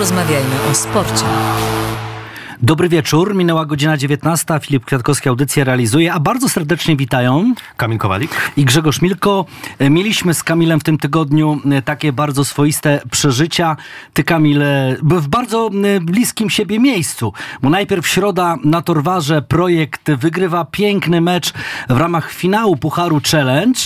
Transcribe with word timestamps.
Porozmawiajmy 0.00 0.54
o 0.70 0.74
sporcie. 0.74 1.24
Dobry 2.62 2.88
wieczór, 2.88 3.34
minęła 3.34 3.66
godzina 3.66 3.96
19. 3.96 4.60
Filip 4.62 4.84
Kwiatkowski 4.84 5.28
audycję 5.28 5.64
realizuje, 5.64 6.12
a 6.12 6.20
bardzo 6.20 6.48
serdecznie 6.48 6.96
witają 6.96 7.54
Kamil 7.76 7.98
Kowalik 7.98 8.52
i 8.56 8.64
Grzegorz 8.64 9.02
Milko. 9.02 9.44
E, 9.78 9.90
mieliśmy 9.90 10.34
z 10.34 10.42
Kamilem 10.42 10.80
w 10.80 10.84
tym 10.84 10.98
tygodniu 10.98 11.60
e, 11.70 11.82
takie 11.82 12.12
bardzo 12.12 12.44
swoiste 12.44 13.00
przeżycia. 13.10 13.76
Ty, 14.14 14.24
Kamil, 14.24 14.62
e, 14.62 14.96
w 15.02 15.28
bardzo 15.28 15.70
bliskim 16.00 16.50
siebie 16.50 16.78
miejscu, 16.78 17.32
bo 17.62 17.70
najpierw 17.70 18.08
środa 18.08 18.56
na 18.64 18.82
Torwarze 18.82 19.42
projekt 19.42 20.10
wygrywa 20.12 20.64
piękny 20.64 21.20
mecz 21.20 21.52
w 21.88 21.96
ramach 21.96 22.30
finału 22.30 22.76
Pucharu 22.76 23.20
Challenge. 23.30 23.80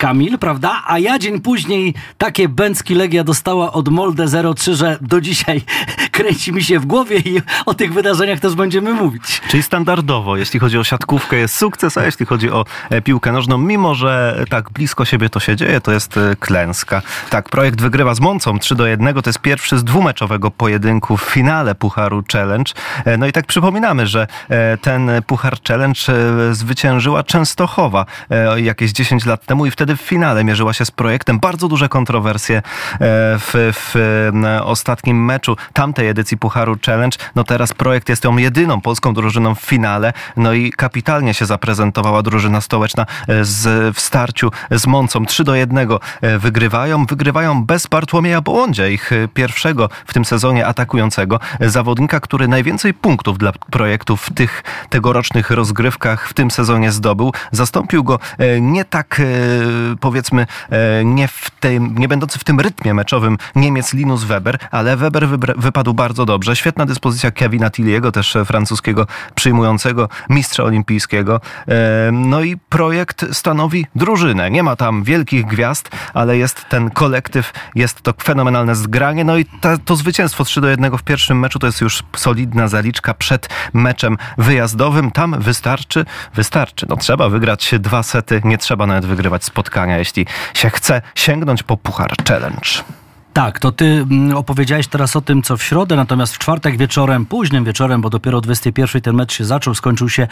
Kamil, 0.00 0.38
prawda? 0.38 0.82
A 0.86 0.98
ja 0.98 1.18
dzień 1.18 1.40
później 1.40 1.94
takie 2.18 2.48
bęcki 2.48 2.94
Legia 2.94 3.24
dostała 3.24 3.72
od 3.72 3.88
Molde 3.88 4.26
03, 4.54 4.74
że 4.74 4.98
do 5.00 5.20
dzisiaj 5.20 5.62
kręci 6.12 6.52
mi 6.52 6.64
się 6.64 6.78
w 6.78 6.86
głowie 6.86 7.18
i 7.18 7.42
o 7.66 7.74
tych 7.74 7.92
wydarzeniach 7.92 8.40
też 8.40 8.54
będziemy 8.54 8.94
mówić. 8.94 9.40
Czyli 9.48 9.62
standardowo, 9.62 10.36
jeśli 10.36 10.60
chodzi 10.60 10.78
o 10.78 10.84
siatkówkę 10.84 11.36
jest 11.36 11.56
sukces, 11.56 11.98
a 11.98 12.04
jeśli 12.04 12.26
chodzi 12.26 12.50
o 12.50 12.64
e, 12.90 13.02
piłkę 13.02 13.32
nożną, 13.32 13.58
mimo 13.58 13.94
że 13.94 14.44
tak 14.50 14.70
blisko 14.70 15.04
siebie 15.04 15.28
to 15.28 15.40
się 15.40 15.56
dzieje, 15.56 15.80
to 15.80 15.92
jest 15.92 16.16
e, 16.16 16.36
klęska. 16.36 17.02
Tak, 17.30 17.48
projekt 17.48 17.80
wygrywa 17.80 18.14
z 18.14 18.20
Moncą 18.20 18.58
3 18.58 18.74
do 18.74 18.86
1, 18.86 19.14
to 19.14 19.30
jest 19.30 19.38
pierwszy 19.38 19.78
z 19.78 19.84
dwumeczowego 19.84 20.50
pojedynku 20.50 21.16
w 21.16 21.22
finale 21.22 21.74
Pucharu 21.74 22.22
Challenge. 22.32 22.72
E, 23.04 23.16
no 23.16 23.26
i 23.26 23.32
tak 23.32 23.46
przypominamy, 23.46 24.06
że 24.06 24.26
ten 24.80 25.10
Puchar 25.26 25.56
Challenge 25.68 26.00
zwyciężyła 26.52 27.22
Częstochowa 27.22 28.06
jakieś 28.56 28.92
10 28.92 29.26
lat 29.26 29.46
temu 29.46 29.66
i 29.66 29.70
wtedy 29.70 29.89
wtedy 29.90 30.04
w 30.04 30.08
finale 30.08 30.44
mierzyła 30.44 30.72
się 30.72 30.84
z 30.84 30.90
projektem. 30.90 31.38
Bardzo 31.38 31.68
duże 31.68 31.88
kontrowersje 31.88 32.58
e, 32.58 32.62
w, 33.38 33.52
w 33.54 33.94
ostatnim 34.62 35.24
meczu 35.24 35.56
tamtej 35.72 36.08
edycji 36.08 36.36
Pucharu 36.36 36.76
Challenge. 36.86 37.18
No 37.34 37.44
teraz 37.44 37.72
projekt 37.72 38.08
jest 38.08 38.22
tą 38.22 38.36
jedyną 38.36 38.80
polską 38.80 39.14
drużyną 39.14 39.54
w 39.54 39.60
finale. 39.60 40.12
No 40.36 40.52
i 40.52 40.72
kapitalnie 40.72 41.34
się 41.34 41.46
zaprezentowała 41.46 42.22
drużyna 42.22 42.60
stołeczna 42.60 43.06
e, 43.28 43.44
z, 43.44 43.96
w 43.96 44.00
starciu 44.00 44.50
z 44.70 44.86
Moncą. 44.86 45.26
3 45.26 45.44
do 45.44 45.54
1 45.54 45.78
e, 46.20 46.38
wygrywają. 46.38 47.06
Wygrywają 47.06 47.64
bez 47.64 47.86
Bartłomieja 47.86 48.40
Bołądzia, 48.40 48.86
ich 48.86 49.10
pierwszego 49.34 49.88
w 50.06 50.14
tym 50.14 50.24
sezonie 50.24 50.66
atakującego. 50.66 51.40
Zawodnika, 51.60 52.20
który 52.20 52.48
najwięcej 52.48 52.94
punktów 52.94 53.38
dla 53.38 53.52
projektu 53.52 54.16
w 54.16 54.30
tych 54.30 54.62
tegorocznych 54.90 55.50
rozgrywkach 55.50 56.28
w 56.28 56.34
tym 56.34 56.50
sezonie 56.50 56.92
zdobył. 56.92 57.32
Zastąpił 57.52 58.04
go 58.04 58.18
nie 58.60 58.84
tak 58.84 59.20
powiedzmy 60.00 60.46
e, 60.70 61.04
nie, 61.04 61.28
w 61.28 61.50
tym, 61.60 61.98
nie 61.98 62.08
będący 62.08 62.38
w 62.38 62.44
tym 62.44 62.60
rytmie 62.60 62.94
meczowym 62.94 63.38
Niemiec 63.56 63.94
Linus 63.94 64.24
Weber, 64.24 64.58
ale 64.70 64.96
Weber 64.96 65.28
wypadł 65.56 65.94
bardzo 65.94 66.26
dobrze. 66.26 66.56
Świetna 66.56 66.86
dyspozycja 66.86 67.30
Kevina 67.30 67.70
Tilliego, 67.70 68.12
też 68.12 68.36
francuskiego 68.44 69.06
przyjmującego 69.34 70.08
mistrza 70.28 70.62
olimpijskiego. 70.64 71.40
E, 71.68 72.10
no 72.12 72.42
i 72.42 72.56
projekt 72.56 73.26
stanowi 73.32 73.86
drużynę. 73.94 74.50
Nie 74.50 74.62
ma 74.62 74.76
tam 74.76 75.04
wielkich 75.04 75.46
gwiazd, 75.46 75.90
ale 76.14 76.36
jest 76.36 76.68
ten 76.68 76.90
kolektyw, 76.90 77.52
jest 77.74 78.02
to 78.02 78.12
fenomenalne 78.22 78.74
zgranie. 78.74 79.24
No 79.24 79.36
i 79.36 79.44
ta, 79.44 79.78
to 79.78 79.96
zwycięstwo 79.96 80.44
3 80.44 80.60
do 80.60 80.68
1 80.68 80.96
w 80.96 81.02
pierwszym 81.02 81.38
meczu 81.38 81.58
to 81.58 81.66
jest 81.66 81.80
już 81.80 82.02
solidna 82.16 82.68
zaliczka 82.68 83.14
przed 83.14 83.48
meczem 83.72 84.16
wyjazdowym. 84.38 85.10
Tam 85.10 85.36
wystarczy, 85.40 86.04
wystarczy. 86.34 86.86
No 86.88 86.96
trzeba 86.96 87.28
wygrać 87.28 87.74
dwa 87.78 88.02
sety, 88.02 88.40
nie 88.44 88.58
trzeba 88.58 88.86
nawet 88.86 89.06
wygrywać 89.06 89.44
spotkania 89.44 89.69
spotkania, 89.70 89.98
jeśli 89.98 90.26
się 90.54 90.70
chce 90.70 91.02
sięgnąć 91.14 91.62
po 91.62 91.76
Puchar 91.76 92.10
Challenge. 92.28 92.99
Tak, 93.40 93.58
to 93.58 93.72
ty 93.72 93.84
mm, 93.84 94.36
opowiedziałeś 94.36 94.86
teraz 94.86 95.16
o 95.16 95.20
tym, 95.20 95.42
co 95.42 95.56
w 95.56 95.62
środę, 95.62 95.96
natomiast 95.96 96.34
w 96.34 96.38
czwartek 96.38 96.76
wieczorem, 96.76 97.26
późnym 97.26 97.64
wieczorem, 97.64 98.00
bo 98.00 98.10
dopiero 98.10 98.38
o 98.38 98.40
21 98.40 99.02
ten 99.02 99.16
mecz 99.16 99.32
się 99.32 99.44
zaczął, 99.44 99.74
skończył 99.74 100.08
się 100.08 100.28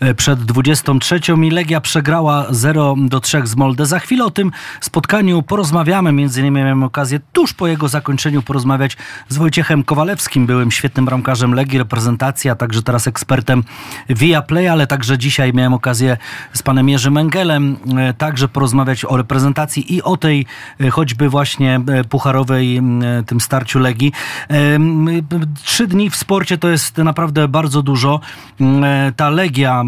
e, 0.00 0.14
przed 0.14 0.44
23 0.44 1.20
i 1.46 1.50
Legia 1.50 1.80
przegrała 1.80 2.46
0 2.50 2.94
do 2.98 3.20
3 3.20 3.40
z 3.44 3.56
Molde. 3.56 3.86
Za 3.86 3.98
chwilę 3.98 4.24
o 4.24 4.30
tym 4.30 4.52
spotkaniu 4.80 5.42
porozmawiamy, 5.42 6.12
między 6.12 6.40
innymi 6.40 6.56
miałem 6.56 6.82
okazję 6.82 7.20
tuż 7.32 7.52
po 7.54 7.66
jego 7.66 7.88
zakończeniu 7.88 8.42
porozmawiać 8.42 8.96
z 9.28 9.36
Wojciechem 9.36 9.84
Kowalewskim, 9.84 10.46
byłym 10.46 10.70
świetnym 10.70 11.04
bramkarzem 11.04 11.54
Legii, 11.54 11.78
reprezentacji, 11.78 12.50
a 12.50 12.54
także 12.54 12.82
teraz 12.82 13.06
ekspertem 13.06 13.64
Via 14.08 14.42
Play, 14.42 14.68
ale 14.68 14.86
także 14.86 15.18
dzisiaj 15.18 15.52
miałem 15.52 15.74
okazję 15.74 16.16
z 16.52 16.62
panem 16.62 16.88
Jerzym 16.88 17.16
Engelem 17.16 17.76
e, 17.96 18.14
także 18.14 18.48
porozmawiać 18.48 19.04
o 19.04 19.16
reprezentacji 19.16 19.94
i 19.94 20.02
o 20.02 20.16
tej 20.16 20.46
e, 20.80 20.90
choćby 20.90 21.28
właśnie 21.28 21.80
pucharowej 22.08 22.51
tym 23.26 23.40
starciu 23.40 23.78
Legii. 23.78 24.12
Trzy 25.64 25.86
dni 25.86 26.10
w 26.10 26.16
sporcie 26.16 26.58
to 26.58 26.68
jest 26.68 26.98
naprawdę 26.98 27.48
bardzo 27.48 27.82
dużo. 27.82 28.20
Ta 29.16 29.30
Legia 29.30 29.84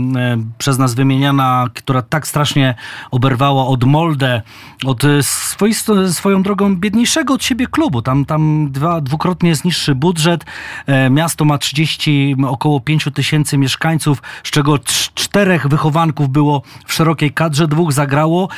przez 0.59 0.79
nas 0.79 0.95
wymieniana, 0.95 1.67
która 1.75 2.03
tak 2.03 2.27
strasznie 2.27 2.75
oberwała 3.11 3.67
od 3.67 3.85
Molde, 3.85 4.43
od 4.85 5.05
e, 5.05 5.23
swoisto, 5.23 6.13
swoją 6.13 6.43
drogą 6.43 6.77
biedniejszego 6.77 7.35
od 7.35 7.45
siebie 7.45 7.67
klubu. 7.67 8.03
Tam, 8.03 8.25
tam 8.25 8.69
dwa, 8.73 9.01
dwukrotnie 9.01 9.49
jest 9.49 9.65
niższy 9.65 9.95
budżet. 9.95 10.45
E, 10.87 11.11
miasto 11.11 11.45
ma 11.45 11.59
30, 11.59 12.37
około 12.47 12.81
5 12.81 13.09
tysięcy 13.15 13.59
mieszkańców, 13.59 14.23
z 14.45 14.51
czego 14.51 14.79
czterech 15.15 15.69
wychowanków 15.69 16.29
było 16.29 16.63
w 16.87 16.93
szerokiej 16.93 17.33
kadrze, 17.33 17.69
dwóch 17.69 17.93
zagrało. 17.93 18.49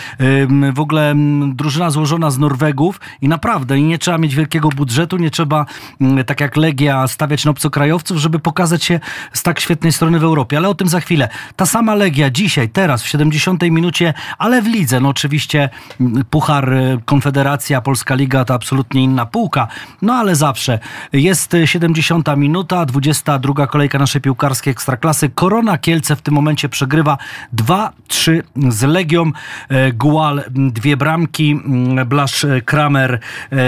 W 0.72 0.80
ogóle 0.80 1.14
drużyna 1.54 1.90
złożona 1.90 2.30
z 2.30 2.38
Norwegów 2.38 3.00
i 3.20 3.28
naprawdę 3.28 3.80
nie 3.86 3.98
trzeba 3.98 4.18
mieć 4.18 4.34
wielkiego 4.34 4.68
budżetu, 4.68 5.16
nie 5.16 5.30
trzeba, 5.30 5.66
mm, 6.00 6.24
tak 6.24 6.40
jak 6.40 6.56
Legia, 6.56 7.08
stawiać 7.08 7.44
na 7.44 7.50
obcokrajowców, 7.50 8.18
żeby 8.18 8.38
pokazać 8.38 8.84
się 8.84 9.00
z 9.32 9.42
tak 9.42 9.60
świetnej 9.60 9.92
strony 9.92 10.18
w 10.18 10.24
Europie. 10.24 10.56
Ale 10.56 10.68
o 10.68 10.74
tym 10.74 10.88
za 10.88 11.00
chwilę. 11.00 11.28
Ta 11.56 11.66
sama 11.66 11.94
Legia 11.94 12.30
dzisiaj, 12.30 12.68
teraz, 12.68 13.02
w 13.02 13.08
70 13.08 13.62
minucie, 13.70 14.14
ale 14.38 14.62
w 14.62 14.66
lidze, 14.66 15.00
no 15.00 15.08
oczywiście 15.08 15.68
mm, 16.00 16.24
Puchar 16.30 16.72
y, 16.72 16.98
Konfederacja, 17.04 17.80
Polska 17.80 18.14
Liga 18.14 18.44
to 18.44 18.54
absolutnie 18.54 19.02
inna 19.02 19.26
półka, 19.26 19.68
no 20.02 20.14
ale 20.14 20.36
zawsze. 20.36 20.78
Jest 21.12 21.56
70 21.64 22.28
minuta, 22.36 22.86
22 22.86 23.66
kolejka 23.66 23.98
naszej 23.98 24.20
piłkarskiej 24.20 24.70
Ekstraklasy. 24.70 25.28
Korona 25.28 25.78
Kielce 25.78 26.16
w 26.16 26.22
tym 26.22 26.34
momencie 26.34 26.68
przegrywa 26.68 27.18
2-3 27.56 28.42
z 28.68 28.82
Legią. 28.82 29.32
E, 29.68 29.92
Gual 29.92 30.44
dwie 30.50 30.96
bramki, 30.96 31.50
mm, 31.50 32.08
Blasz 32.08 32.46
Kramer, 32.64 33.20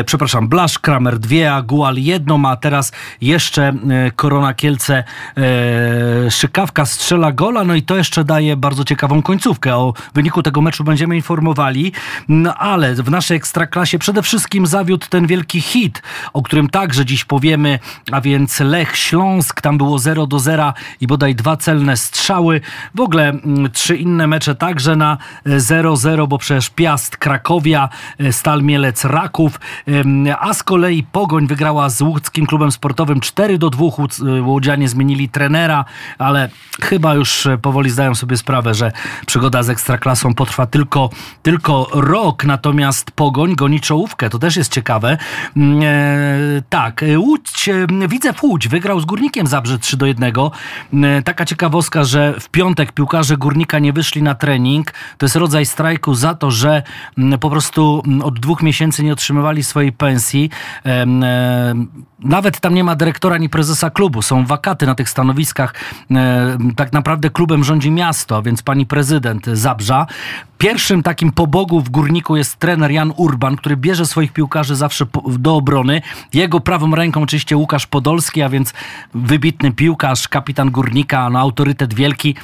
przepraszam, 0.09 0.49
Blasz 0.49 0.79
Kramer 0.79 1.19
dwie, 1.19 1.55
a 1.55 1.63
Gual 1.63 1.97
jedną, 1.97 2.49
a 2.49 2.57
teraz 2.57 2.93
jeszcze 3.21 3.69
e, 3.69 4.11
Korona 4.11 4.55
Kielce 4.55 5.05
e, 5.37 6.31
Szykawka 6.31 6.87
strzela 6.87 7.33
gola, 7.33 7.65
no 7.65 7.75
i 7.75 7.83
to 7.83 7.97
jeszcze 7.97 8.25
daje 8.25 8.57
bardzo 8.57 8.85
ciekawą 8.85 9.23
końcówkę. 9.23 9.77
O 9.77 9.95
wyniku 10.15 10.43
tego 10.43 10.61
meczu 10.61 10.85
będziemy 10.85 11.17
informowali, 11.17 11.93
no 12.29 12.55
ale 12.55 12.95
w 12.95 13.11
naszej 13.11 13.37
Ekstraklasie 13.37 13.99
przede 13.99 14.23
wszystkim 14.23 14.67
zawiódł 14.67 15.07
ten 15.09 15.27
wielki 15.27 15.61
hit, 15.61 16.03
o 16.33 16.43
którym 16.43 16.69
także 16.69 17.05
dziś 17.05 17.25
powiemy, 17.25 17.79
a 18.13 18.21
więc 18.21 18.61
Lech 18.61 18.97
Śląsk, 18.97 19.61
tam 19.61 19.79
było 19.79 19.99
0 19.99 20.27
do 20.27 20.39
0 20.39 20.73
i 21.01 21.07
bodaj 21.07 21.35
dwa 21.35 21.57
celne 21.57 21.97
strzały. 21.97 22.61
W 22.95 23.01
ogóle 23.01 23.33
trzy 23.73 23.97
inne 23.97 24.27
mecze 24.27 24.55
także 24.55 24.97
na 24.97 25.19
0-0, 25.47 26.25
e, 26.25 26.27
bo 26.27 26.39
przecież 26.39 26.71
Piast 26.71 27.17
Krakowia, 27.17 27.89
Stal 28.31 28.63
Mielec 28.63 29.05
Raków, 29.05 29.61
a 30.39 30.55
z 30.55 30.63
kolei 30.63 31.03
Pogoń 31.03 31.47
wygrała 31.47 31.89
z 31.89 32.01
łódzkim 32.01 32.47
klubem 32.47 32.73
sportowym 32.73 33.21
4 33.21 33.59
do 33.59 33.71
2. 33.71 33.85
Łodzianie 34.41 34.89
zmienili 34.89 35.29
trenera, 35.29 35.85
ale 36.19 36.49
chyba 36.81 37.15
już 37.15 37.47
e, 37.47 37.59
powoli 37.59 37.91
zdają 37.91 38.15
sobie 38.15 38.37
sprawę, 38.37 38.75
że 38.75 38.93
przygoda 39.27 39.63
z 39.63 39.71
Ekstraklasą 39.71 40.35
potrwa 40.35 40.67
tylko, 40.67 41.11
tylko 41.43 41.89
rok, 41.93 42.45
natomiast 42.45 43.11
Pogoń 43.11 43.55
goni 43.55 43.81
czołówkę. 43.81 44.31
To 44.31 44.39
też 44.39 44.57
jest 44.57 44.73
ciekawe. 44.73 45.19
Mm, 45.57 45.81
e, 45.83 46.63
tak, 46.69 47.03
e, 47.03 47.19
Łódź, 47.19 47.71
widzę 48.09 48.33
Łódź 48.43 48.69
wygrał 48.69 49.01
z 49.01 49.05
Górnikiem 49.05 49.47
Zabrze 49.47 49.79
3 49.79 49.97
do 49.97 50.07
1. 50.07 50.33
Mm, 50.93 51.23
taka 51.23 51.45
ciekawostka, 51.45 52.05
że 52.05 52.35
w 52.41 52.49
piątek 52.49 52.93
piłkarze 52.93 53.37
Górnika 53.37 53.79
nie 53.79 53.93
wyszli 53.93 54.23
na 54.23 54.35
trening. 54.35 54.93
To 55.19 55.27
jest 55.27 55.37
rodzaj 55.37 55.67
strajku 55.67 56.15
za 56.15 56.35
to, 56.35 56.51
że 56.51 56.83
mm, 57.19 57.39
po 57.39 57.51
prostu 57.51 58.03
od 58.23 58.41
dwóch 58.41 58.63
miesięcy 58.63 59.05
nie 59.05 59.13
otrzymywali 59.13 59.65
swojej 59.65 59.88
pensji. 59.93 60.51
Nawet 62.19 62.61
tam 62.61 62.75
nie 62.75 62.85
ma 62.85 62.97
dyrektora 62.97 63.35
ani 63.35 63.49
prezesa 63.49 63.91
klubu. 63.91 64.23
Są 64.23 64.47
wakaty 64.47 64.87
na 64.87 64.95
tych 64.95 65.09
stanowiskach. 65.09 65.75
Tak 66.77 66.93
naprawdę 66.93 67.31
klubem 67.31 67.65
rządzi 67.65 67.91
miasto, 67.91 68.43
więc 68.43 68.63
pani 68.63 68.87
prezydent 68.87 69.47
Zabrza. 69.47 70.07
Pierwszym 70.59 71.03
takim 71.03 71.33
pobogu 71.33 71.81
w 71.81 71.91
Górniku 71.91 72.37
jest 72.37 72.57
trener 72.57 72.91
Jan 72.91 73.13
Urban, 73.17 73.57
który 73.57 73.77
bierze 73.77 74.07
swoich 74.07 74.33
piłkarzy 74.33 74.77
zawsze 74.77 75.07
do 75.39 75.57
obrony. 75.57 76.03
Jego 76.35 76.61
prawą 76.61 76.95
ręką 76.95 77.23
oczywiście 77.23 77.57
Łukasz 77.57 77.87
Podolski, 77.87 78.43
a 78.43 78.49
więc 78.49 78.73
wybitny 79.15 79.73
piłkarz, 79.73 80.29
kapitan 80.29 80.71
Górnika, 80.71 81.31
no 81.31 81.39
autorytet 81.39 81.95
wielki. 81.95 82.35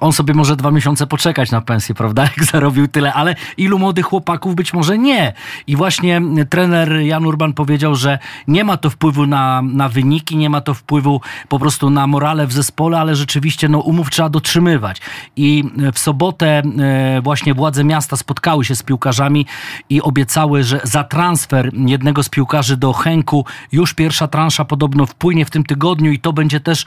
On 0.00 0.12
sobie 0.12 0.34
może 0.34 0.56
dwa 0.56 0.70
miesiące 0.70 1.06
poczekać 1.06 1.50
na 1.50 1.60
pensję, 1.60 1.94
prawda? 1.94 2.22
Jak 2.36 2.44
zarobił 2.44 2.88
tyle, 2.88 3.12
ale 3.12 3.34
ilu 3.56 3.78
młodych 3.78 4.06
chłopaków 4.06 4.54
być 4.54 4.72
może 4.72 4.98
nie. 4.98 5.32
I 5.66 5.76
właśnie 5.76 6.22
trener 6.50 6.91
Jan 7.00 7.26
Urban 7.26 7.52
powiedział, 7.52 7.94
że 7.94 8.18
nie 8.48 8.64
ma 8.64 8.76
to 8.76 8.90
wpływu 8.90 9.26
na, 9.26 9.62
na 9.62 9.88
wyniki, 9.88 10.36
nie 10.36 10.50
ma 10.50 10.60
to 10.60 10.74
wpływu 10.74 11.20
po 11.48 11.58
prostu 11.58 11.90
na 11.90 12.06
morale 12.06 12.46
w 12.46 12.52
zespole, 12.52 13.00
ale 13.00 13.16
rzeczywiście 13.16 13.68
no, 13.68 13.78
umów 13.78 14.10
trzeba 14.10 14.28
dotrzymywać. 14.28 15.00
I 15.36 15.64
w 15.92 15.98
sobotę 15.98 16.62
e, 16.78 17.20
właśnie 17.22 17.54
władze 17.54 17.84
miasta 17.84 18.16
spotkały 18.16 18.64
się 18.64 18.74
z 18.74 18.82
piłkarzami 18.82 19.46
i 19.90 20.02
obiecały, 20.02 20.64
że 20.64 20.80
za 20.84 21.04
transfer 21.04 21.70
jednego 21.74 22.22
z 22.22 22.28
piłkarzy 22.28 22.76
do 22.76 22.92
Henku 22.92 23.46
już 23.72 23.94
pierwsza 23.94 24.28
transza 24.28 24.64
podobno 24.64 25.06
wpłynie 25.06 25.44
w 25.44 25.50
tym 25.50 25.64
tygodniu 25.64 26.12
i 26.12 26.18
to 26.18 26.32
będzie 26.32 26.60
też 26.60 26.86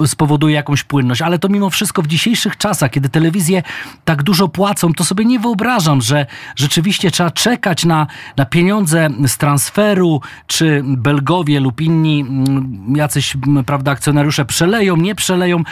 e, 0.00 0.06
spowoduje 0.06 0.54
jakąś 0.54 0.82
płynność. 0.82 1.22
Ale 1.22 1.38
to 1.38 1.48
mimo 1.48 1.70
wszystko 1.70 2.02
w 2.02 2.06
dzisiejszych 2.06 2.56
czasach, 2.56 2.90
kiedy 2.90 3.08
telewizje 3.08 3.62
tak 4.04 4.22
dużo 4.22 4.48
płacą, 4.48 4.92
to 4.92 5.04
sobie 5.04 5.24
nie 5.24 5.38
wyobrażam, 5.38 6.02
że 6.02 6.26
rzeczywiście 6.56 7.10
trzeba 7.10 7.30
czekać 7.30 7.84
na, 7.84 8.06
na 8.36 8.46
pieniądze 8.46 9.08
z 9.26 9.37
transferu, 9.38 10.20
czy 10.46 10.82
Belgowie 10.84 11.60
lub 11.60 11.80
inni 11.80 12.20
mm, 12.20 12.94
jacyś, 12.96 13.36
prawda, 13.66 13.90
akcjonariusze 13.90 14.44
przeleją, 14.44 14.96
nie 14.96 15.14
przeleją. 15.14 15.62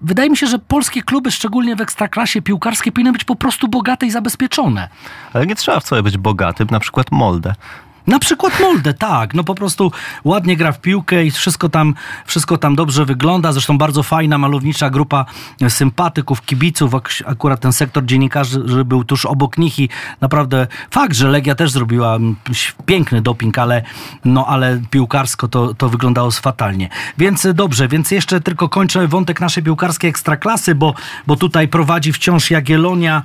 Wydaje 0.00 0.30
mi 0.30 0.36
się, 0.36 0.46
że 0.46 0.58
polskie 0.58 1.02
kluby, 1.02 1.30
szczególnie 1.30 1.76
w 1.76 1.80
ekstraklasie 1.80 2.42
piłkarskiej, 2.42 2.92
powinny 2.92 3.12
być 3.12 3.24
po 3.24 3.36
prostu 3.36 3.68
bogate 3.68 4.06
i 4.06 4.10
zabezpieczone. 4.10 4.88
Ale 5.32 5.46
nie 5.46 5.54
trzeba 5.54 5.80
wcale 5.80 6.02
być 6.02 6.18
bogatym, 6.18 6.68
na 6.70 6.80
przykład 6.80 7.12
Molde. 7.12 7.54
Na 8.06 8.18
przykład 8.18 8.60
Molde, 8.60 8.94
tak. 8.94 9.34
No 9.34 9.44
po 9.44 9.54
prostu 9.54 9.92
ładnie 10.24 10.56
gra 10.56 10.72
w 10.72 10.80
piłkę 10.80 11.24
i 11.24 11.30
wszystko 11.30 11.68
tam, 11.68 11.94
wszystko 12.26 12.58
tam 12.58 12.76
dobrze 12.76 13.04
wygląda. 13.04 13.52
Zresztą 13.52 13.78
bardzo 13.78 14.02
fajna, 14.02 14.38
malownicza 14.38 14.90
grupa 14.90 15.24
sympatyków, 15.68 16.42
kibiców. 16.42 16.92
Akurat 17.26 17.60
ten 17.60 17.72
sektor 17.72 18.04
dziennikarzy 18.04 18.84
był 18.84 19.04
tuż 19.04 19.26
obok 19.26 19.58
nich 19.58 19.78
i 19.78 19.88
naprawdę 20.20 20.66
fakt, 20.90 21.16
że 21.16 21.28
Legia 21.28 21.54
też 21.54 21.70
zrobiła 21.70 22.18
piękny 22.86 23.22
doping, 23.22 23.58
ale, 23.58 23.82
no, 24.24 24.46
ale 24.46 24.80
piłkarsko 24.90 25.48
to, 25.48 25.74
to 25.74 25.88
wyglądało 25.88 26.30
fatalnie. 26.30 26.88
Więc 27.18 27.46
dobrze, 27.54 27.88
więc 27.88 28.10
jeszcze 28.10 28.40
tylko 28.40 28.68
kończę 28.68 29.08
wątek 29.08 29.40
naszej 29.40 29.62
piłkarskiej 29.62 30.10
ekstraklasy, 30.10 30.74
bo, 30.74 30.94
bo 31.26 31.36
tutaj 31.36 31.68
prowadzi 31.68 32.12
wciąż 32.12 32.50
Jagiellonia, 32.50 33.22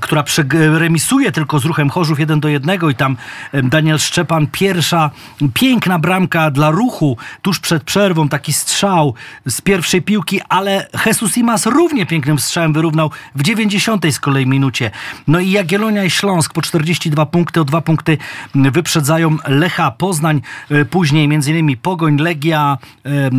która 0.00 0.24
remisuje 0.52 1.32
tylko 1.32 1.58
z 1.58 1.64
ruchem 1.64 1.90
Chorzów 1.90 2.20
1 2.20 2.40
do 2.40 2.48
1 2.48 2.90
i 2.90 2.94
tam 2.94 3.16
Daniel 3.52 3.98
Szczep 3.98 4.19
Szczepan, 4.20 4.46
pierwsza 4.46 5.10
piękna 5.54 5.98
bramka 5.98 6.50
dla 6.50 6.70
ruchu 6.70 7.16
tuż 7.42 7.58
przed 7.58 7.84
przerwą, 7.84 8.28
taki 8.28 8.52
strzał 8.52 9.14
z 9.46 9.60
pierwszej 9.60 10.02
piłki, 10.02 10.40
ale 10.48 10.88
Jesus 11.06 11.38
Imas 11.38 11.66
równie 11.66 12.06
pięknym 12.06 12.38
strzałem 12.38 12.72
wyrównał 12.72 13.10
w 13.34 13.42
90 13.42 14.04
z 14.10 14.20
kolei 14.20 14.46
minucie. 14.46 14.90
No 15.26 15.40
i 15.40 15.50
Jagiellonia 15.50 16.04
i 16.04 16.10
Śląsk 16.10 16.52
po 16.52 16.62
42 16.62 17.26
punkty, 17.26 17.60
o 17.60 17.64
dwa 17.64 17.80
punkty 17.80 18.18
wyprzedzają 18.54 19.36
Lecha, 19.48 19.90
Poznań, 19.90 20.42
e, 20.70 20.84
później 20.84 21.24
innymi 21.24 21.76
Pogoń, 21.76 22.16
Legia, 22.16 22.78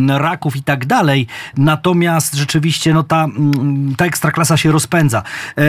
Raków 0.08 0.56
i 0.56 0.62
tak 0.62 0.86
dalej. 0.86 1.26
Natomiast 1.56 2.34
rzeczywiście 2.34 2.94
no 2.94 3.02
ta, 3.02 3.24
mm, 3.24 3.94
ta 3.96 4.06
ekstraklasa 4.06 4.56
się 4.56 4.72
rozpędza. 4.72 5.22
E, 5.58 5.62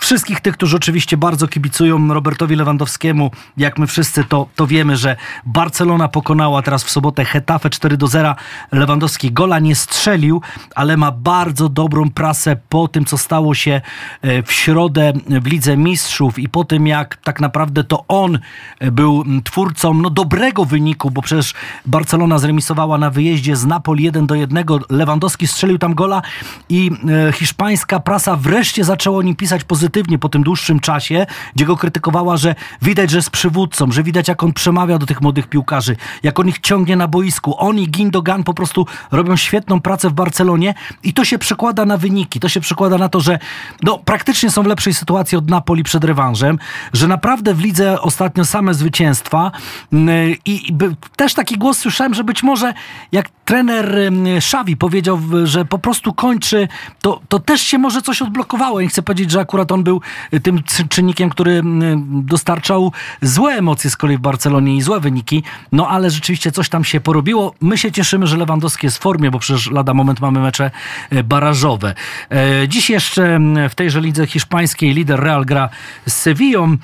wszystkich 0.00 0.40
tych, 0.40 0.54
którzy 0.54 0.76
oczywiście 0.76 1.16
bardzo 1.16 1.48
kibicują 1.48 2.14
Robertowi 2.14 2.56
Lewandowskiemu, 2.56 3.30
jak 3.56 3.78
my 3.78 3.86
wszyscy, 3.86 4.24
to 4.24 4.51
to 4.56 4.66
wiemy, 4.66 4.96
że 4.96 5.16
Barcelona 5.46 6.08
pokonała 6.08 6.62
teraz 6.62 6.84
w 6.84 6.90
sobotę 6.90 7.24
Hetafe 7.24 7.70
4 7.70 7.96
do 7.96 8.06
0. 8.06 8.34
Lewandowski 8.72 9.32
gola 9.32 9.58
nie 9.58 9.74
strzelił, 9.74 10.40
ale 10.74 10.96
ma 10.96 11.12
bardzo 11.12 11.68
dobrą 11.68 12.10
prasę 12.10 12.56
po 12.68 12.88
tym, 12.88 13.04
co 13.04 13.18
stało 13.18 13.54
się 13.54 13.80
e, 14.22 14.42
w 14.42 14.52
środę 14.52 15.12
w 15.26 15.46
Lidze 15.46 15.76
Mistrzów 15.76 16.38
i 16.38 16.48
po 16.48 16.64
tym, 16.64 16.86
jak 16.86 17.16
tak 17.16 17.40
naprawdę 17.40 17.84
to 17.84 18.04
on 18.08 18.38
e, 18.78 18.90
był 18.90 19.24
twórcą 19.44 19.94
no, 19.94 20.10
dobrego 20.10 20.64
wyniku, 20.64 21.10
bo 21.10 21.22
przecież 21.22 21.54
Barcelona 21.86 22.38
zremisowała 22.38 22.98
na 22.98 23.10
wyjeździe 23.10 23.56
z 23.56 23.66
Napoli 23.66 24.04
1 24.04 24.26
do 24.26 24.34
1. 24.34 24.64
Lewandowski 24.90 25.46
strzelił 25.46 25.78
tam 25.78 25.94
gola 25.94 26.22
i 26.68 26.90
e, 27.28 27.32
hiszpańska 27.32 28.00
prasa 28.00 28.36
wreszcie 28.36 28.84
zaczęła 28.84 29.18
o 29.18 29.22
nim 29.22 29.36
pisać 29.36 29.64
pozytywnie 29.64 30.18
po 30.18 30.28
tym 30.28 30.42
dłuższym 30.42 30.80
czasie, 30.80 31.26
gdzie 31.54 31.64
go 31.64 31.76
krytykowała, 31.76 32.36
że 32.36 32.54
widać, 32.82 33.10
że 33.10 33.16
jest 33.18 33.30
przywódcą, 33.30 33.92
że 33.92 34.02
widać, 34.02 34.28
jak 34.28 34.41
on 34.42 34.52
przemawia 34.52 34.98
do 34.98 35.06
tych 35.06 35.20
młodych 35.20 35.46
piłkarzy, 35.46 35.96
jak 36.22 36.40
on 36.40 36.48
ich 36.48 36.58
ciągnie 36.58 36.96
na 36.96 37.08
boisku. 37.08 37.54
On 37.58 37.78
i 37.78 37.88
Gindogan 37.88 38.44
po 38.44 38.54
prostu 38.54 38.86
robią 39.10 39.36
świetną 39.36 39.80
pracę 39.80 40.08
w 40.08 40.12
Barcelonie 40.12 40.74
i 41.02 41.12
to 41.12 41.24
się 41.24 41.38
przekłada 41.38 41.84
na 41.84 41.96
wyniki. 41.96 42.40
To 42.40 42.48
się 42.48 42.60
przekłada 42.60 42.98
na 42.98 43.08
to, 43.08 43.20
że 43.20 43.38
no, 43.82 43.98
praktycznie 43.98 44.50
są 44.50 44.62
w 44.62 44.66
lepszej 44.66 44.94
sytuacji 44.94 45.38
od 45.38 45.50
Napoli 45.50 45.82
przed 45.82 46.04
rewanżem, 46.04 46.58
że 46.92 47.08
naprawdę 47.08 47.54
w 47.54 47.60
lidze 47.60 48.00
ostatnio 48.00 48.44
same 48.44 48.74
zwycięstwa 48.74 49.50
mm, 49.92 50.34
i, 50.44 50.70
i 50.70 50.76
też 51.16 51.34
taki 51.34 51.58
głos 51.58 51.78
słyszałem, 51.78 52.14
że 52.14 52.24
być 52.24 52.42
może 52.42 52.74
jak 53.12 53.28
trener 53.44 54.12
Szawi 54.40 54.76
powiedział, 54.76 55.20
że 55.44 55.64
po 55.64 55.78
prostu 55.78 56.12
kończy, 56.12 56.68
to, 57.00 57.20
to 57.28 57.38
też 57.38 57.60
się 57.60 57.78
może 57.78 58.02
coś 58.02 58.22
odblokowało. 58.22 58.80
Nie 58.80 58.88
chcę 58.88 59.02
powiedzieć, 59.02 59.30
że 59.30 59.40
akurat 59.40 59.72
on 59.72 59.84
był 59.84 60.00
tym 60.42 60.62
czynnikiem, 60.88 61.30
który 61.30 61.62
dostarczał 62.06 62.92
złe 63.22 63.52
emocje 63.52 63.90
z 63.90 63.96
kolei 63.96 64.16
w 64.16 64.20
Barcelonie 64.20 64.31
i 64.76 64.82
złe 64.82 65.00
wyniki, 65.00 65.42
no 65.72 65.88
ale 65.88 66.10
rzeczywiście 66.10 66.52
coś 66.52 66.68
tam 66.68 66.84
się 66.84 67.00
porobiło. 67.00 67.54
My 67.60 67.78
się 67.78 67.92
cieszymy, 67.92 68.26
że 68.26 68.36
Lewandowski 68.36 68.86
jest 68.86 68.98
w 68.98 69.00
formie, 69.00 69.30
bo 69.30 69.38
przecież 69.38 69.70
lada 69.70 69.94
moment 69.94 70.20
mamy 70.20 70.40
mecze 70.40 70.70
e, 71.10 71.24
barażowe. 71.24 71.94
E, 72.30 72.68
dziś 72.68 72.90
jeszcze 72.90 73.40
w 73.70 73.74
tejże 73.74 74.00
lidze 74.00 74.26
hiszpańskiej 74.26 74.94
lider 74.94 75.20
Real 75.20 75.44
gra 75.44 75.68
z 76.06 76.12
Sevillą, 76.12 76.76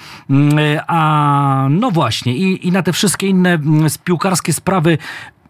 a 0.87 1.67
no 1.71 1.91
właśnie 1.91 2.37
i, 2.37 2.69
i 2.69 2.73
na 2.73 2.83
te 2.83 2.93
wszystkie 2.93 3.27
inne 3.27 3.59
piłkarskie 4.05 4.53
sprawy 4.53 4.99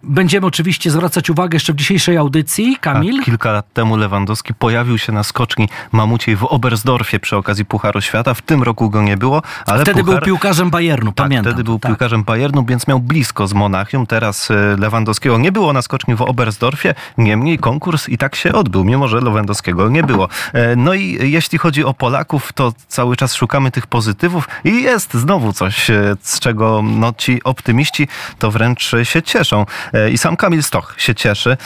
Będziemy 0.03 0.47
oczywiście 0.47 0.91
zwracać 0.91 1.31
uwagę 1.31 1.57
jeszcze 1.57 1.73
w 1.73 1.77
dzisiejszej 1.77 2.17
audycji. 2.17 2.77
Kamil? 2.81 3.21
A 3.21 3.25
kilka 3.25 3.53
lat 3.53 3.73
temu 3.73 3.97
Lewandowski 3.97 4.55
pojawił 4.55 4.99
się 4.99 5.13
na 5.13 5.23
skoczni 5.23 5.69
mamuciej 5.93 6.37
w 6.37 6.45
Oberstdorfie 6.45 7.21
przy 7.21 7.37
okazji 7.37 7.65
Pucharu 7.65 8.01
Świata. 8.01 8.35
W 8.35 8.43
tym 8.43 8.63
roku 8.63 8.91
go 8.91 9.03
nie 9.03 9.17
było, 9.17 9.43
ale 9.67 9.83
Wtedy 9.83 10.01
Puchar... 10.01 10.15
był 10.15 10.25
piłkarzem 10.25 10.71
Bayernu, 10.71 11.13
tak, 11.13 11.27
pamiętam. 11.27 11.53
wtedy 11.53 11.65
był 11.65 11.79
tak. 11.79 11.91
piłkarzem 11.91 12.25
Bayernu, 12.25 12.65
więc 12.65 12.87
miał 12.87 13.01
blisko 13.01 13.47
z 13.47 13.53
Monachium. 13.53 14.07
Teraz 14.07 14.51
e, 14.51 14.55
Lewandowskiego 14.79 15.39
nie 15.39 15.53
było 15.53 15.73
na 15.73 15.83
skoczni 15.83 16.15
w 16.15 16.23
Oberstdorfie, 16.23 16.95
niemniej 17.19 17.59
konkurs 17.59 18.09
i 18.09 18.19
tak 18.19 18.37
się 18.37 18.53
odbył, 18.53 18.85
mimo 18.85 19.09
że 19.09 19.21
Lewandowskiego 19.21 19.89
nie 19.89 20.03
było. 20.03 20.29
E, 20.53 20.77
no 20.77 20.95
i 20.95 21.31
jeśli 21.31 21.59
chodzi 21.59 21.85
o 21.85 21.95
Polaków, 21.95 22.53
to 22.53 22.73
cały 22.89 23.17
czas 23.17 23.35
szukamy 23.35 23.71
tych 23.71 23.87
pozytywów 23.87 24.49
i 24.65 24.83
jest 24.83 25.15
znowu 25.15 25.53
coś, 25.53 25.91
e, 25.91 26.17
z 26.23 26.41
czego 26.41 26.83
no, 26.85 27.13
ci 27.19 27.45
optymiści 27.45 28.09
to 28.39 28.51
wręcz 28.51 28.93
się 29.03 29.23
cieszą. 29.23 29.67
E, 29.95 30.11
I 30.11 30.19
sam 30.19 30.37
Kamil 30.37 30.63
Stoch 30.63 30.95
się 30.99 31.15
cieszy. 31.15 31.57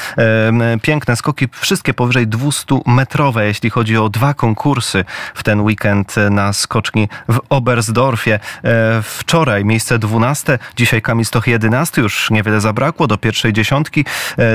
Piękne 0.82 1.16
skoki, 1.16 1.48
wszystkie 1.52 1.94
powyżej 1.94 2.28
200-metrowe, 2.28 3.40
jeśli 3.40 3.70
chodzi 3.70 3.96
o 3.96 4.08
dwa 4.08 4.34
konkursy 4.34 5.04
w 5.34 5.42
ten 5.42 5.60
weekend 5.60 6.14
na 6.30 6.52
skoczni 6.52 7.08
w 7.28 7.40
Oberstdorfie. 7.48 8.40
E, 8.64 9.02
wczoraj 9.02 9.64
miejsce 9.64 9.98
12, 9.98 10.58
dzisiaj 10.76 11.02
Kamil 11.02 11.24
Stoch 11.24 11.46
11, 11.46 12.02
już 12.02 12.30
niewiele 12.30 12.60
zabrakło 12.60 13.06
do 13.06 13.18
pierwszej 13.18 13.52
dziesiątki. 13.52 14.04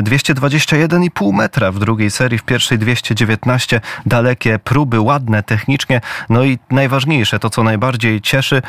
221,5 0.04 1.30
e, 1.30 1.38
metra 1.38 1.72
w 1.72 1.80
drugiej 1.80 2.12
serii, 2.12 2.38
w 2.38 2.44
pierwszej 2.44 2.80
219. 2.80 3.82
Dalekie 4.06 4.60
próby, 4.60 5.00
ładne 5.00 5.44
technicznie. 5.44 6.02
No 6.30 6.44
i 6.44 6.60
najważniejsze, 6.72 7.40
to 7.40 7.50
co 7.50 7.64
najbardziej 7.64 8.22
cieszy, 8.22 8.62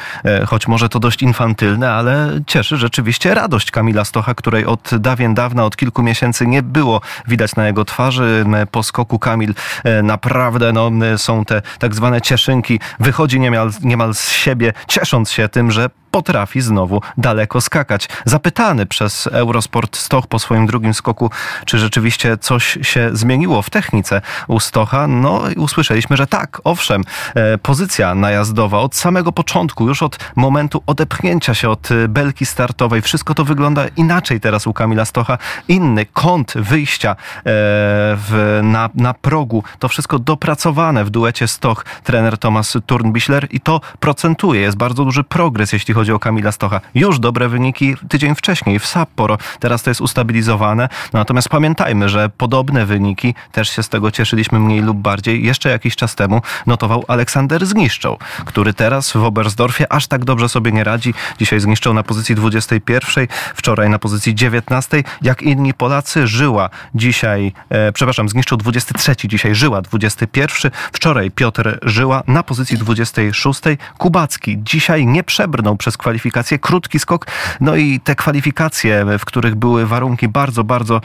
choć 0.46 0.68
może 0.68 0.88
to 0.88 1.00
dość 1.00 1.22
infantylne, 1.22 1.92
ale 1.92 2.40
cieszy 2.46 2.76
rzeczywiście 2.76 3.34
radość 3.34 3.70
Kamila 3.70 4.04
Stocha, 4.04 4.34
której 4.34 4.66
od 4.66 4.87
dawien 4.98 5.34
dawna, 5.34 5.64
od 5.64 5.76
kilku 5.76 6.02
miesięcy 6.02 6.46
nie 6.46 6.62
było 6.62 7.00
widać 7.28 7.56
na 7.56 7.66
jego 7.66 7.84
twarzy. 7.84 8.44
Po 8.70 8.82
skoku 8.82 9.18
Kamil 9.18 9.54
e, 9.84 10.02
naprawdę 10.02 10.72
no, 10.72 10.90
są 11.16 11.44
te 11.44 11.62
tak 11.78 11.94
zwane 11.94 12.20
cieszynki. 12.20 12.80
Wychodzi 13.00 13.40
niemal, 13.40 13.70
niemal 13.82 14.14
z 14.14 14.30
siebie, 14.30 14.72
ciesząc 14.88 15.30
się 15.30 15.48
tym, 15.48 15.70
że 15.70 15.90
potrafi 16.10 16.60
znowu 16.60 17.02
daleko 17.18 17.60
skakać. 17.60 18.08
Zapytany 18.24 18.86
przez 18.86 19.26
Eurosport 19.26 19.96
Stoch 19.96 20.26
po 20.26 20.38
swoim 20.38 20.66
drugim 20.66 20.94
skoku, 20.94 21.30
czy 21.64 21.78
rzeczywiście 21.78 22.38
coś 22.38 22.78
się 22.82 23.10
zmieniło 23.12 23.62
w 23.62 23.70
technice 23.70 24.20
u 24.48 24.60
Stocha, 24.60 25.06
no 25.06 25.42
usłyszeliśmy, 25.56 26.16
że 26.16 26.26
tak, 26.26 26.60
owszem, 26.64 27.02
e, 27.34 27.58
pozycja 27.58 28.14
najazdowa 28.14 28.78
od 28.78 28.94
samego 28.96 29.32
początku, 29.32 29.88
już 29.88 30.02
od 30.02 30.18
momentu 30.36 30.82
odepchnięcia 30.86 31.54
się 31.54 31.68
od 31.68 31.90
e, 31.90 32.08
belki 32.08 32.46
startowej, 32.46 33.02
wszystko 33.02 33.34
to 33.34 33.44
wygląda 33.44 33.84
inaczej 33.96 34.40
teraz 34.40 34.66
u 34.66 34.72
Kamila 34.72 35.04
Stocha. 35.04 35.38
Inny 35.68 36.06
kąt 36.06 36.52
wyjścia 36.56 37.10
e, 37.10 37.16
w, 37.44 38.60
na, 38.62 38.90
na 38.94 39.14
progu, 39.14 39.64
to 39.78 39.88
wszystko 39.88 40.18
dopracowane 40.18 41.04
w 41.04 41.10
duecie 41.10 41.48
Stoch, 41.48 41.84
trener 42.04 42.38
Tomasz 42.38 42.72
Turnbichler 42.86 43.46
i 43.50 43.60
to 43.60 43.80
procentuje. 44.00 44.60
Jest 44.60 44.76
bardzo 44.76 45.04
duży 45.04 45.24
progres, 45.24 45.72
jeśli 45.72 45.94
chodzi 45.94 45.97
chodzi 45.98 46.12
o 46.12 46.18
Kamila 46.18 46.52
Stocha. 46.52 46.80
Już 46.94 47.18
dobre 47.18 47.48
wyniki 47.48 47.96
tydzień 48.08 48.34
wcześniej 48.34 48.78
w 48.78 48.86
Sapporo. 48.86 49.38
Teraz 49.60 49.82
to 49.82 49.90
jest 49.90 50.00
ustabilizowane. 50.00 50.88
No, 51.12 51.18
natomiast 51.18 51.48
pamiętajmy, 51.48 52.08
że 52.08 52.28
podobne 52.28 52.86
wyniki, 52.86 53.34
też 53.52 53.68
się 53.68 53.82
z 53.82 53.88
tego 53.88 54.10
cieszyliśmy 54.10 54.58
mniej 54.58 54.80
lub 54.80 54.98
bardziej, 54.98 55.44
jeszcze 55.44 55.68
jakiś 55.68 55.96
czas 55.96 56.14
temu 56.14 56.42
notował 56.66 57.04
Aleksander 57.08 57.66
Zniszczą, 57.66 58.16
który 58.44 58.74
teraz 58.74 59.12
w 59.12 59.24
Oberstdorfie 59.24 59.92
aż 59.92 60.06
tak 60.06 60.24
dobrze 60.24 60.48
sobie 60.48 60.72
nie 60.72 60.84
radzi. 60.84 61.14
Dzisiaj 61.38 61.60
zniszczą 61.60 61.94
na 61.94 62.02
pozycji 62.02 62.34
21, 62.34 63.26
wczoraj 63.54 63.90
na 63.90 63.98
pozycji 63.98 64.34
19. 64.34 65.02
Jak 65.22 65.42
inni 65.42 65.74
Polacy, 65.74 66.26
Żyła 66.26 66.70
dzisiaj, 66.94 67.52
e, 67.68 67.92
przepraszam, 67.92 68.28
zniszczył 68.28 68.56
23, 68.56 69.28
dzisiaj 69.28 69.54
Żyła 69.54 69.82
21. 69.82 70.70
Wczoraj 70.92 71.30
Piotr 71.30 71.78
Żyła 71.82 72.22
na 72.26 72.42
pozycji 72.42 72.78
26. 72.78 73.60
Kubacki 73.98 74.58
dzisiaj 74.62 75.06
nie 75.06 75.24
przebrnął 75.24 75.76
przez 75.76 75.87
kwalifikacje. 75.96 76.58
Krótki 76.58 76.98
skok, 76.98 77.26
no 77.60 77.76
i 77.76 78.00
te 78.00 78.14
kwalifikacje, 78.14 79.06
w 79.18 79.24
których 79.24 79.54
były 79.54 79.86
warunki 79.86 80.28
bardzo, 80.28 80.64
bardzo 80.64 81.00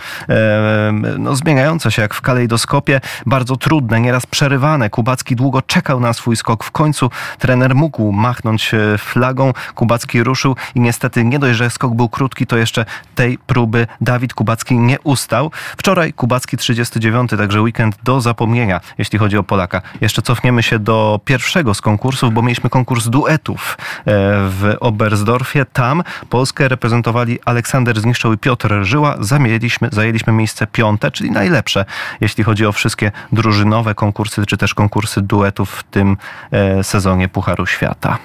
no, 1.19 1.35
zmieniające 1.35 1.91
się 1.91 2.01
jak 2.01 2.13
w 2.13 2.21
kalejdoskopie, 2.21 3.01
bardzo 3.25 3.57
trudne, 3.57 4.01
nieraz 4.01 4.25
przerywane. 4.25 4.89
Kubacki 4.89 5.35
długo 5.35 5.61
czekał 5.61 5.99
na 5.99 6.13
swój 6.13 6.35
skok. 6.35 6.63
W 6.63 6.71
końcu 6.71 7.09
trener 7.39 7.75
mógł 7.75 8.11
machnąć 8.11 8.73
e, 8.73 8.97
flagą. 8.97 9.53
Kubacki 9.75 10.23
ruszył 10.23 10.55
i 10.75 10.79
niestety 10.79 11.23
nie 11.23 11.39
dość, 11.39 11.57
że 11.57 11.69
skok 11.69 11.93
był 11.93 12.09
krótki, 12.09 12.47
to 12.47 12.57
jeszcze 12.57 12.85
tej 13.15 13.37
próby 13.37 13.87
Dawid 14.01 14.33
Kubacki 14.33 14.77
nie 14.77 14.99
ustał. 14.99 15.51
Wczoraj 15.77 16.13
Kubacki 16.13 16.57
39, 16.57 17.31
także 17.31 17.61
weekend 17.61 17.95
do 18.03 18.21
zapomnienia, 18.21 18.81
jeśli 18.97 19.19
chodzi 19.19 19.37
o 19.37 19.43
Polaka. 19.43 19.81
Jeszcze 20.01 20.21
cofniemy 20.21 20.63
się 20.63 20.79
do 20.79 21.19
pierwszego 21.25 21.73
z 21.73 21.81
konkursów, 21.81 22.33
bo 22.33 22.41
mieliśmy 22.41 22.69
konkurs 22.69 23.07
duetów 23.07 23.77
e, 23.79 24.05
w 24.49 24.72
Oberstdorfie. 24.79 25.65
Tam 25.73 26.03
Polskę 26.29 26.67
reprezentowali 26.67 27.39
Aleksander 27.45 28.01
Zniszczał 28.01 28.33
i 28.33 28.37
Piotr 28.37 28.73
Żyła. 28.81 29.15
Zamieliśmy, 29.19 29.89
zajęliśmy 29.91 30.33
miejsce 30.33 30.67
piąte, 30.67 31.11
czyli 31.11 31.31
najlepsze, 31.31 31.85
jeśli 32.21 32.43
chodzi 32.43 32.65
o 32.65 32.71
wszystkie 32.71 33.11
drużynowe 33.31 33.95
konkursy, 33.95 34.45
czy 34.45 34.57
też 34.57 34.73
konkursy 34.73 35.21
duetów 35.21 35.69
w 35.69 35.83
tym 35.83 36.17
e, 36.51 36.83
sezonie 36.83 37.27
Pucharu 37.29 37.65
Świata. 37.65 38.17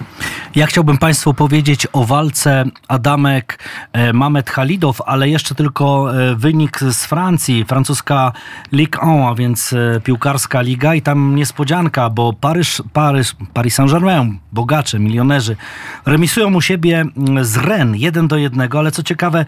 Ja 0.55 0.67
chciałbym 0.67 0.99
Państwu 0.99 1.35
powiedzieć 1.35 1.87
o 1.93 2.05
walce 2.05 2.65
Adamek 2.89 3.59
e, 3.93 4.13
Mamet 4.13 4.51
Halidow, 4.51 5.01
ale 5.07 5.29
jeszcze 5.29 5.55
tylko 5.55 6.15
e, 6.23 6.35
wynik 6.35 6.81
z 6.81 7.05
Francji, 7.05 7.65
francuska 7.65 8.33
Ligue 8.73 8.99
1, 9.03 9.23
a 9.23 9.35
więc 9.35 9.75
piłkarska 10.05 10.61
liga 10.61 10.95
i 10.95 11.03
tam 11.03 11.35
niespodzianka, 11.35 12.11
bo 12.11 12.33
Paryż, 12.33 12.83
Paryż, 12.93 13.37
Paris 13.55 13.75
Saint-Germain, 13.75 14.39
bogacze, 14.53 14.99
milionerzy, 14.99 15.57
remisują 16.07 16.38
u 16.47 16.61
siebie 16.61 17.01
mm, 17.01 17.45
z 17.45 17.57
Rennes 17.57 18.01
1 18.01 18.29
do 18.29 18.37
1, 18.37 18.69
ale 18.73 18.91
co 18.91 19.03
ciekawe, 19.03 19.45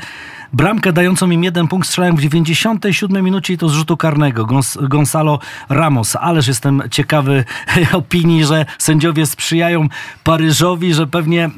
bramkę 0.53 0.93
dającą 0.93 1.31
im 1.31 1.45
jeden 1.45 1.69
punkt 1.69 1.89
strzelają 1.89 2.17
w 2.17 2.21
97 2.21 3.25
minucie 3.25 3.55
i 3.55 3.59
to 3.59 3.69
z 3.69 3.73
rzutu 3.73 3.97
karnego. 3.97 4.47
Gons 4.47 4.79
Gonzalo 4.83 5.39
Ramos. 5.69 6.17
Ależ 6.17 6.49
jestem 6.49 6.83
ciekawy 6.91 7.45
opinii, 7.93 8.45
że 8.45 8.67
sędziowie 8.79 9.27
sprzyjają 9.27 9.89
Paryżowi, 10.25 10.95
że 10.95 11.07
pewnie 11.07 11.51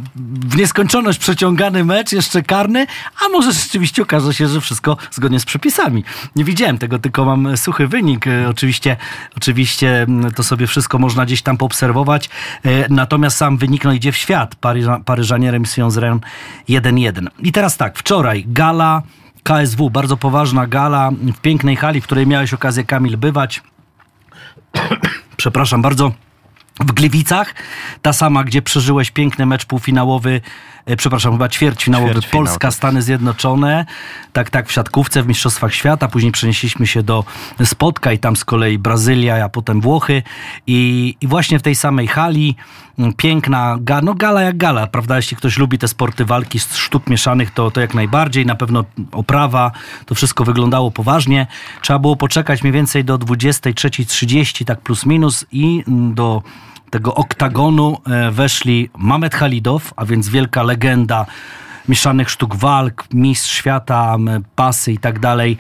w 0.47 0.57
nieskończoność 0.57 1.19
przeciągany 1.19 1.85
mecz, 1.85 2.13
jeszcze 2.13 2.43
karny, 2.43 2.87
a 3.27 3.29
może 3.29 3.53
rzeczywiście 3.53 4.03
okaże 4.03 4.35
się, 4.35 4.49
że 4.49 4.61
wszystko 4.61 4.97
zgodnie 5.11 5.41
z 5.41 5.45
przepisami. 5.45 6.05
Nie 6.37 6.45
widziałem 6.45 6.79
tego, 6.79 6.99
tylko 6.99 7.25
mam 7.25 7.57
suchy 7.57 7.89
wynik. 7.89 8.27
E, 8.27 8.49
Oczywiście, 8.49 8.97
oczywiście 9.37 10.03
mm, 10.03 10.33
to 10.33 10.43
sobie 10.43 10.67
wszystko 10.67 10.99
można 10.99 11.27
gdzieś 11.27 11.43
tam 11.43 11.57
poobserwować. 11.57 12.31
E, 12.65 12.89
Natomiast 12.89 13.37
sam 13.37 13.57
wynik 13.57 13.85
no, 13.85 13.93
idzie 13.93 14.13
w 14.13 14.17
świat. 14.17 14.55
Paryża, 14.55 15.01
Paryżanie 15.23 15.51
remisują 15.51 15.91
z 15.91 15.97
Rennes 15.97 16.21
1-1. 16.69 17.27
I 17.39 17.53
teraz 17.53 17.77
tak, 17.77 17.99
wczoraj 17.99 18.45
gala 18.47 19.03
KSW, 19.43 19.91
bardzo 19.91 20.17
poważna 20.17 20.67
gala 20.67 21.11
w 21.11 21.41
pięknej 21.41 21.77
hali, 21.77 22.01
w 22.01 22.05
której 22.05 22.27
miałeś 22.27 22.55
okazję, 22.55 22.85
Kamil, 22.85 23.17
bywać. 23.17 23.63
Przepraszam 25.37 25.83
bardzo. 25.83 26.13
W 26.81 26.93
Gliwicach, 26.93 27.55
ta 28.03 28.13
sama, 28.13 28.45
gdzie 28.45 28.63
przeżyłeś 28.63 29.11
piękny 29.11 29.47
mecz 29.47 29.67
półfinałowy, 29.67 30.41
przepraszam, 30.97 31.33
chyba 31.33 31.49
ćwierćfinałowy, 31.49 32.13
Ćwierćfinał, 32.13 32.45
Polska, 32.45 32.69
tak. 32.69 32.75
Stany 32.75 33.03
Zjednoczone, 33.03 33.87
tak, 34.33 34.51
tak, 34.51 34.69
w 34.69 34.73
siatkówce, 34.73 35.23
w 35.23 35.29
Mistrzostwach 35.29 35.75
Świata, 35.75 36.09
później 36.09 36.33
przenieśliśmy 36.33 36.87
się 36.87 37.03
do 37.03 37.25
Spotka 37.65 38.13
i 38.13 38.19
tam 38.19 38.37
z 38.37 38.45
kolei 38.45 38.79
Brazylia, 38.79 39.45
a 39.45 39.49
potem 39.49 39.81
Włochy. 39.81 40.23
I, 40.67 41.15
i 41.21 41.27
właśnie 41.27 41.59
w 41.59 41.63
tej 41.63 41.75
samej 41.75 42.07
hali, 42.07 42.57
piękna, 43.17 43.77
ga, 43.81 44.01
no 44.01 44.15
gala 44.15 44.43
jak 44.43 44.57
gala, 44.57 44.87
prawda, 44.87 45.17
jeśli 45.17 45.37
ktoś 45.37 45.59
lubi 45.59 45.79
te 45.79 45.89
sporty 45.89 46.25
walki 46.25 46.61
z 46.61 46.77
sztuk 46.77 47.07
mieszanych, 47.07 47.51
to, 47.51 47.71
to 47.71 47.81
jak 47.81 47.95
najbardziej, 47.95 48.47
na 48.47 48.55
pewno 48.55 48.85
oprawa, 49.13 49.71
to 50.07 50.15
wszystko 50.15 50.45
wyglądało 50.45 50.91
poważnie, 50.91 51.47
trzeba 51.83 51.99
było 51.99 52.17
poczekać 52.17 52.63
mniej 52.63 52.73
więcej 52.73 53.05
do 53.05 53.19
23.30, 53.19 54.65
tak 54.65 54.81
plus 54.81 55.07
minus 55.07 55.47
i 55.53 55.85
do 55.87 56.43
tego 56.93 57.15
oktagonu 57.15 57.99
e, 58.07 58.31
weszli 58.31 58.91
Mamet 58.99 59.35
Halidow, 59.35 59.93
a 59.97 60.05
więc 60.05 60.29
wielka 60.29 60.63
legenda 60.63 61.27
mieszanych 61.89 62.31
sztuk 62.31 62.57
walk, 62.57 63.05
mistrz 63.13 63.53
świata, 63.53 64.17
pasy 64.57 64.93
i 64.93 64.99
tak 64.99 65.19
dalej, 65.19 65.57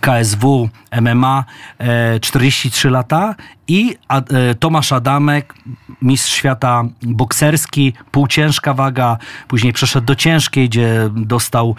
KSW, 0.00 0.68
MMA, 1.00 1.44
e, 1.78 2.20
43 2.20 2.90
lata 2.90 3.34
i 3.68 3.96
e, 4.08 4.54
Tomasz 4.54 4.92
Adamek, 4.92 5.54
mistrz 6.02 6.32
świata 6.32 6.84
bokserski, 7.02 7.92
półciężka 8.10 8.74
waga, 8.74 9.16
później 9.48 9.72
przeszedł 9.72 10.06
do 10.06 10.14
ciężkiej, 10.14 10.68
gdzie 10.68 11.10
dostał 11.16 11.76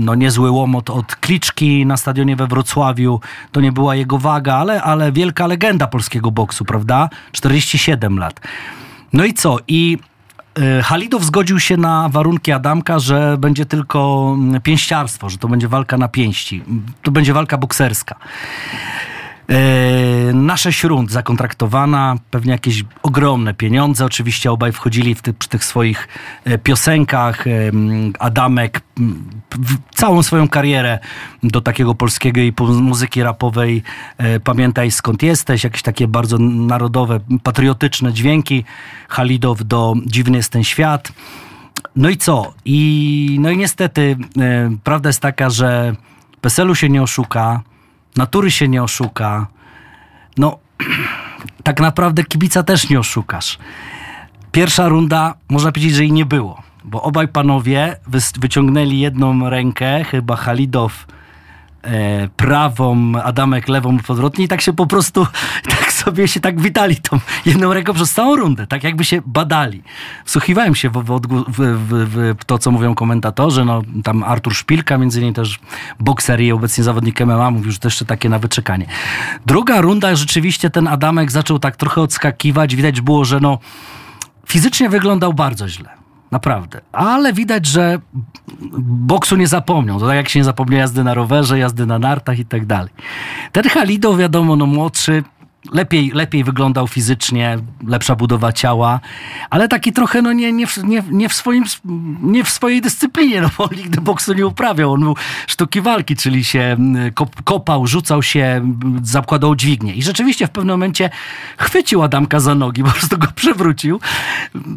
no, 0.00 0.14
niezły 0.14 0.50
łomot 0.50 0.90
od 0.90 1.16
Kliczki 1.16 1.86
na 1.86 1.96
stadionie 1.96 2.36
we 2.36 2.46
Wrocławiu. 2.46 3.20
To 3.52 3.60
nie 3.60 3.72
była 3.72 3.94
jego 3.94 4.18
waga, 4.18 4.54
ale, 4.54 4.82
ale 4.82 5.12
wielka 5.12 5.46
legenda 5.46 5.86
polskiego 5.86 6.30
boksu, 6.30 6.64
prawda? 6.64 7.08
47 7.32 8.18
lat. 8.18 8.40
No 9.12 9.24
i 9.24 9.34
co? 9.34 9.58
I 9.68 9.98
Halidow 10.82 11.24
zgodził 11.24 11.60
się 11.60 11.76
na 11.76 12.08
warunki 12.08 12.52
Adamka, 12.52 12.98
że 12.98 13.36
będzie 13.38 13.66
tylko 13.66 14.30
mm, 14.38 14.60
pięściarstwo, 14.62 15.30
że 15.30 15.38
to 15.38 15.48
będzie 15.48 15.68
walka 15.68 15.98
na 15.98 16.08
pięści. 16.08 16.62
To 17.02 17.10
będzie 17.10 17.32
walka 17.32 17.58
bokserska. 17.58 18.16
E, 19.50 20.32
Na 20.34 20.56
sześć 20.56 20.84
rund 20.84 21.10
zakontraktowana, 21.10 22.16
pewnie 22.30 22.52
jakieś 22.52 22.84
ogromne 23.02 23.54
pieniądze. 23.54 24.04
Oczywiście 24.04 24.52
obaj 24.52 24.72
wchodzili 24.72 25.14
w 25.14 25.22
ty, 25.22 25.32
przy 25.32 25.48
tych 25.48 25.64
swoich 25.64 26.08
e, 26.44 26.58
piosenkach. 26.58 27.46
em, 27.46 28.12
Adamek 28.18 28.80
całą 29.94 30.22
swoją 30.22 30.48
karierę 30.48 30.98
do 31.42 31.60
takiego 31.60 31.94
polskiego 31.94 32.40
i 32.40 32.52
muzyki 32.80 33.22
rapowej 33.22 33.82
e, 34.18 34.40
Pamiętaj 34.40 34.90
skąd 34.90 35.22
jesteś, 35.22 35.64
jakieś 35.64 35.82
takie 35.82 36.08
bardzo 36.08 36.38
narodowe, 36.38 37.20
patriotyczne 37.42 38.12
dźwięki. 38.12 38.64
Halidow 39.08 39.62
do 39.64 39.94
Dziwny 40.06 40.36
jest 40.36 40.52
ten 40.52 40.64
świat. 40.64 41.12
No 41.96 42.08
i 42.08 42.16
co? 42.16 42.52
I, 42.64 43.36
no 43.40 43.50
i 43.50 43.56
niestety 43.56 44.16
e, 44.40 44.70
prawda 44.84 45.08
jest 45.08 45.20
taka, 45.20 45.50
że 45.50 45.94
PESEL-u 46.40 46.74
się 46.74 46.88
nie 46.88 47.02
oszuka, 47.02 47.62
natury 48.16 48.50
się 48.50 48.68
nie 48.68 48.82
oszuka. 48.82 49.46
No, 50.36 50.58
tak 51.64 51.80
naprawdę 51.80 52.24
kibica 52.24 52.62
też 52.62 52.88
nie 52.88 53.00
oszukasz. 53.00 53.58
Pierwsza 54.52 54.88
runda, 54.88 55.34
można 55.48 55.72
powiedzieć, 55.72 55.94
że 55.94 56.04
i 56.04 56.12
nie 56.12 56.26
było, 56.26 56.62
bo 56.84 57.02
obaj 57.02 57.28
panowie 57.28 57.96
wyciągnęli 58.40 58.98
jedną 58.98 59.50
rękę, 59.50 60.04
chyba 60.04 60.36
Halidow 60.36 61.06
e, 61.82 62.28
prawą, 62.36 63.12
Adamek 63.24 63.68
lewą 63.68 63.98
podwrotnie 63.98 64.44
i 64.44 64.48
tak 64.48 64.60
się 64.60 64.72
po 64.72 64.86
prostu, 64.86 65.26
tak 65.78 65.92
sobie 65.92 66.28
się 66.28 66.40
tak 66.40 66.60
witali 66.60 66.96
tą 66.96 67.18
jedną 67.46 67.74
ręką 67.74 67.94
przez 67.94 68.12
całą 68.12 68.36
rundę, 68.36 68.66
tak 68.66 68.84
jakby 68.84 69.04
się 69.04 69.22
badali. 69.26 69.82
Wsłuchiwałem 70.24 70.74
się 70.74 70.90
w, 70.90 71.04
w, 71.04 71.20
w, 71.48 72.34
w 72.40 72.44
to, 72.44 72.58
co 72.58 72.70
mówią 72.70 72.94
komentatorzy, 72.94 73.64
no 73.64 73.82
tam 74.04 74.22
Artur 74.22 74.54
Szpilka, 74.54 74.98
między 74.98 75.18
innymi 75.18 75.34
też 75.34 75.58
bokser 76.00 76.40
i 76.40 76.52
obecnie 76.52 76.84
zawodnik 76.84 77.20
MMA, 77.20 77.50
mówił, 77.50 77.72
że 77.72 77.78
to 77.78 77.88
jeszcze 77.88 78.04
takie 78.04 78.28
na 78.28 78.38
wyczekanie. 78.38 78.86
Druga 79.46 79.80
runda, 79.80 80.16
rzeczywiście 80.16 80.70
ten 80.70 80.88
Adamek 80.88 81.30
zaczął 81.30 81.58
tak 81.58 81.76
trochę 81.76 82.00
odskakiwać, 82.00 82.76
widać 82.76 83.00
było, 83.00 83.24
że 83.24 83.40
no 83.40 83.58
fizycznie 84.46 84.88
wyglądał 84.88 85.34
bardzo 85.34 85.68
źle. 85.68 85.99
Naprawdę. 86.30 86.80
Ale 86.92 87.32
widać, 87.32 87.66
że 87.66 87.98
boksu 88.82 89.36
nie 89.36 89.46
zapomniał. 89.46 90.00
To 90.00 90.06
tak 90.06 90.16
jak 90.16 90.28
się 90.28 90.38
nie 90.40 90.44
zapomniał 90.44 90.80
jazdy 90.80 91.04
na 91.04 91.14
rowerze, 91.14 91.58
jazdy 91.58 91.86
na 91.86 91.98
nartach 91.98 92.38
i 92.38 92.44
tak 92.44 92.66
dalej. 92.66 92.92
Ten 93.52 93.64
Halido, 93.68 94.16
wiadomo, 94.16 94.56
no 94.56 94.66
młodszy, 94.66 95.22
lepiej, 95.72 96.10
lepiej 96.14 96.44
wyglądał 96.44 96.88
fizycznie, 96.88 97.58
lepsza 97.86 98.16
budowa 98.16 98.52
ciała, 98.52 99.00
ale 99.50 99.68
taki 99.68 99.92
trochę 99.92 100.22
no 100.22 100.32
nie, 100.32 100.52
nie, 100.52 100.66
w, 100.66 100.84
nie, 100.84 101.02
nie, 101.10 101.28
w, 101.28 101.34
swoim, 101.34 101.64
nie 102.22 102.44
w 102.44 102.48
swojej 102.48 102.80
dyscyplinie, 102.80 103.40
no 103.40 103.50
bo 103.58 103.64
on 103.64 103.70
nigdy 103.76 104.00
boksu 104.00 104.32
nie 104.32 104.46
uprawiał. 104.46 104.92
On 104.92 105.00
był 105.00 105.16
sztuki 105.46 105.80
walki, 105.80 106.16
czyli 106.16 106.44
się 106.44 106.76
kop, 107.14 107.42
kopał, 107.42 107.86
rzucał 107.86 108.22
się, 108.22 108.74
zakładał 109.02 109.56
dźwignię. 109.56 109.94
I 109.94 110.02
rzeczywiście 110.02 110.46
w 110.46 110.50
pewnym 110.50 110.74
momencie 110.74 111.10
chwycił 111.58 112.02
Adamka 112.02 112.40
za 112.40 112.54
nogi, 112.54 112.84
po 112.84 112.90
prostu 112.90 113.18
go 113.18 113.28
przewrócił. 113.34 114.00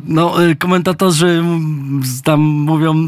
No, 0.08 0.44
y, 0.44 0.56
komentatorzy 0.56 1.44
tam 2.24 2.42
mówią, 2.42 3.08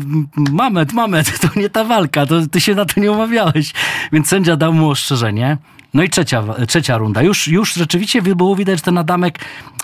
Mamet, 0.51 0.94
Mamet, 0.94 1.39
to 1.41 1.60
nie 1.60 1.70
ta 1.70 1.84
walka, 1.84 2.25
to 2.25 2.48
ty 2.48 2.62
się 2.62 2.75
na 2.75 2.86
to 2.86 3.01
nie 3.01 3.12
umawiałeś. 3.12 3.74
Więc 4.12 4.27
sędzia 4.27 4.58
dał 4.58 4.74
mu 4.74 4.89
ostrzeżenie. 4.89 5.58
No 5.96 6.04
i 6.04 6.10
trzecia, 6.10 6.44
trzecia 6.68 6.98
runda. 6.98 7.22
Już, 7.22 7.48
już 7.48 7.74
rzeczywiście 7.74 8.22
było 8.22 8.56
widać, 8.56 8.78
że 8.78 8.84
ten 8.84 8.98
Adamek, 8.98 9.40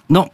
no 0.09 0.27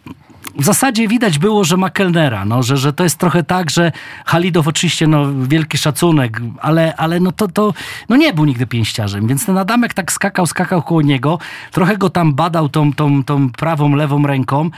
w 0.56 0.64
zasadzie 0.64 1.08
widać 1.08 1.40
było, 1.40 1.64
że 1.64 1.78
ma 1.78 1.90
kelnera, 1.90 2.46
no, 2.46 2.64
że, 2.64 2.78
że 2.78 2.94
to 2.94 3.04
jest 3.04 3.18
trochę 3.18 3.44
tak, 3.44 3.70
że 3.70 3.92
Halidow 4.26 4.68
oczywiście 4.68 5.08
no, 5.08 5.26
wielki 5.44 5.78
szacunek, 5.78 6.42
ale, 6.62 6.96
ale 6.96 7.20
no 7.20 7.32
to, 7.32 7.48
to 7.48 7.74
no 8.10 8.16
nie 8.16 8.34
był 8.34 8.46
nigdy 8.46 8.68
pięściarzem, 8.68 9.28
więc 9.28 9.46
ten 9.46 9.58
Adamek 9.58 9.94
tak 9.94 10.12
skakał, 10.12 10.46
skakał 10.46 10.82
koło 10.82 11.02
niego, 11.02 11.40
trochę 11.72 11.98
go 11.98 12.10
tam 12.10 12.34
badał 12.34 12.70
tą, 12.70 12.94
tą, 12.94 13.24
tą 13.24 13.50
prawą, 13.50 13.96
lewą 13.96 14.28
ręką, 14.28 14.70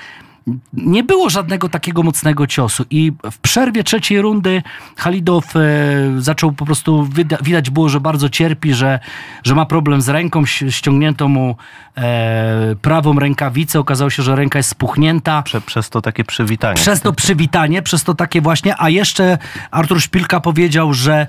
nie 0.74 1.04
było 1.04 1.30
żadnego 1.30 1.70
takiego 1.70 2.04
mocnego 2.04 2.48
ciosu 2.48 2.86
i 2.90 3.12
w 3.32 3.38
przerwie 3.38 3.84
trzeciej 3.84 4.22
rundy 4.22 4.62
Halidow 4.98 5.56
e, 5.56 5.60
zaczął 6.18 6.52
po 6.52 6.66
prostu, 6.66 7.10
widać 7.42 7.70
było, 7.70 7.90
że 7.90 8.00
bardzo 8.00 8.30
cierpi, 8.30 8.74
że, 8.74 9.00
że 9.44 9.56
ma 9.56 9.66
problem 9.66 10.02
z 10.02 10.10
ręką, 10.10 10.46
ściągnięto 10.46 11.28
mu 11.28 11.56
e, 11.98 12.76
prawą 12.82 13.20
rękawicę, 13.20 13.80
okazało 13.80 14.10
się, 14.10 14.24
że 14.24 14.36
ręka 14.36 14.60
jest 14.60 14.70
spuchnięta. 14.70 15.42
Prze, 15.42 15.62
przez 15.62 15.90
to 15.90 16.02
takie 16.02 16.24
przywitanie. 16.24 16.76
Przez 16.76 17.02
to 17.02 17.14
przywitanie, 17.14 17.82
przez 17.82 18.04
to 18.04 18.14
takie 18.14 18.42
właśnie, 18.42 18.76
a 18.78 18.90
jeszcze 18.90 19.38
Artur 19.72 20.02
Szpilka 20.02 20.40
powiedział, 20.40 20.94
że 20.94 21.28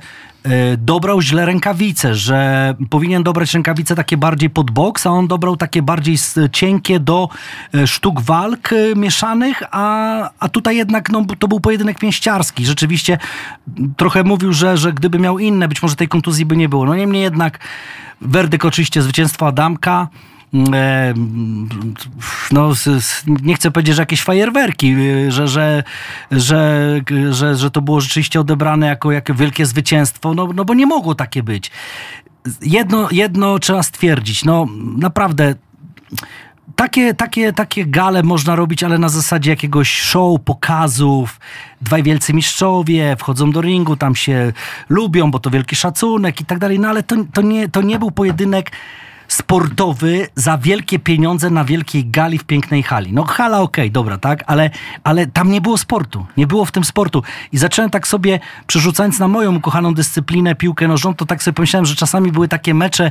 dobrał 0.79 1.23
źle 1.23 1.47
rękawice, 1.47 2.15
że 2.15 2.75
powinien 2.91 3.23
dobrać 3.23 3.55
rękawice 3.55 3.95
takie 3.95 4.17
bardziej 4.17 4.51
pod 4.51 4.71
boks, 4.71 5.07
a 5.07 5.11
on 5.11 5.29
dobrał 5.29 5.57
takie 5.57 5.83
bardziej 5.83 6.17
cienkie 6.53 7.01
do 7.01 7.29
e, 7.75 7.87
sztuk 7.87 8.21
walk 8.21 8.73
e, 8.73 8.95
mieszanych, 8.97 9.63
a, 9.71 10.31
a 10.39 10.49
tutaj 10.49 10.77
jednak 10.77 11.11
no, 11.11 11.25
to 11.39 11.49
był 11.49 11.61
pojedynek 11.61 11.99
pięściarski. 11.99 12.67
Rzeczywiście 12.67 13.19
trochę 13.97 14.25
mówił, 14.25 14.53
że, 14.53 14.77
że 14.77 14.93
gdyby 14.93 15.19
miał 15.19 15.39
inne, 15.39 15.69
być 15.69 15.83
może 15.83 15.97
tej 15.97 16.09
kontuzji 16.09 16.47
by 16.47 16.57
nie 16.57 16.69
było. 16.69 16.87
No 16.87 16.95
niemniej 16.95 17.23
jednak 17.23 17.59
werdykt 18.21 18.65
oczywiście 18.65 19.03
zwycięstwo 19.03 19.47
Adamka. 19.47 20.09
E, 20.55 21.15
no, 22.53 22.73
nie 23.27 23.55
chcę 23.55 23.71
powiedzieć, 23.71 23.97
że 23.97 24.03
jakieś 24.03 24.23
fajerwerki, 24.23 24.93
e, 24.93 25.31
że, 25.31 25.49
że, 25.49 25.83
że, 26.31 27.01
że, 27.31 27.57
że 27.57 27.71
to 27.71 27.83
było 27.83 28.01
rzeczywiście 28.01 28.41
odebrane 28.41 28.87
jako, 28.87 29.13
jako 29.13 29.35
wielkie 29.35 29.67
zwycięstwo, 29.67 30.35
no, 30.35 30.49
no 30.55 30.65
bo 30.65 30.75
nie 30.75 30.87
mogło 30.87 31.15
takie 31.15 31.43
być. 31.43 31.71
Jedno, 32.63 33.09
jedno 33.11 33.59
trzeba 33.59 33.83
stwierdzić, 33.83 34.45
no 34.45 34.67
naprawdę 34.97 35.55
takie, 36.77 37.15
takie, 37.15 37.53
takie 37.53 37.87
gale 37.87 38.23
można 38.23 38.57
robić, 38.57 38.83
ale 38.83 38.99
na 38.99 39.09
zasadzie 39.09 39.51
jakiegoś 39.51 40.01
show, 40.01 40.41
pokazów. 40.45 41.41
Dwaj 41.81 42.03
wielcy 42.03 42.35
mistrzowie 42.35 43.17
wchodzą 43.19 43.51
do 43.51 43.61
ringu, 43.61 43.97
tam 43.97 44.17
się 44.17 44.53
lubią, 44.89 45.31
bo 45.31 45.39
to 45.39 45.51
wielki 45.51 45.77
szacunek 45.77 46.41
i 46.41 46.45
tak 46.45 46.59
dalej. 46.59 46.79
No 46.79 46.89
ale 46.89 47.03
to, 47.03 47.17
to, 47.33 47.43
nie, 47.43 47.69
to 47.69 47.83
nie 47.83 47.99
był 47.99 48.11
pojedynek 48.11 48.71
sportowy 49.33 50.29
za 50.35 50.59
wielkie 50.59 50.99
pieniądze 50.99 51.51
na 51.51 51.65
wielkiej 51.65 52.07
gali 52.07 52.39
w 52.39 52.45
pięknej 52.45 52.83
hali. 52.83 53.13
No 53.13 53.25
hala 53.25 53.61
okej, 53.61 53.85
okay, 53.85 53.91
dobra, 53.91 54.19
tak, 54.19 54.45
ale, 54.47 54.71
ale 55.05 55.27
tam 55.27 55.51
nie 55.51 55.61
było 55.61 55.79
sportu. 55.79 56.27
Nie 56.37 56.47
było 56.47 56.65
w 56.65 56.73
tym 56.73 56.85
sportu. 56.85 57.23
I 57.53 57.59
zacząłem 57.59 57.91
tak 57.91 58.09
sobie, 58.09 58.41
przerzucając 58.67 59.19
na 59.19 59.29
moją 59.29 59.57
ukochaną 59.57 59.95
dyscyplinę, 59.95 60.55
piłkę 60.55 60.89
nożną, 60.89 61.15
to 61.15 61.27
tak 61.27 61.43
sobie 61.43 61.55
pomyślałem, 61.55 61.87
że 61.87 61.95
czasami 61.95 62.33
były 62.33 62.49
takie 62.49 62.75
mecze 62.75 63.11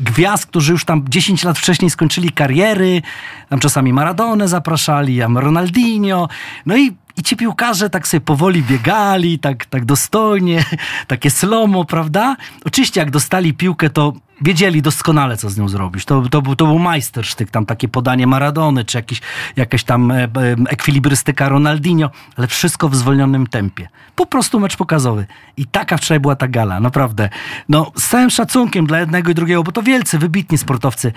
gwiazd, 0.00 0.46
którzy 0.46 0.72
już 0.72 0.84
tam 0.84 1.04
10 1.08 1.44
lat 1.44 1.58
wcześniej 1.58 1.90
skończyli 1.90 2.32
kariery, 2.32 3.02
tam 3.48 3.60
czasami 3.60 3.92
Maradonę 3.92 4.48
zapraszali, 4.48 5.22
a 5.22 5.28
Ronaldinho, 5.34 6.28
no 6.66 6.76
i 6.76 6.92
i 7.16 7.22
ci 7.22 7.36
piłkarze 7.36 7.90
tak 7.90 8.08
sobie 8.08 8.20
powoli 8.20 8.62
biegali, 8.62 9.38
tak, 9.38 9.66
tak 9.66 9.84
dostojnie, 9.84 10.64
takie 11.06 11.30
slomo, 11.30 11.84
prawda? 11.84 12.36
Oczywiście 12.64 13.00
jak 13.00 13.10
dostali 13.10 13.54
piłkę, 13.54 13.90
to 13.90 14.12
wiedzieli 14.40 14.82
doskonale, 14.82 15.36
co 15.36 15.50
z 15.50 15.58
nią 15.58 15.68
zrobić. 15.68 16.04
To, 16.04 16.22
to, 16.22 16.42
był, 16.42 16.56
to 16.56 16.66
był 16.66 16.78
majstersztyk, 16.78 17.50
tam 17.50 17.66
takie 17.66 17.88
podanie 17.88 18.26
Maradony, 18.26 18.84
czy 18.84 18.98
jakiś, 18.98 19.20
jakaś 19.56 19.84
tam 19.84 20.10
e, 20.10 20.22
e, 20.24 20.28
ekwilibrystyka 20.68 21.48
Ronaldinho, 21.48 22.10
ale 22.36 22.46
wszystko 22.46 22.88
w 22.88 22.96
zwolnionym 22.96 23.46
tempie. 23.46 23.88
Po 24.14 24.26
prostu 24.26 24.60
mecz 24.60 24.76
pokazowy. 24.76 25.26
I 25.56 25.66
taka 25.66 25.96
wczoraj 25.96 26.20
była 26.20 26.36
ta 26.36 26.48
gala, 26.48 26.80
naprawdę. 26.80 27.28
No, 27.68 27.92
z 27.96 28.08
całym 28.08 28.30
szacunkiem 28.30 28.86
dla 28.86 29.00
jednego 29.00 29.30
i 29.30 29.34
drugiego, 29.34 29.62
bo 29.62 29.72
to 29.72 29.82
wielcy, 29.82 30.18
wybitni 30.18 30.58
sportowcy. 30.58 31.12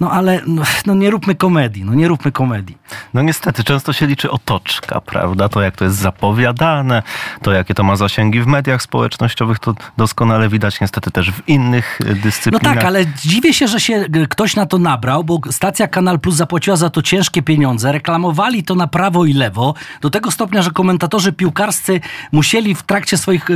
No, 0.00 0.10
ale 0.10 0.40
no, 0.46 0.62
no 0.86 0.94
nie 0.94 1.10
róbmy 1.10 1.34
komedii, 1.34 1.84
no 1.84 1.94
nie 1.94 2.08
róbmy 2.08 2.32
komedii. 2.32 2.78
No 3.14 3.22
niestety, 3.22 3.64
często 3.64 3.92
się 3.92 4.06
liczy 4.06 4.30
otoczka, 4.30 5.00
prawda? 5.00 5.33
To 5.50 5.60
jak 5.60 5.76
to 5.76 5.84
jest 5.84 5.96
zapowiadane, 5.96 7.02
to 7.42 7.52
jakie 7.52 7.74
to 7.74 7.84
ma 7.84 7.96
zasięgi 7.96 8.40
w 8.40 8.46
mediach 8.46 8.82
społecznościowych, 8.82 9.58
to 9.58 9.74
doskonale 9.96 10.48
widać 10.48 10.80
niestety 10.80 11.10
też 11.10 11.30
w 11.30 11.48
innych 11.48 11.98
dyscyplinach 12.22 12.62
no 12.62 12.74
tak, 12.74 12.84
ale 12.84 13.06
dziwię 13.06 13.54
się, 13.54 13.68
że 13.68 13.80
się 13.80 14.04
ktoś 14.30 14.56
na 14.56 14.66
to 14.66 14.78
nabrał, 14.78 15.24
bo 15.24 15.38
stacja 15.50 15.88
Kanal 15.88 16.20
Plus 16.20 16.34
zapłaciła 16.34 16.76
za 16.76 16.90
to 16.90 17.02
ciężkie 17.02 17.42
pieniądze, 17.42 17.92
reklamowali 17.92 18.64
to 18.64 18.74
na 18.74 18.86
prawo 18.86 19.24
i 19.24 19.32
lewo, 19.32 19.74
do 20.00 20.10
tego 20.10 20.30
stopnia, 20.30 20.62
że 20.62 20.70
komentatorzy 20.70 21.32
piłkarscy 21.32 22.00
musieli 22.32 22.74
w 22.74 22.82
trakcie 22.82 23.18
swoich 23.18 23.48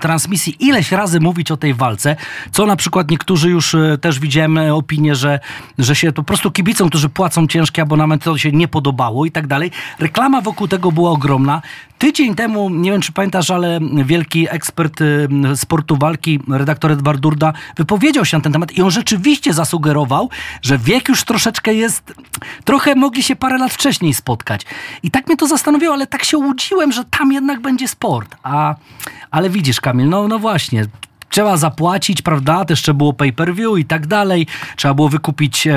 transmisji 0.00 0.56
ileś 0.60 0.92
razy 0.92 1.20
mówić 1.20 1.50
o 1.50 1.56
tej 1.56 1.74
walce, 1.74 2.16
co 2.52 2.66
na 2.66 2.76
przykład 2.76 3.10
niektórzy 3.10 3.50
już 3.50 3.74
e, 3.74 3.98
też 4.00 4.18
widziałem 4.18 4.58
e, 4.58 4.74
opinię, 4.74 5.14
że, 5.14 5.40
że 5.78 5.96
się 5.96 6.12
po 6.12 6.22
prostu 6.22 6.50
kibicom, 6.50 6.88
którzy 6.88 7.08
płacą 7.08 7.46
ciężkie 7.46 7.82
abonamenty, 7.82 8.24
to 8.24 8.38
się 8.38 8.52
nie 8.52 8.68
podobało 8.68 9.26
i 9.26 9.30
tak 9.30 9.46
dalej. 9.46 9.70
Reklama 9.98 10.40
wokół 10.40 10.68
tego 10.68 10.92
była 10.92 11.10
ogromna. 11.14 11.62
Tydzień 11.98 12.34
temu, 12.34 12.70
nie 12.70 12.90
wiem 12.90 13.00
czy 13.00 13.12
pamiętasz, 13.12 13.50
ale 13.50 13.80
wielki 14.04 14.46
ekspert 14.50 15.00
sportu 15.54 15.96
walki, 15.96 16.40
redaktor 16.48 16.92
Edward 16.92 17.20
Durda, 17.20 17.52
wypowiedział 17.76 18.24
się 18.24 18.36
na 18.36 18.42
ten 18.42 18.52
temat 18.52 18.72
i 18.72 18.82
on 18.82 18.90
rzeczywiście 18.90 19.54
zasugerował, 19.54 20.30
że 20.62 20.78
wiek 20.78 21.08
już 21.08 21.24
troszeczkę 21.24 21.74
jest, 21.74 22.14
trochę 22.64 22.94
mogli 22.94 23.22
się 23.22 23.36
parę 23.36 23.58
lat 23.58 23.72
wcześniej 23.72 24.14
spotkać. 24.14 24.66
I 25.02 25.10
tak 25.10 25.26
mnie 25.26 25.36
to 25.36 25.46
zastanowiło, 25.46 25.94
ale 25.94 26.06
tak 26.06 26.24
się 26.24 26.38
łudziłem, 26.38 26.92
że 26.92 27.04
tam 27.04 27.32
jednak 27.32 27.60
będzie 27.60 27.88
sport. 27.88 28.36
A, 28.42 28.74
ale 29.30 29.50
widzisz 29.50 29.80
Kamil, 29.80 30.08
no, 30.08 30.28
no 30.28 30.38
właśnie, 30.38 30.86
trzeba 31.28 31.56
zapłacić, 31.56 32.22
prawda? 32.22 32.64
Też 32.64 32.82
trzeba 32.82 32.98
było 32.98 33.12
pay-per-view 33.12 33.78
i 33.78 33.84
tak 33.84 34.06
dalej. 34.06 34.46
Trzeba 34.76 34.94
było 34.94 35.08
wykupić 35.08 35.68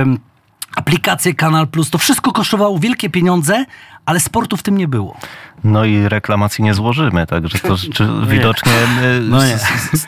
aplikację 0.75 1.33
Kanal 1.33 1.67
Plus. 1.67 1.89
To 1.89 1.97
wszystko 1.97 2.31
kosztowało 2.31 2.79
wielkie 2.79 3.09
pieniądze, 3.09 3.65
ale 4.07 4.19
sportu 4.19 4.57
w 4.57 4.63
tym 4.63 4.77
nie 4.77 4.87
było. 4.87 5.17
No 5.63 5.85
i 5.85 6.09
reklamacji 6.09 6.63
nie 6.63 6.73
złożymy, 6.73 7.27
także 7.27 7.59
to 7.59 7.69
no 7.99 8.25
widocznie 8.25 8.71
y, 8.71 9.21
no 9.21 9.39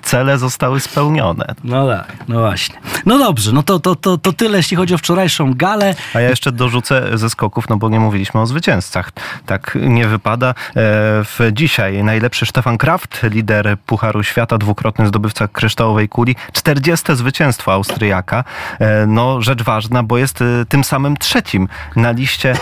cele 0.02 0.38
zostały 0.38 0.80
spełnione. 0.80 1.56
No 1.64 1.88
tak, 1.88 2.14
no 2.28 2.40
właśnie. 2.40 2.80
No 3.06 3.20
dobrze, 3.20 3.52
no 3.52 3.64
to, 3.64 3.80
to, 3.80 3.96
to, 3.96 4.18
to 4.18 4.34
tyle, 4.34 4.58
jeśli 4.58 4.78
chodzi 4.78 4.94
o 4.94 4.98
wczorajszą 4.98 5.54
galę. 5.54 5.96
A 6.14 6.20
ja 6.20 6.30
jeszcze 6.30 6.52
dorzucę 6.52 7.18
ze 7.18 7.30
skoków, 7.30 7.70
no 7.70 7.78
bo 7.78 7.90
nie 7.90 8.00
mówiliśmy 8.00 8.42
o 8.42 8.46
zwycięzcach. 8.46 9.12
Tak 9.46 9.78
nie 9.82 10.08
wypada. 10.08 10.50
E, 10.50 10.54
w 11.24 11.40
dzisiaj 11.52 12.04
najlepszy 12.04 12.46
Stefan 12.46 12.78
Kraft, 12.78 13.24
lider 13.24 13.78
Pucharu 13.86 14.24
Świata, 14.24 14.58
dwukrotny 14.58 15.08
zdobywca 15.08 15.48
kryształowej 15.48 16.10
kuli, 16.10 16.36
40. 16.54 17.16
zwycięstwo 17.16 17.74
Austriaka. 17.74 18.44
E, 18.80 19.06
no 19.06 19.42
rzecz 19.42 19.64
ważna, 19.64 20.04
bo 20.04 20.18
jest 20.18 20.42
e, 20.42 20.46
tym 20.70 20.84
samym 20.84 21.18
trzecim 21.18 21.68
na 21.96 22.12
liście 22.12 22.54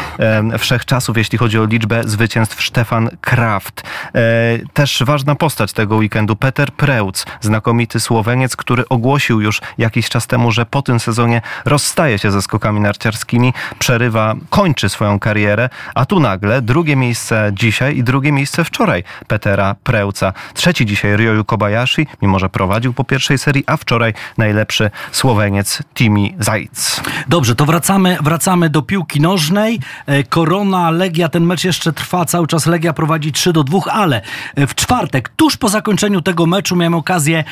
wszechczasów, 0.59 1.17
jeśli 1.17 1.37
chodzi 1.37 1.59
o 1.59 1.65
liczbę 1.65 2.01
zwycięstw 2.05 2.61
Stefan 2.77 3.09
Kraft. 3.21 3.83
E, 4.15 4.21
też 4.73 5.03
ważna 5.05 5.35
postać 5.35 5.73
tego 5.73 5.95
weekendu, 5.95 6.35
Peter 6.35 6.71
Preutz, 6.71 7.25
znakomity 7.41 7.99
Słoweniec, 7.99 8.55
który 8.55 8.89
ogłosił 8.89 9.41
już 9.41 9.61
jakiś 9.77 10.09
czas 10.09 10.27
temu, 10.27 10.51
że 10.51 10.65
po 10.65 10.81
tym 10.81 10.99
sezonie 10.99 11.41
rozstaje 11.65 12.19
się 12.19 12.31
ze 12.31 12.41
skokami 12.41 12.79
narciarskimi, 12.79 13.53
przerywa, 13.79 14.35
kończy 14.49 14.89
swoją 14.89 15.19
karierę, 15.19 15.69
a 15.95 16.05
tu 16.05 16.19
nagle 16.19 16.61
drugie 16.61 16.95
miejsce 16.95 17.51
dzisiaj 17.53 17.97
i 17.97 18.03
drugie 18.03 18.31
miejsce 18.31 18.63
wczoraj 18.63 19.03
Petera 19.27 19.75
Preuca. 19.83 20.33
Trzeci 20.53 20.85
dzisiaj 20.85 21.17
Ryoyu 21.17 21.45
Kobayashi, 21.45 22.07
mimo 22.21 22.39
że 22.39 22.49
prowadził 22.49 22.93
po 22.93 23.03
pierwszej 23.03 23.37
serii, 23.37 23.63
a 23.67 23.77
wczoraj 23.77 24.13
najlepszy 24.37 24.91
Słoweniec 25.11 25.83
Timi 25.93 26.35
Zajc. 26.39 27.01
Dobrze, 27.27 27.55
to 27.55 27.65
wracamy, 27.65 28.17
wracamy 28.21 28.69
do 28.69 28.81
piłki 28.81 29.21
nożnej. 29.21 29.79
E, 30.05 30.23
Korona, 30.23 30.91
Legia, 30.91 31.29
ten 31.29 31.45
mecz 31.45 31.63
jeszcze 31.63 31.93
trwa 31.93 32.25
cały 32.25 32.47
czas 32.47 32.66
Legia 32.67 32.93
prowadzi 32.93 33.31
3 33.31 33.53
do 33.53 33.63
2, 33.63 33.79
ale 33.91 34.21
w 34.57 34.75
czwartek, 34.75 35.29
tuż 35.29 35.57
po 35.57 35.69
zakończeniu 35.69 36.21
tego 36.21 36.45
meczu 36.45 36.75
miałem 36.75 36.93
okazję 36.93 37.43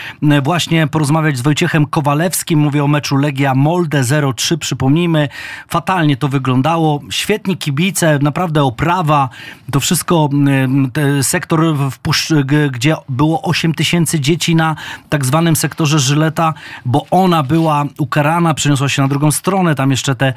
właśnie 0.44 0.88
porozmawiać 0.88 1.38
z 1.38 1.42
Wojciechem 1.42 1.86
Kowalewskim. 1.86 2.60
Mówię 2.60 2.84
o 2.84 2.88
meczu 2.88 3.18
Legia 3.18 3.56
Molde 3.56 4.02
0-3, 4.02 4.58
przypomnijmy. 4.58 5.30
Fatalnie 5.70 6.18
to 6.18 6.28
wyglądało. 6.28 7.02
Świetni 7.10 7.58
kibice, 7.58 8.20
naprawdę 8.22 8.64
oprawa. 8.64 9.30
To 9.72 9.80
wszystko, 9.80 10.30
sektor, 11.22 11.76
gdzie 12.72 12.96
było 13.10 13.42
8 13.42 13.74
tysięcy 13.74 14.20
dzieci 14.20 14.56
na 14.56 14.76
tak 15.10 15.26
zwanym 15.26 15.56
sektorze 15.56 16.00
Żyleta, 16.00 16.54
bo 16.86 17.06
ona 17.12 17.44
była 17.44 17.86
ukarana, 17.98 18.54
przeniosła 18.54 18.90
się 18.90 19.02
na 19.02 19.08
drugą 19.08 19.32
stronę. 19.32 19.76
Tam 19.76 19.92
jeszcze 19.92 20.16
te, 20.16 20.34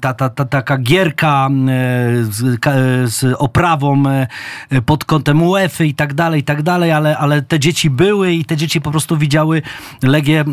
ta, 0.00 0.14
ta, 0.14 0.28
ta, 0.28 0.44
taka 0.44 0.78
gierka 0.78 1.48
z, 2.22 2.60
z 3.14 3.36
oprawą 3.74 4.02
pod 4.86 5.04
kątem 5.04 5.42
UEFA 5.42 5.84
i 5.84 5.94
tak 5.94 6.14
dalej, 6.14 6.40
i 6.40 6.44
tak 6.44 6.62
dalej, 6.62 6.92
ale, 6.92 7.18
ale 7.18 7.42
te 7.42 7.60
dzieci 7.60 7.90
były 7.90 8.32
i 8.32 8.44
te 8.44 8.56
dzieci 8.56 8.80
po 8.80 8.90
prostu 8.90 9.16
widziały 9.16 9.62
Legię 10.02 10.44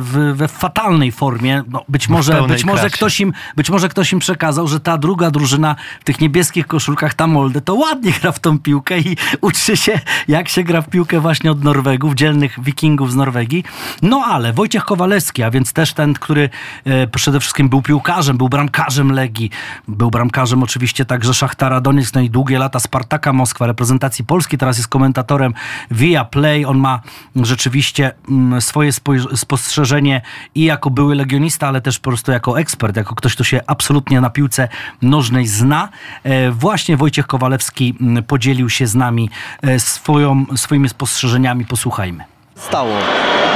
w, 0.00 0.48
fatalnej 0.48 1.12
formie. 1.12 1.62
No, 1.68 1.84
być 1.88 2.08
może, 2.08 2.42
być 2.42 2.64
może 2.64 2.90
ktoś 2.90 3.20
im, 3.20 3.32
być 3.56 3.70
może 3.70 3.88
ktoś 3.88 4.12
im 4.12 4.18
przekazał, 4.18 4.68
że 4.68 4.80
ta 4.80 4.98
druga 4.98 5.30
drużyna 5.30 5.76
w 6.00 6.04
tych 6.04 6.20
niebieskich 6.20 6.66
koszulkach, 6.66 7.14
ta 7.14 7.26
Molde, 7.26 7.60
to 7.60 7.74
ładnie 7.74 8.12
gra 8.20 8.32
w 8.32 8.40
tą 8.40 8.58
piłkę 8.58 8.98
i 8.98 9.16
uczy 9.40 9.76
się, 9.76 10.00
jak 10.28 10.48
się 10.48 10.62
gra 10.62 10.82
w 10.82 10.88
piłkę 10.88 11.20
właśnie 11.20 11.50
od 11.50 11.64
Norwegów, 11.64 12.14
dzielnych 12.14 12.60
wikingów 12.62 13.12
z 13.12 13.16
Norwegii. 13.16 13.64
No 14.02 14.24
ale 14.26 14.52
Wojciech 14.52 14.84
Kowalewski, 14.84 15.42
a 15.42 15.50
więc 15.50 15.72
też 15.72 15.92
ten, 15.92 16.14
który 16.14 16.50
e, 16.84 17.06
przede 17.06 17.40
wszystkim 17.40 17.68
był 17.68 17.82
piłkarzem, 17.82 18.36
był 18.36 18.48
bramkarzem 18.48 19.12
Legii, 19.12 19.50
był 19.88 20.10
bramkarzem 20.10 20.62
oczywiście 20.62 21.04
także 21.04 21.34
Szachtara 21.34 21.80
Donieck, 21.80 22.14
no 22.14 22.20
i 22.20 22.30
długie 22.30 22.58
lata 22.62 22.80
Spartaka 22.80 23.32
Moskwa, 23.32 23.66
reprezentacji 23.66 24.24
Polski, 24.24 24.58
teraz 24.58 24.76
jest 24.76 24.88
komentatorem 24.88 25.54
Via 25.90 26.24
Play. 26.24 26.64
On 26.64 26.78
ma 26.78 27.00
rzeczywiście 27.36 28.12
mm, 28.28 28.60
swoje 28.60 28.90
spostrzeżenie 29.34 30.22
i 30.54 30.64
jako 30.64 30.90
były 30.90 31.14
legionista, 31.14 31.68
ale 31.68 31.80
też 31.80 31.98
po 31.98 32.10
prostu 32.10 32.32
jako 32.32 32.60
ekspert, 32.60 32.96
jako 32.96 33.14
ktoś, 33.14 33.34
kto 33.34 33.44
się 33.44 33.60
absolutnie 33.66 34.20
na 34.20 34.30
piłce 34.30 34.68
nożnej 35.02 35.46
zna. 35.46 35.88
E, 36.22 36.50
właśnie 36.50 36.96
Wojciech 36.96 37.26
Kowalewski 37.26 37.94
mm, 38.00 38.24
podzielił 38.24 38.70
się 38.70 38.86
z 38.86 38.94
nami 38.94 39.30
e, 39.62 39.80
swoją, 39.80 40.46
swoimi 40.56 40.88
spostrzeżeniami. 40.88 41.64
Posłuchajmy. 41.64 42.31
Stało. 42.66 42.94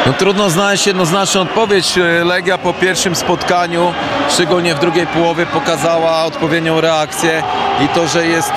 No, 0.06 0.12
trudno 0.12 0.50
znaleźć 0.50 0.86
jednoznaczną 0.86 1.40
odpowiedź. 1.40 1.98
E, 1.98 2.24
Legia 2.24 2.58
po 2.58 2.72
pierwszym 2.72 3.14
spotkaniu, 3.16 3.94
szczególnie 4.28 4.74
w 4.74 4.78
drugiej 4.78 5.06
połowie, 5.06 5.46
pokazała 5.46 6.24
odpowiednią 6.24 6.80
reakcję 6.80 7.42
i 7.84 7.88
to, 7.88 8.06
że 8.06 8.26
jest 8.26 8.52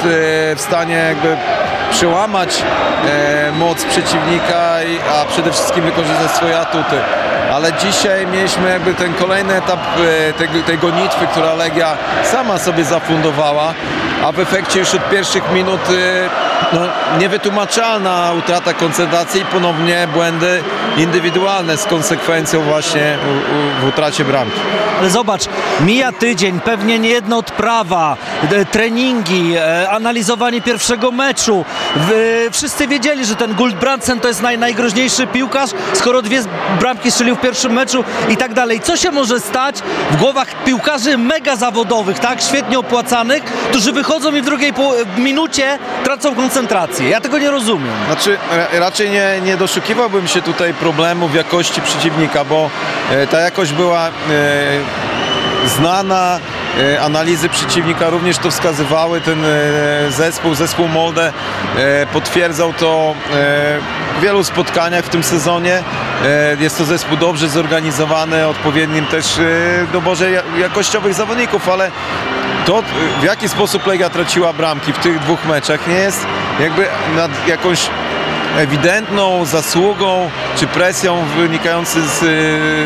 w 0.56 0.62
stanie 0.62 0.96
jakby 0.96 1.38
przełamać 1.92 2.64
moc 3.54 3.86
przeciwnika, 3.86 4.76
a 5.14 5.26
przede 5.26 5.52
wszystkim 5.52 5.84
wykorzystać 5.84 6.32
swoje 6.32 6.60
atuty 6.60 6.96
ale 7.54 7.74
dzisiaj 7.74 8.28
mieliśmy 8.28 8.70
jakby 8.70 8.94
ten 8.94 9.14
kolejny 9.14 9.56
etap 9.56 9.80
e, 10.30 10.34
tej, 10.34 10.64
tej 10.64 10.78
gonitwy, 10.78 11.28
która 11.28 11.54
Legia 11.54 11.98
sama 12.24 12.58
sobie 12.58 12.84
zafundowała, 12.84 13.74
a 14.26 14.32
w 14.32 14.40
efekcie 14.40 14.80
już 14.80 14.96
od 14.96 15.10
pierwszych 15.10 15.52
minut 15.52 15.82
e, 15.90 16.30
no, 16.74 16.80
niewytłumaczalna 17.20 18.32
utrata 18.40 18.74
koncentracji 18.74 19.42
i 19.42 19.46
ponownie 19.46 20.08
błędy 20.14 20.64
indywidualne 20.98 21.78
z 21.78 21.86
konsekwencją 21.86 22.62
właśnie 22.62 23.18
w, 23.24 23.84
w 23.84 23.88
utracie 23.88 24.26
bramki. 24.26 24.60
Ale 25.00 25.10
zobacz, 25.10 25.42
mija 25.82 26.12
tydzień, 26.12 26.60
pewnie 26.60 27.00
nie 27.00 27.10
jedna 27.10 27.38
odprawa, 27.38 28.18
e, 28.52 28.66
treningi, 28.66 29.54
e, 29.58 29.90
analizowanie 29.90 30.62
pierwszego 30.62 31.12
meczu. 31.12 31.66
Wszyscy 32.52 32.88
wiedzieli, 32.88 33.26
że 33.26 33.36
ten 33.36 33.54
Guldbrandsen 33.54 34.20
to 34.20 34.28
jest 34.28 34.42
naj, 34.42 34.58
najgroźniejszy 34.58 35.28
piłkarz, 35.28 35.70
skoro 35.94 36.22
dwie 36.22 36.42
bramki 36.80 37.12
strzelił 37.12 37.36
w 37.36 37.42
pierwszym 37.42 37.74
meczu 37.74 38.04
i 38.30 38.38
tak 38.38 38.54
dalej. 38.54 38.80
Co 38.80 38.98
się 38.98 39.12
może 39.12 39.40
stać 39.40 39.82
w 40.12 40.18
głowach 40.18 40.64
piłkarzy 40.64 41.18
mega 41.18 41.56
zawodowych, 41.56 42.20
tak, 42.20 42.42
świetnie 42.42 42.80
opłacanych, 42.80 43.44
którzy 43.44 43.92
wychodzą 43.92 44.36
i 44.36 44.42
w 44.42 44.46
drugiej 44.46 44.74
minucie 45.18 45.80
tracą 46.04 46.36
koncentrację. 46.36 46.49
Ja 47.10 47.22
tego 47.22 47.38
nie 47.38 47.52
rozumiem. 47.52 47.94
Znaczy, 48.06 48.38
raczej 48.72 49.10
nie, 49.10 49.42
nie 49.44 49.58
doszukiwałbym 49.58 50.28
się 50.28 50.42
tutaj 50.42 50.74
problemu 50.74 51.28
w 51.28 51.34
jakości 51.34 51.82
przeciwnika, 51.82 52.46
bo 52.46 52.70
e, 53.12 53.28
ta 53.28 53.40
jakość 53.40 53.74
była 53.74 54.08
e, 54.08 54.12
znana, 55.68 56.40
e, 56.80 57.02
analizy 57.02 57.50
przeciwnika 57.50 58.10
również 58.10 58.38
to 58.38 58.52
wskazywały. 58.52 59.22
Ten 59.22 59.44
zespół, 60.10 60.56
zespół 60.56 60.88
Molde 60.88 61.34
potwierdzał 62.14 62.74
to 62.74 63.16
w 64.18 64.22
wielu 64.22 64.44
spotkaniach 64.44 65.06
w 65.06 65.10
tym 65.10 65.24
sezonie. 65.24 65.84
Jest 66.60 66.78
to 66.78 66.86
zespół 66.86 67.18
dobrze 67.18 67.50
zorganizowany, 67.50 68.48
odpowiednim 68.48 69.06
też 69.06 69.40
doborze 69.94 70.32
jakościowych 70.58 71.14
zawodników, 71.14 71.70
ale 71.70 71.92
to 72.70 72.84
w 73.22 73.24
jaki 73.24 73.50
sposób 73.50 73.88
Legia 73.88 74.10
traciła 74.10 74.54
bramki 74.54 74.94
w 74.94 74.98
tych 74.98 75.20
dwóch 75.20 75.46
meczach 75.46 75.88
nie 75.88 75.96
jest 75.96 76.26
jakby 76.60 76.86
nad 77.16 77.48
jakąś 77.48 77.90
ewidentną 78.58 79.46
zasługą 79.46 80.30
czy 80.56 80.68
presją 80.68 81.26
wynikającą 81.38 82.00
z, 82.02 82.20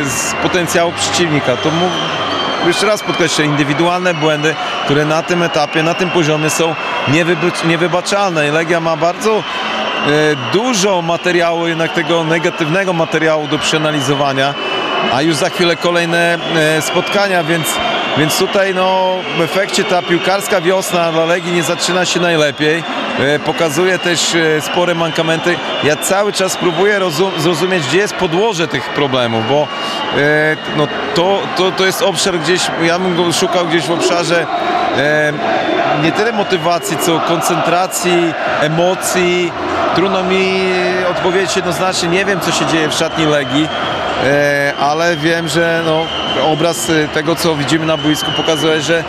z 0.10 0.34
potencjału 0.44 0.92
przeciwnika. 0.92 1.58
To 1.58 1.72
mu, 1.72 1.90
jeszcze 2.68 2.86
raz 2.86 3.04
podkreślę, 3.04 3.46
indywidualne 3.46 4.14
błędy, 4.14 4.56
które 4.86 5.06
na 5.06 5.24
tym 5.24 5.44
etapie, 5.44 5.84
na 5.84 5.94
tym 5.94 6.10
poziomie 6.10 6.50
są 6.50 6.76
niewybaczalne. 7.66 8.52
Legia 8.52 8.80
ma 8.80 8.96
bardzo 8.98 9.38
e, 9.38 9.42
dużo 10.54 11.02
materiału, 11.02 11.68
jednak 11.68 11.94
tego 11.94 12.24
negatywnego 12.24 12.94
materiału 12.94 13.48
do 13.48 13.60
przeanalizowania, 13.60 14.54
a 15.14 15.22
już 15.22 15.36
za 15.36 15.50
chwilę 15.50 15.76
kolejne 15.76 16.38
spotkania, 16.82 17.44
więc 17.44 17.68
więc 18.18 18.38
tutaj 18.38 18.74
no, 18.74 19.16
w 19.38 19.42
efekcie 19.42 19.84
ta 19.84 20.02
piłkarska 20.02 20.62
wiosna 20.62 21.12
dla 21.12 21.26
Legii 21.26 21.52
nie 21.52 21.64
zaczyna 21.64 22.06
się 22.06 22.20
najlepiej. 22.20 22.84
E, 23.20 23.40
pokazuje 23.40 24.00
też 24.00 24.36
e, 24.36 24.62
spore 24.62 24.96
mankamenty. 24.96 25.56
Ja 25.84 25.96
cały 25.96 26.34
czas 26.34 26.58
próbuję 26.58 27.00
zrozumieć, 27.38 27.88
gdzie 27.88 27.98
jest 27.98 28.16
podłoże 28.16 28.68
tych 28.68 28.90
problemów, 28.90 29.50
bo 29.50 29.68
e, 30.18 30.58
no, 30.78 30.88
to, 31.16 31.40
to, 31.56 31.72
to 31.72 31.86
jest 31.86 32.02
obszar 32.02 32.40
gdzieś, 32.40 32.62
ja 32.82 33.00
bym 33.00 33.16
go 33.16 33.34
szukał 33.34 33.66
gdzieś 33.68 33.86
w 33.86 33.92
obszarze 33.92 34.46
nie 36.04 36.12
tyle 36.12 36.32
motywacji, 36.32 36.98
co 36.98 37.20
koncentracji, 37.20 38.34
emocji. 38.62 39.52
Trudno 39.96 40.24
mi 40.24 40.72
odpowiedzieć 41.12 41.56
jednoznacznie, 41.56 42.10
nie 42.10 42.26
wiem 42.26 42.40
co 42.40 42.52
się 42.52 42.66
dzieje 42.66 42.90
w 42.90 42.94
szatni 42.94 43.26
Legii, 43.26 43.68
ale 44.80 45.18
wiem, 45.18 45.48
że 45.48 45.82
no, 45.86 46.06
obraz 46.44 46.92
tego 47.14 47.36
co 47.36 47.56
widzimy 47.56 47.86
na 47.86 47.98
boisku 47.98 48.32
pokazuje, 48.38 48.82
że 48.82 49.04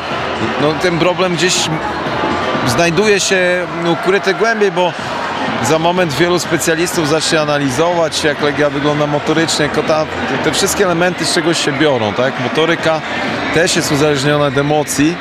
no, 0.60 0.72
ten 0.82 0.98
problem 0.98 1.34
gdzieś 1.34 1.68
znajduje 2.66 3.20
się 3.20 3.66
ukryty 3.92 4.34
głębiej, 4.34 4.72
bo 4.72 4.92
za 5.62 5.78
moment 5.78 6.12
wielu 6.12 6.38
specjalistów 6.38 7.08
zacznie 7.08 7.40
analizować, 7.40 8.24
jak 8.24 8.42
Legia 8.42 8.70
wygląda 8.70 9.06
motorycznie. 9.06 9.68
Te 10.44 10.52
wszystkie 10.52 10.84
elementy 10.84 11.24
z 11.24 11.34
czegoś 11.34 11.64
się 11.64 11.72
biorą, 11.72 12.12
tak? 12.12 12.40
Motoryka 12.40 13.00
też 13.54 13.76
jest 13.76 13.92
uzależniona 13.92 14.44
od 14.44 14.58
emocji, 14.58 15.16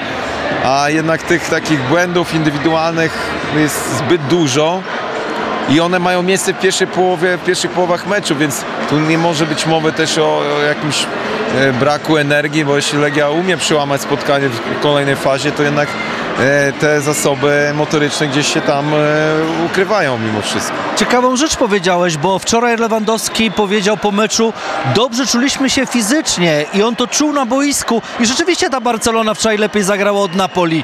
a 0.66 0.90
jednak 0.90 1.24
tych 1.24 1.50
takich 1.50 1.82
błędów 1.82 2.34
indywidualnych 2.34 3.32
jest 3.56 3.98
zbyt 3.98 4.22
dużo 4.28 4.82
i 5.70 5.80
one 5.80 6.00
mają 6.00 6.22
miejsce 6.22 6.54
w 6.54 6.60
pierwszej 6.60 6.88
połowie, 6.88 7.38
w 7.38 7.46
pierwszych 7.46 7.72
połowach 7.72 8.08
meczu, 8.08 8.36
więc 8.36 8.66
tu 8.90 9.00
nie 9.00 9.18
może 9.18 9.46
być 9.46 9.66
mowy 9.66 9.92
też 9.92 10.18
o, 10.18 10.38
o 10.58 10.62
jakimś 10.62 11.06
e, 11.56 11.74
braku 11.74 12.18
energii, 12.18 12.66
bo 12.66 12.76
jeśli 12.76 13.00
Legia 13.00 13.30
umie 13.30 13.58
przełamać 13.58 14.02
spotkanie 14.02 14.50
w 14.50 14.80
kolejnej 14.80 15.16
fazie, 15.16 15.52
to 15.52 15.64
jednak 15.64 15.88
E, 16.40 16.72
te 16.72 17.02
zasoby 17.02 17.72
motoryczne 17.76 18.28
gdzieś 18.28 18.54
się 18.54 18.62
tam 18.62 18.94
e, 18.94 18.98
ukrywają 19.66 20.18
mimo 20.18 20.42
wszystko. 20.42 20.76
Ciekawą 20.96 21.36
rzecz 21.36 21.56
powiedziałeś, 21.56 22.18
bo 22.18 22.40
wczoraj 22.40 22.78
Lewandowski 22.78 23.52
powiedział 23.52 23.98
po 23.98 24.12
meczu, 24.12 24.54
dobrze 24.96 25.28
czuliśmy 25.28 25.70
się 25.70 25.86
fizycznie 25.86 26.66
i 26.74 26.84
on 26.84 26.96
to 26.96 27.08
czuł 27.08 27.34
na 27.34 27.46
boisku 27.46 28.02
i 28.20 28.26
rzeczywiście 28.26 28.70
ta 28.70 28.82
Barcelona 28.82 29.34
wczoraj 29.34 29.58
lepiej 29.58 29.84
zagrała 29.84 30.22
od 30.22 30.36
Napoli. 30.36 30.84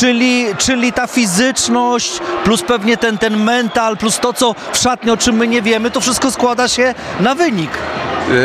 Czyli, 0.00 0.46
czyli 0.58 0.92
ta 0.92 1.06
fizyczność, 1.06 2.20
plus 2.44 2.62
pewnie 2.62 2.96
ten, 2.96 3.18
ten 3.18 3.36
mental, 3.36 3.96
plus 3.96 4.18
to, 4.18 4.32
co 4.32 4.54
w 4.72 4.76
szatni, 4.76 5.10
o 5.10 5.16
czym 5.16 5.36
my 5.36 5.48
nie 5.48 5.62
wiemy, 5.62 5.90
to 5.90 6.00
wszystko 6.00 6.30
składa 6.30 6.68
się 6.68 6.94
na 7.20 7.34
wynik. 7.34 7.70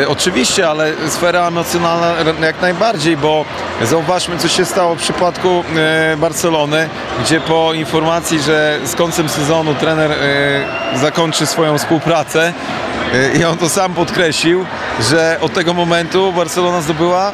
E, 0.02 0.08
oczywiście, 0.08 0.68
ale 0.68 0.92
sfera 1.08 1.48
emocjonalna 1.48 2.14
jak 2.40 2.62
najbardziej, 2.62 3.16
bo 3.16 3.44
zauważmy, 3.82 4.38
co 4.38 4.48
się 4.48 4.64
stało 4.64 4.94
w 4.94 4.98
przypadku 4.98 5.64
e, 5.76 6.16
Barcelony, 6.16 6.88
gdzie 7.24 7.40
po 7.40 7.72
informacji, 7.72 8.40
że 8.40 8.78
z 8.84 8.94
końcem 8.94 9.28
sezonu 9.28 9.74
trener 9.74 10.12
e, 10.12 10.98
zakończy 10.98 11.46
swoją 11.46 11.78
współpracę 11.78 12.52
i 13.40 13.44
on 13.44 13.58
to 13.58 13.68
sam 13.68 13.94
podkreślił, 13.94 14.66
że 15.10 15.36
od 15.40 15.52
tego 15.52 15.74
momentu 15.74 16.32
Barcelona 16.32 16.80
zdobyła 16.80 17.32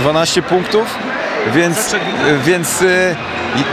12 0.00 0.42
punktów 0.42 0.98
więc, 1.54 1.96
więc 2.44 2.82
y, 2.82 3.16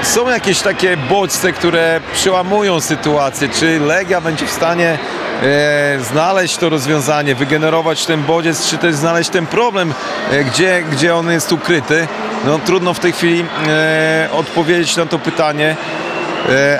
są 0.04 0.30
jakieś 0.30 0.62
takie 0.62 0.98
bodźce, 0.98 1.54
które 1.54 2.02
przełamują 2.14 2.82
sytuację. 2.82 3.50
Czy 3.50 3.80
Legia 3.80 4.22
będzie 4.22 4.46
w 4.46 4.52
stanie 4.52 4.98
e, 5.44 6.00
znaleźć 6.12 6.58
to 6.58 6.70
rozwiązanie, 6.70 7.36
wygenerować 7.36 8.06
ten 8.06 8.24
bodziec, 8.24 8.70
czy 8.70 8.78
też 8.78 8.96
znaleźć 8.96 9.30
ten 9.30 9.46
problem, 9.46 9.94
e, 10.32 10.44
gdzie, 10.44 10.84
gdzie 10.92 11.16
on 11.16 11.32
jest 11.32 11.52
ukryty. 11.52 12.08
No 12.46 12.60
trudno 12.60 12.94
w 12.94 13.00
tej 13.00 13.12
chwili 13.12 13.46
e, 13.68 14.30
odpowiedzieć 14.32 14.96
na 14.96 15.06
to 15.06 15.20
pytanie. 15.20 15.76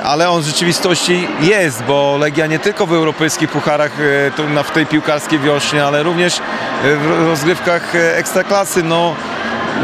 Ale 0.02 0.30
on 0.30 0.42
w 0.42 0.46
rzeczywistości 0.46 1.28
jest, 1.40 1.82
bo 1.82 2.16
Legia 2.20 2.46
nie 2.46 2.58
tylko 2.58 2.86
w 2.86 2.92
europejskich 2.92 3.50
pucharach 3.50 3.92
w 4.64 4.70
tej 4.74 4.86
piłkarskiej 4.86 5.38
wiośnie, 5.38 5.84
ale 5.84 6.02
również 6.02 6.40
w 6.82 7.26
rozgrywkach 7.26 7.94
ekstraklasy, 7.94 8.82
no 8.82 9.14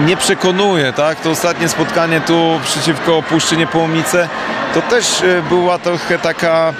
nie 0.07 0.17
przekonuje, 0.17 0.93
tak? 0.93 1.21
To 1.21 1.31
ostatnie 1.31 1.69
spotkanie 1.69 2.21
tu 2.21 2.61
przeciwko 2.65 3.23
Puszczy 3.23 3.67
Połomice 3.67 4.29
to 4.75 4.83
też 4.83 5.23
e, 5.23 5.43
była 5.49 5.79
trochę 5.79 6.19
taka 6.19 6.73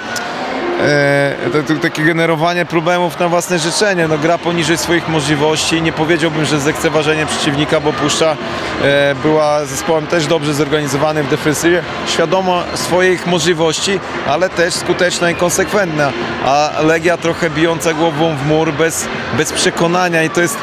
e, 0.81 1.79
takie 1.81 2.03
generowanie 2.03 2.65
problemów 2.65 3.19
na 3.19 3.27
własne 3.27 3.59
życzenie. 3.59 4.07
No, 4.07 4.17
gra 4.17 4.37
poniżej 4.37 4.77
swoich 4.77 5.07
możliwości. 5.07 5.81
Nie 5.81 5.91
powiedziałbym, 5.91 6.45
że 6.45 6.59
zlekceważenie 6.59 7.25
przeciwnika, 7.25 7.79
bo 7.79 7.93
Puszcza 7.93 8.37
e, 8.83 9.15
była 9.15 9.65
zespołem 9.65 10.07
też 10.07 10.27
dobrze 10.27 10.53
zorganizowanym 10.53 11.25
w 11.25 11.29
defensywie, 11.29 11.83
świadoma 12.07 12.63
swoich 12.75 13.27
możliwości, 13.27 13.99
ale 14.27 14.49
też 14.49 14.73
skuteczna 14.73 15.31
i 15.31 15.35
konsekwentna. 15.35 16.11
A 16.45 16.71
Legia 16.81 17.17
trochę 17.17 17.49
bijąca 17.49 17.93
głową 17.93 18.35
w 18.35 18.47
mur 18.47 18.73
bez, 18.73 19.07
bez 19.37 19.53
przekonania 19.53 20.23
i 20.23 20.29
to 20.29 20.41
jest 20.41 20.57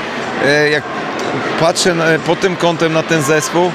e, 0.46 0.70
jak 0.70 0.82
patrzę 1.60 1.94
pod 2.26 2.40
tym 2.40 2.56
kątem 2.56 2.92
na 2.92 3.02
ten 3.02 3.22
zespół, 3.22 3.70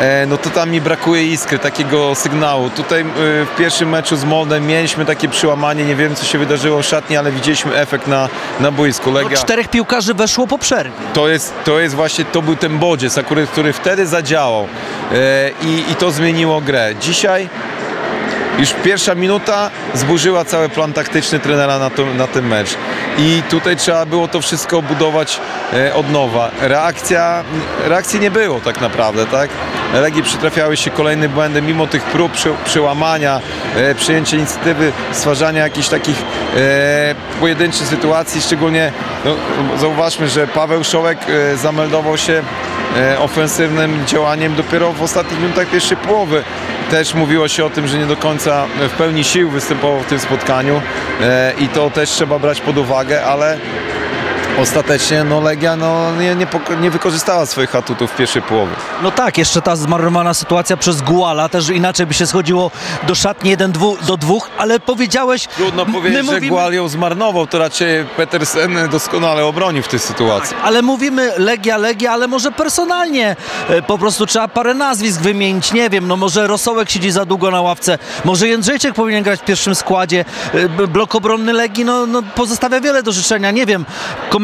E, 0.00 0.26
no 0.26 0.36
to 0.36 0.50
tam 0.50 0.70
mi 0.70 0.80
brakuje 0.80 1.26
iskry, 1.26 1.58
takiego 1.58 2.14
sygnału. 2.14 2.70
Tutaj 2.70 3.00
e, 3.00 3.04
w 3.14 3.48
pierwszym 3.58 3.88
meczu 3.88 4.16
z 4.16 4.24
Moldem 4.24 4.66
mieliśmy 4.66 5.04
takie 5.04 5.28
przyłamanie, 5.28 5.84
nie 5.84 5.96
wiem 5.96 6.14
co 6.14 6.24
się 6.24 6.38
wydarzyło 6.38 6.82
w 6.82 6.86
szatni, 6.86 7.16
ale 7.16 7.32
widzieliśmy 7.32 7.76
efekt 7.76 8.06
na, 8.06 8.28
na 8.60 8.70
boisku. 8.70 9.10
No, 9.10 9.18
Legia, 9.18 9.36
czterech 9.36 9.68
piłkarzy 9.68 10.14
weszło 10.14 10.46
po 10.46 10.58
przerwie. 10.58 10.92
to 11.12 11.28
jest, 11.28 11.54
to 11.64 11.80
jest 11.80 11.94
właśnie, 11.94 12.24
to 12.24 12.42
był 12.42 12.56
ten 12.56 12.78
bodziec, 12.78 13.18
akurat, 13.18 13.50
który 13.50 13.72
wtedy 13.72 14.06
zadziałał 14.06 14.66
e, 15.12 15.50
i, 15.62 15.92
i 15.92 15.94
to 15.94 16.10
zmieniło 16.10 16.60
grę. 16.60 16.94
Dzisiaj 17.00 17.48
już 18.60 18.72
pierwsza 18.72 19.14
minuta 19.14 19.70
zburzyła 19.94 20.44
cały 20.44 20.68
plan 20.68 20.92
taktyczny 20.92 21.38
trenera 21.38 21.78
na, 21.78 21.90
to, 21.90 22.06
na 22.06 22.26
ten 22.26 22.46
mecz. 22.46 22.76
I 23.18 23.42
tutaj 23.50 23.76
trzeba 23.76 24.06
było 24.06 24.28
to 24.28 24.40
wszystko 24.40 24.82
budować 24.82 25.40
e, 25.72 25.94
od 25.94 26.10
nowa. 26.10 26.50
Reakcja, 26.60 27.44
reakcji 27.84 28.20
nie 28.20 28.30
było 28.30 28.60
tak 28.60 28.80
naprawdę, 28.80 29.26
tak? 29.26 29.50
Legii 29.94 30.22
przytrafiały 30.22 30.76
się 30.76 30.90
kolejne 30.90 31.28
błędy, 31.28 31.62
mimo 31.62 31.86
tych 31.86 32.02
prób 32.02 32.32
przy, 32.32 32.50
e, 33.76 33.94
przyjęcia 33.94 34.36
inicjatywy, 34.36 34.92
stwarzania 35.12 35.62
jakichś 35.62 35.88
takich 35.88 36.22
e, 36.56 37.14
pojedynczych 37.40 37.86
sytuacji, 37.86 38.40
szczególnie 38.40 38.92
no, 39.24 39.34
zauważmy, 39.78 40.28
że 40.28 40.46
Paweł 40.46 40.84
Szołek 40.84 41.18
e, 41.28 41.56
zameldował 41.56 42.16
się 42.16 42.42
ofensywnym 43.18 44.06
działaniem 44.06 44.54
dopiero 44.54 44.92
w 44.92 45.02
ostatnich 45.02 45.40
minutach 45.40 45.70
pierwszej 45.70 45.96
połowy. 45.96 46.44
Też 46.90 47.14
mówiło 47.14 47.48
się 47.48 47.64
o 47.64 47.70
tym, 47.70 47.88
że 47.88 47.98
nie 47.98 48.06
do 48.06 48.16
końca 48.16 48.66
w 48.88 48.90
pełni 48.90 49.24
sił 49.24 49.50
występował 49.50 50.00
w 50.00 50.06
tym 50.06 50.18
spotkaniu 50.18 50.82
e, 51.20 51.52
i 51.58 51.68
to 51.68 51.90
też 51.90 52.10
trzeba 52.10 52.38
brać 52.38 52.60
pod 52.60 52.78
uwagę, 52.78 53.24
ale 53.24 53.58
ostatecznie 54.60 55.24
no, 55.24 55.40
Legia 55.40 55.76
no, 55.76 56.16
nie, 56.16 56.34
nie, 56.34 56.46
nie 56.80 56.90
wykorzystała 56.90 57.46
swoich 57.46 57.74
atutów 57.74 58.10
w 58.10 58.16
pierwszej 58.16 58.42
połowie. 58.42 58.72
No 59.02 59.10
tak, 59.10 59.38
jeszcze 59.38 59.62
ta 59.62 59.76
zmarnowana 59.76 60.34
sytuacja 60.34 60.76
przez 60.76 61.02
Guala, 61.02 61.48
też 61.48 61.68
inaczej 61.68 62.06
by 62.06 62.14
się 62.14 62.26
schodziło 62.26 62.70
do 63.06 63.14
szatni 63.14 63.50
1 63.50 63.72
do 64.02 64.16
2, 64.16 64.34
ale 64.58 64.80
powiedziałeś... 64.80 65.46
Trudno 65.46 65.86
powiedzieć, 65.86 66.18
my 66.18 66.24
że 66.24 66.32
mówimy- 66.32 66.48
Gual 66.48 66.72
ją 66.72 66.88
zmarnował, 66.88 67.46
to 67.46 67.58
raczej 67.58 68.04
Petersen 68.16 68.88
doskonale 68.90 69.44
obronił 69.44 69.82
w 69.82 69.88
tej 69.88 69.98
sytuacji. 69.98 70.56
Ale 70.62 70.82
mówimy 70.82 71.32
Legia, 71.38 71.76
Legia, 71.76 72.12
ale 72.12 72.28
może 72.28 72.52
personalnie 72.52 73.36
e, 73.68 73.82
po 73.82 73.98
prostu 73.98 74.26
trzeba 74.26 74.48
parę 74.48 74.74
nazwisk 74.74 75.20
wymienić, 75.20 75.72
nie 75.72 75.90
wiem, 75.90 76.08
no 76.08 76.16
może 76.16 76.46
Rosołek 76.46 76.90
siedzi 76.90 77.10
za 77.10 77.24
długo 77.24 77.50
na 77.50 77.60
ławce, 77.60 77.98
może 78.24 78.48
Jędrzejczyk 78.48 78.94
powinien 78.94 79.22
grać 79.22 79.40
w 79.40 79.44
pierwszym 79.44 79.74
składzie, 79.74 80.24
E, 80.54 80.86
blok 80.86 81.14
obronny 81.14 81.52
Legii 81.52 81.84
no, 81.84 82.06
no 82.06 82.22
pozostawia 82.22 82.80
wiele 82.80 83.02
do 83.02 83.12
życzenia, 83.12 83.50
nie 83.50 83.66
wiem, 83.66 83.84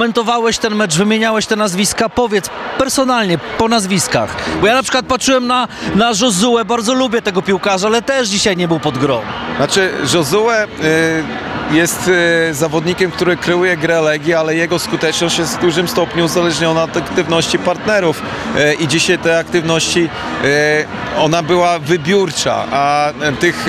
komentowałeś 0.07 0.59
ten 0.59 0.75
mecz, 0.75 0.97
wymieniałeś 0.97 1.47
te 1.47 1.57
nazwiska, 1.57 2.09
powiedz 2.09 2.51
personalnie, 2.79 3.38
po 3.59 3.69
nazwiskach, 3.69 4.37
bo 4.61 4.66
ja 4.66 4.75
na 4.75 4.83
przykład 4.83 5.07
patrzyłem 5.07 5.47
na, 5.47 5.69
na 5.95 6.12
Josuę, 6.21 6.64
bardzo 6.64 6.95
lubię 6.95 7.23
tego 7.23 7.42
piłkarza, 7.42 7.87
ale 7.87 8.03
też 8.03 8.29
dzisiaj 8.29 8.57
nie 8.57 8.69
był 8.69 8.81
pod 8.81 8.99
grą. 8.99 9.21
Znaczy, 9.57 9.92
Josue 10.14 10.51
y, 10.51 11.25
jest 11.70 12.09
y, 12.50 12.55
zawodnikiem, 12.55 13.11
który 13.11 13.37
kreuje 13.37 13.76
grę 13.76 14.00
Legii, 14.00 14.35
ale 14.35 14.55
jego 14.55 14.79
skuteczność 14.79 15.38
jest 15.38 15.57
w 15.57 15.61
dużym 15.61 15.88
stopniu 15.88 16.24
uzależniona 16.24 16.83
od 16.83 16.96
aktywności 16.96 17.59
partnerów. 17.59 18.22
Y, 18.57 18.74
I 18.74 18.88
dzisiaj 18.88 19.18
te 19.18 19.38
aktywności, 19.38 20.09
y, 20.44 21.18
ona 21.18 21.42
była 21.42 21.79
wybiórcza, 21.79 22.64
a 22.70 23.12
tych 23.40 23.66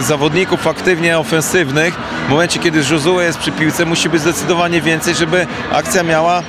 zawodników 0.00 0.66
aktywnie 0.66 1.18
ofensywnych, 1.18 1.94
w 2.26 2.30
momencie 2.30 2.58
kiedy 2.58 2.78
Josue 2.90 3.20
jest 3.20 3.38
przy 3.38 3.52
piłce, 3.52 3.84
musi 3.84 4.08
być 4.08 4.20
zdecydowanie 4.20 4.80
więcej, 4.80 5.14
żeby 5.14 5.46
akcja 5.72 6.02
miała 6.02 6.42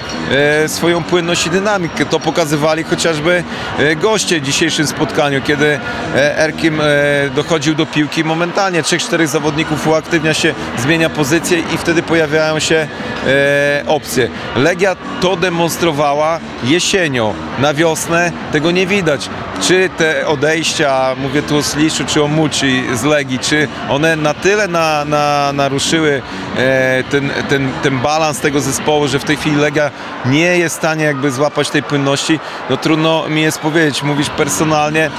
swoją 0.68 1.04
płynność 1.04 1.48
i 1.48 1.50
dynamikę. 1.50 2.06
To 2.06 2.20
pokazywali 2.20 2.84
chociażby 2.84 3.44
goście 4.02 4.40
w 4.40 4.44
dzisiejszym 4.44 4.88
spotkaniu, 4.88 5.42
kiedy 5.42 5.80
e, 6.16 6.40
Erkim 6.40 6.82
e, 6.82 6.84
dochodził 7.36 7.76
do 7.76 7.86
piłki, 7.86 8.24
momentalnie 8.24 8.82
3-4 8.82 9.28
zawodników 9.28 9.88
uaktywnia 9.88 10.34
się, 10.34 10.54
zmienia 10.78 11.10
pozycję 11.10 11.60
i 11.60 11.78
wtedy 11.78 12.04
pojawiają 12.04 12.60
się 12.60 12.88
e, 13.28 13.84
opcje. 13.88 14.30
Legia 14.56 14.96
to 15.22 15.36
demonstrowała 15.36 16.40
jesienią, 16.64 17.34
na 17.60 17.74
wiosnę 17.74 18.32
tego 18.52 18.72
nie 18.72 18.88
widać. 18.88 19.30
Czy 19.62 19.90
te 19.98 20.28
odejścia, 20.28 21.16
mówię 21.18 21.42
tu 21.42 21.58
o 21.58 21.64
Sliszu 21.64 22.06
czy 22.06 22.24
o 22.24 22.28
Muci 22.28 22.84
z 22.94 23.04
Legii, 23.04 23.40
czy 23.40 23.68
one 23.90 24.16
na 24.16 24.34
tyle 24.34 24.68
na, 24.68 25.06
na, 25.06 25.52
naruszyły 25.54 26.22
e, 26.58 27.04
ten, 27.04 27.30
ten, 27.50 27.72
ten 27.84 28.00
balans 28.00 28.40
tego 28.40 28.62
zespołu, 28.62 29.08
że 29.08 29.20
w 29.20 29.24
tej 29.24 29.38
chwili 29.38 29.56
Legia 29.56 29.92
nie 30.26 30.58
jest 30.58 30.76
w 30.76 30.78
stanie 30.78 31.06
jakby 31.06 31.32
złapać 31.32 31.70
tej 31.70 31.84
płynności, 31.84 32.40
no 32.70 32.78
trudno 32.78 33.30
mi 33.30 33.42
jest 33.42 33.60
powiedzieć. 33.60 34.04
Mówisz 34.04 34.30
personalnie, 34.30 35.10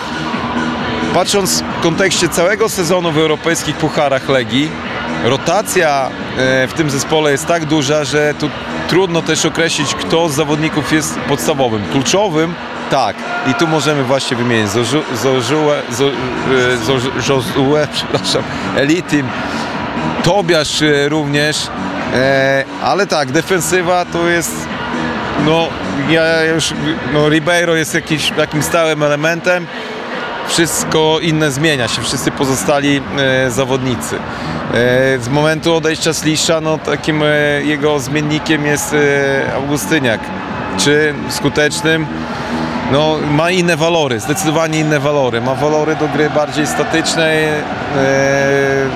Patrząc 1.14 1.64
w 1.78 1.82
kontekście 1.82 2.28
całego 2.28 2.68
sezonu 2.68 3.12
w 3.12 3.18
europejskich 3.18 3.76
pucharach 3.76 4.28
Legii, 4.28 4.70
rotacja 5.24 6.10
e, 6.38 6.66
w 6.66 6.72
tym 6.72 6.90
zespole 6.90 7.32
jest 7.32 7.46
tak 7.46 7.64
duża, 7.64 8.04
że 8.04 8.34
tu 8.38 8.50
trudno 8.88 9.22
też 9.22 9.46
określić, 9.46 9.94
kto 9.94 10.28
z 10.28 10.34
zawodników 10.34 10.92
jest 10.92 11.18
podstawowym. 11.18 11.82
Kluczowym 11.92 12.54
tak. 12.90 13.16
I 13.50 13.54
tu 13.54 13.66
możemy 13.68 14.04
właśnie 14.04 14.36
wymienić 14.36 14.70
Zożu- 14.70 15.16
Zożułę, 15.22 15.82
Zo- 15.92 16.10
e, 17.82 17.86
przepraszam, 17.94 18.42
Elitim, 18.76 19.28
Tobiasz 20.22 20.82
e, 20.82 21.08
również, 21.08 21.66
ale 22.82 23.06
tak, 23.06 23.32
defensywa 23.32 24.04
to 24.04 24.28
jest 24.28 24.68
no, 25.44 25.68
ja 26.08 26.44
już, 26.44 26.74
no, 27.12 27.28
Ribeiro 27.28 27.74
jest 27.74 27.94
jakiś, 27.94 28.30
takim 28.30 28.62
stałym 28.62 29.02
elementem. 29.02 29.66
Wszystko 30.52 31.18
inne 31.22 31.50
zmienia 31.50 31.88
się, 31.88 32.02
wszyscy 32.02 32.30
pozostali 32.30 33.00
e, 33.18 33.50
zawodnicy. 33.50 34.16
E, 34.16 34.20
z 35.20 35.28
momentu 35.28 35.74
odejścia 35.74 36.14
Slisza, 36.14 36.60
no 36.60 36.78
takim 36.78 37.22
e, 37.22 37.26
jego 37.62 38.00
zmiennikiem 38.00 38.66
jest 38.66 38.94
Augustyniak. 39.56 40.20
Czy 40.78 41.14
skutecznym? 41.28 42.06
No, 42.90 43.16
ma 43.30 43.50
inne 43.50 43.76
walory, 43.76 44.20
zdecydowanie 44.20 44.80
inne 44.80 45.00
walory. 45.00 45.40
Ma 45.40 45.54
walory 45.54 45.96
do 45.96 46.08
gry 46.08 46.30
bardziej 46.30 46.66
statycznej. 46.66 47.46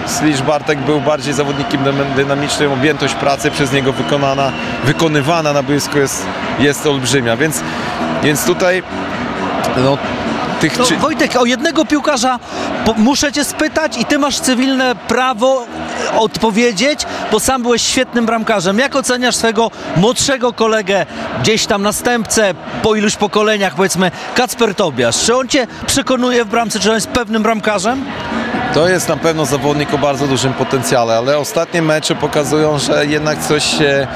Slisz 0.07 0.43
Bartek 0.43 0.79
był 0.79 1.01
bardziej 1.01 1.35
zawodnikiem 1.35 1.81
dynamicznym. 2.17 2.73
Objętość 2.73 3.15
pracy 3.15 3.51
przez 3.51 3.73
niego 3.73 3.93
wykonana, 3.93 4.53
wykonywana 4.85 5.53
na 5.53 5.63
boisku 5.63 5.99
jest, 5.99 6.27
jest 6.59 6.87
olbrzymia. 6.87 7.37
Więc, 7.37 7.61
więc 8.23 8.45
tutaj 8.45 8.83
no, 9.77 9.99
tych 10.61 10.79
No, 10.79 10.85
czy- 10.85 10.97
Wojtek, 10.97 11.37
o 11.37 11.45
jednego 11.45 11.85
piłkarza 11.85 12.39
muszę 12.97 13.33
cię 13.33 13.45
spytać 13.45 13.99
i 13.99 14.05
ty 14.05 14.19
masz 14.19 14.41
cywilne 14.41 14.95
prawo 15.09 15.67
e, 16.15 16.19
odpowiedzieć, 16.19 17.01
bo 17.33 17.41
sam 17.41 17.63
byłeś 17.63 17.83
świetnym 17.83 18.27
bramkarzem. 18.27 18.79
Jak 18.79 18.97
oceniasz 18.97 19.37
swego 19.37 19.71
młodszego 19.97 20.53
kolegę, 20.53 21.07
gdzieś 21.43 21.67
tam 21.67 21.83
następcę 21.83 22.55
po 22.83 22.95
iluś 22.95 23.17
pokoleniach, 23.17 23.75
powiedzmy, 23.75 24.11
Kacper 24.35 24.75
Tobiasz? 24.75 25.17
Czy 25.25 25.37
on 25.37 25.49
cię 25.49 25.67
przekonuje 25.87 26.45
w 26.45 26.49
bramce, 26.49 26.81
czy 26.81 26.89
on 26.89 26.95
jest 26.95 27.09
pewnym 27.09 27.43
bramkarzem? 27.43 28.05
To 28.75 28.89
jest 28.89 29.09
na 29.09 29.17
pewno 29.17 29.47
zawodnik 29.47 29.95
o 29.95 29.99
bardzo 29.99 30.27
dużym 30.27 30.53
potencjale, 30.53 31.17
ale 31.17 31.39
ostatnie 31.39 31.83
mecze 31.83 32.15
pokazują, 32.15 32.79
że 32.79 33.07
jednak 33.07 33.39
coś 33.39 33.79
się 33.79 34.07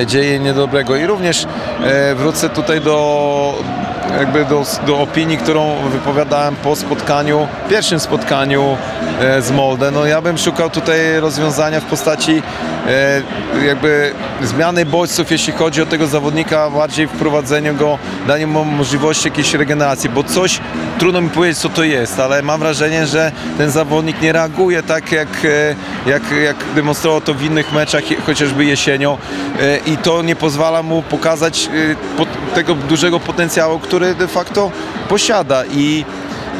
e, 0.00 0.06
dzieje 0.06 0.38
niedobrego. 0.38 0.96
I 0.96 1.06
również 1.06 1.46
e, 1.84 2.14
wrócę 2.14 2.48
tutaj 2.48 2.80
do, 2.80 3.54
jakby 4.18 4.44
do, 4.44 4.62
do 4.86 4.98
opinii, 4.98 5.38
którą 5.38 5.76
wypowiadałem 5.92 6.56
po 6.56 6.76
spotkaniu, 6.76 7.48
pierwszym 7.70 8.00
spotkaniu 8.00 8.76
e, 9.20 9.42
z 9.42 9.50
Molde. 9.50 9.90
No 9.90 10.06
ja 10.06 10.20
bym 10.20 10.38
szukał 10.38 10.70
tutaj 10.70 11.20
rozwiązania 11.20 11.80
w 11.80 11.84
postaci 11.84 12.42
e, 12.88 13.66
jakby 13.66 14.12
zmiany 14.42 14.86
bodźców, 14.86 15.30
jeśli 15.30 15.52
chodzi 15.52 15.82
o 15.82 15.86
tego 15.86 16.06
zawodnika, 16.06 16.70
bardziej 16.70 17.08
wprowadzeniu 17.08 17.74
go, 17.74 17.98
danie 18.26 18.46
mu 18.46 18.64
możliwości 18.64 19.28
jakiejś 19.28 19.54
regeneracji, 19.54 20.10
bo 20.10 20.24
coś, 20.24 20.60
trudno 20.98 21.20
mi 21.20 21.30
powiedzieć 21.30 21.58
co 21.58 21.68
to 21.68 21.84
jest, 21.84 22.20
ale 22.20 22.42
mam 22.42 22.60
wrażenie, 22.60 23.06
że 23.06 23.32
ten 23.58 23.70
zawodnik 23.70 24.22
nie 24.22 24.32
reaguje 24.32 24.82
tak 24.82 25.12
jak, 25.12 25.28
e, 25.44 26.10
jak, 26.10 26.22
jak 26.44 26.56
demonstrował 26.74 27.20
to 27.20 27.34
w 27.34 27.42
innych 27.42 27.72
meczach, 27.72 28.02
chociażby 28.26 28.64
jesienią 28.64 29.18
i 29.86 29.96
to 29.96 30.22
nie 30.22 30.36
pozwala 30.36 30.82
mu 30.82 31.02
pokazać 31.02 31.68
po- 32.16 32.26
tego 32.54 32.74
dużego 32.74 33.20
potencjału, 33.20 33.78
który 33.78 34.14
de 34.14 34.28
facto 34.28 34.70
posiada 35.08 35.64
i 35.64 36.04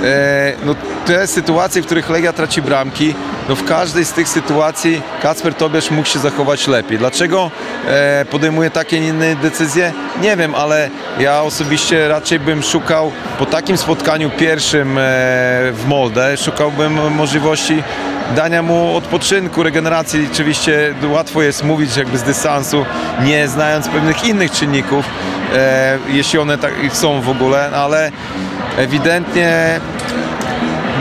e, 0.05 0.53
no, 0.65 0.75
te 1.07 1.27
sytuacje, 1.27 1.83
w 1.83 1.87
których 1.87 2.11
Legia 2.11 2.33
traci 2.33 2.63
bramki, 2.63 3.15
no 3.49 3.57
w 3.57 3.65
każdej 3.65 4.05
z 4.05 4.13
tych 4.13 4.29
sytuacji 4.29 5.03
Kacper 5.23 5.55
Tobiasz 5.55 5.91
mógł 5.91 6.09
się 6.09 6.19
zachować 6.19 6.67
lepiej. 6.67 6.99
Dlaczego 6.99 7.51
e, 7.89 8.25
podejmuje 8.31 8.71
takie 8.71 8.97
inne 8.97 9.37
decyzje? 9.37 9.93
Nie 10.23 10.37
wiem, 10.37 10.55
ale 10.55 10.91
ja 11.19 11.43
osobiście 11.43 12.09
raczej 12.09 12.41
bym 12.41 12.63
szukał 12.63 13.13
po 13.39 13.47
takim 13.47 13.77
spotkaniu 13.77 14.31
pierwszym 14.31 14.99
e, 14.99 15.01
w 15.73 15.85
Molde, 15.89 16.37
szukałbym 16.37 17.15
możliwości 17.15 17.83
dania 18.37 18.63
mu 18.63 18.97
odpoczynku, 18.97 19.63
regeneracji. 19.63 20.29
Oczywiście 20.33 20.95
łatwo 21.11 21.43
jest 21.43 21.65
mówić 21.65 21.97
jakby 21.97 22.19
z 22.19 22.23
dystansu, 22.23 22.85
nie 23.25 23.49
znając 23.49 23.89
pewnych 23.89 24.25
innych 24.25 24.51
czynników, 24.51 25.07
e, 25.55 25.99
jeśli 26.09 26.39
one 26.39 26.59
tak 26.59 26.73
są 26.93 27.21
w 27.21 27.29
ogóle, 27.29 27.71
ale 27.71 28.13
ewidentnie 28.77 29.81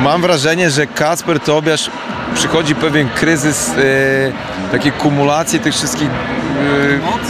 mam 0.03 0.21
wrażenie, 0.21 0.69
że 0.69 0.87
Kasper 0.87 1.39
Tobiasz 1.39 1.89
przychodzi 2.35 2.75
pewien 2.75 3.09
kryzys 3.09 3.69
e, 3.69 4.71
takiej 4.71 4.91
kumulacji 4.91 5.59
tych 5.59 5.73
wszystkich 5.73 6.09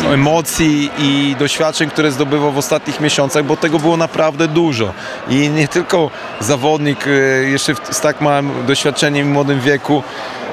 e, 0.09 0.13
emocji 0.13 0.91
i 0.99 1.35
doświadczeń, 1.39 1.89
które 1.89 2.11
zdobywał 2.11 2.51
w 2.51 2.57
ostatnich 2.57 2.99
miesiącach, 2.99 3.45
bo 3.45 3.57
tego 3.57 3.79
było 3.79 3.97
naprawdę 3.97 4.47
dużo. 4.47 4.93
I 5.29 5.49
nie 5.49 5.67
tylko 5.67 6.09
zawodnik 6.39 7.07
e, 7.07 7.09
jeszcze 7.43 7.75
w, 7.75 7.95
z 7.95 8.01
tak 8.01 8.21
małym 8.21 8.65
doświadczeniem 8.67 9.27
i 9.27 9.31
młodym 9.31 9.59
wieku, 9.59 10.03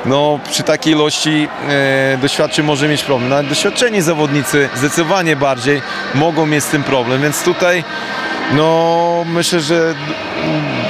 no 0.05 0.41
przy 0.51 0.63
takiej 0.63 0.93
ilości 0.93 1.49
e, 1.69 2.19
doświadczeń 2.23 2.65
może 2.65 2.89
mieć 2.89 3.03
problem. 3.03 3.31
Nawet 3.31 3.49
doświadczeni 3.49 4.03
zawodnicy 4.03 4.69
zdecydowanie 4.75 5.37
bardziej 5.37 5.83
mogą 6.15 6.47
mieć 6.47 6.65
z 6.65 6.69
tym 6.69 6.83
problem, 6.83 7.23
więc 7.23 7.43
tutaj 7.43 7.85
no 8.53 9.25
myślę, 9.27 9.61
że 9.61 9.95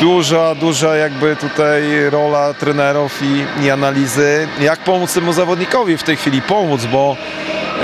duża, 0.00 0.54
duża 0.54 0.96
jakby 0.96 1.36
tutaj 1.36 2.10
rola 2.10 2.54
trenerów 2.54 3.20
i, 3.22 3.64
i 3.64 3.70
analizy, 3.70 4.48
jak 4.60 4.78
pomóc 4.78 5.14
temu 5.14 5.32
zawodnikowi 5.32 5.96
w 5.96 6.02
tej 6.02 6.16
chwili 6.16 6.42
pomóc, 6.42 6.84
bo 6.84 7.16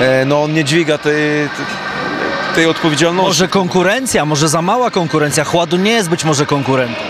e, 0.01 0.25
no 0.25 0.43
on 0.43 0.53
nie 0.53 0.65
dźwiga 0.65 0.99
tej, 0.99 1.49
tej 2.55 2.67
odpowiedzialności. 2.67 3.29
Może 3.29 3.49
konkurencja, 3.49 4.25
może 4.25 4.49
za 4.49 4.63
mała 4.63 4.91
konkurencja. 4.91 5.45
Chładu 5.45 5.77
nie 5.77 5.93
jest 5.93 6.11
być 6.11 6.25
może 6.25 6.47
konkurentem. 6.47 7.07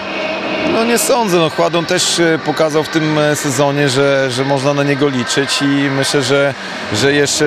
No 0.72 0.84
nie 0.84 0.98
sądzę, 0.98 1.38
no 1.38 1.50
Chładon 1.50 1.86
też 1.86 2.20
e, 2.20 2.38
pokazał 2.44 2.84
w 2.84 2.88
tym 2.88 3.18
e, 3.18 3.36
sezonie, 3.36 3.88
że, 3.88 4.30
że 4.30 4.44
można 4.44 4.74
na 4.74 4.82
niego 4.82 5.08
liczyć 5.08 5.62
i 5.62 5.90
myślę, 5.96 6.22
że, 6.22 6.54
że 6.92 7.12
jeszcze 7.12 7.46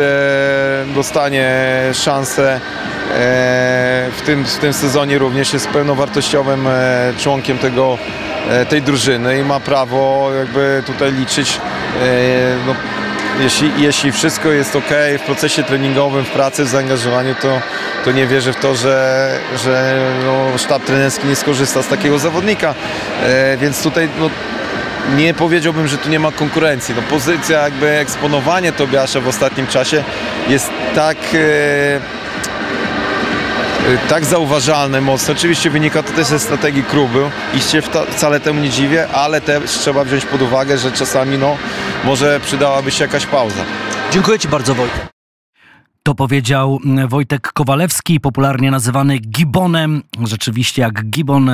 dostanie 0.96 1.52
szansę 1.94 2.60
w 4.12 4.22
tym, 4.26 4.46
w 4.46 4.58
tym 4.58 4.74
sezonie 4.74 5.18
również 5.18 5.54
jest 5.54 5.68
pełnowartościowym 5.68 6.68
e, 6.68 7.14
członkiem 7.18 7.58
tego, 7.58 7.98
e, 8.50 8.66
tej 8.66 8.82
drużyny 8.82 9.40
i 9.40 9.44
ma 9.44 9.60
prawo 9.60 10.30
jakby 10.40 10.84
tutaj 10.86 11.12
liczyć 11.12 11.60
e, 12.04 12.10
no, 12.68 12.76
jeśli, 13.40 13.72
jeśli 13.78 14.12
wszystko 14.12 14.50
jest 14.50 14.76
ok 14.76 14.90
w 15.20 15.22
procesie 15.22 15.64
treningowym, 15.64 16.26
w 16.26 16.30
pracy, 16.30 16.64
w 16.64 16.68
zaangażowaniu, 16.68 17.36
to, 17.42 17.62
to 18.06 18.12
nie 18.12 18.28
wierzę 18.28 18.54
w 18.54 18.56
to, 18.56 18.76
że, 18.76 19.30
że 19.64 20.00
no, 20.26 20.58
sztab 20.58 20.84
trenerski 20.84 21.28
nie 21.28 21.36
skorzysta 21.36 21.84
z 21.84 21.88
takiego 21.88 22.20
zawodnika. 22.20 22.76
E, 23.24 23.58
więc 23.58 23.84
tutaj 23.84 24.10
no, 24.20 24.30
nie 25.16 25.34
powiedziałbym, 25.34 25.88
że 25.88 25.98
tu 25.98 26.10
nie 26.10 26.20
ma 26.20 26.32
konkurencji. 26.32 26.96
No, 26.96 27.02
pozycja, 27.02 27.62
jakby 27.62 27.90
eksponowanie 27.90 28.72
Tobiasza 28.72 29.22
w 29.22 29.28
ostatnim 29.28 29.68
czasie 29.68 30.04
jest 30.50 30.70
tak. 30.96 31.18
E, 31.34 32.17
tak 34.10 34.26
zauważalne 34.26 35.02
mocno. 35.02 35.34
Oczywiście 35.34 35.70
wynika 35.70 36.04
to 36.04 36.14
też 36.14 36.28
ze 36.28 36.40
strategii 36.40 36.84
klubu 36.84 37.20
i 37.54 37.62
się 37.62 37.82
wcale 38.10 38.40
temu 38.40 38.62
nie 38.62 38.70
dziwię, 38.70 39.08
ale 39.10 39.42
też 39.42 39.72
trzeba 39.72 40.04
wziąć 40.04 40.26
pod 40.26 40.42
uwagę, 40.42 40.78
że 40.78 40.92
czasami 40.92 41.38
no, 41.38 41.58
może 42.06 42.40
przydałaby 42.40 42.92
się 42.92 43.04
jakaś 43.04 43.26
pauza. 43.26 43.64
Dziękuję 44.12 44.40
Ci 44.40 44.48
bardzo, 44.48 44.76
Wojtek. 44.76 45.08
To 46.04 46.16
powiedział 46.16 46.80
mm, 46.86 47.08
Wojtek 47.08 47.52
Kowalewski, 47.54 48.20
popularnie 48.20 48.72
nazywany 48.72 49.18
Gibonem. 49.18 50.04
Rzeczywiście 50.26 50.82
jak 50.82 51.06
Gibon 51.06 51.52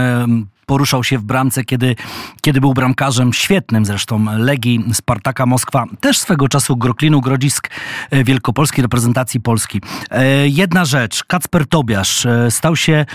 poruszał 0.66 1.04
się 1.04 1.18
w 1.18 1.24
bramce, 1.24 1.64
kiedy, 1.64 1.96
kiedy 2.42 2.62
był 2.62 2.74
bramkarzem 2.74 3.34
świetnym 3.34 3.86
zresztą 3.86 4.26
Legii 4.38 4.84
Spartaka 4.94 5.46
Moskwa, 5.46 5.86
też 6.00 6.20
swego 6.20 6.48
czasu 6.48 6.78
Groklinu 6.78 7.22
Grodzisk 7.22 7.70
e, 8.12 8.24
Wielkopolskiej 8.24 8.82
reprezentacji 8.82 9.42
Polski. 9.42 9.82
E, 10.12 10.48
Jedna 10.48 10.86
rzecz, 10.86 11.24
Kacper 11.24 11.68
Tobiasz 11.68 12.26
e, 12.26 12.52
stał 12.52 12.76
się 12.76 13.06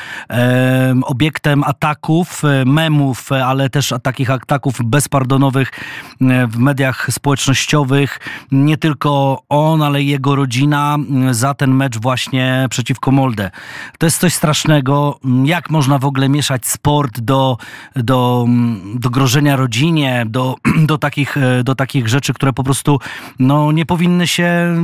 obiektem 1.02 1.64
ataków, 1.64 2.42
memów, 2.66 3.32
ale 3.32 3.70
też 3.70 3.94
takich 4.02 4.30
ataków 4.30 4.78
bezpardonowych 4.84 5.70
w 6.48 6.58
mediach 6.58 7.06
społecznościowych. 7.10 8.20
Nie 8.52 8.76
tylko 8.76 9.42
on, 9.48 9.82
ale 9.82 10.02
i 10.02 10.06
jego 10.06 10.36
rodzina 10.36 10.96
za 11.30 11.54
ten 11.54 11.74
mecz 11.74 11.98
właśnie 11.98 12.66
przeciwko 12.70 13.10
Molde. 13.10 13.50
To 13.98 14.06
jest 14.06 14.20
coś 14.20 14.34
strasznego. 14.34 15.18
Jak 15.44 15.70
można 15.70 15.98
w 15.98 16.04
ogóle 16.04 16.28
mieszać 16.28 16.66
sport 16.66 17.20
do, 17.20 17.47
do, 17.96 18.46
do 18.94 19.10
grożenia 19.10 19.56
rodzinie, 19.56 20.26
do, 20.28 20.54
do, 20.90 20.98
takich, 20.98 21.36
e, 21.36 21.64
do 21.64 21.74
takich 21.74 22.08
rzeczy, 22.08 22.34
które 22.34 22.52
po 22.52 22.64
prostu 22.64 22.98
no, 23.38 23.72
nie 23.72 23.86
powinny 23.86 24.26
się 24.26 24.76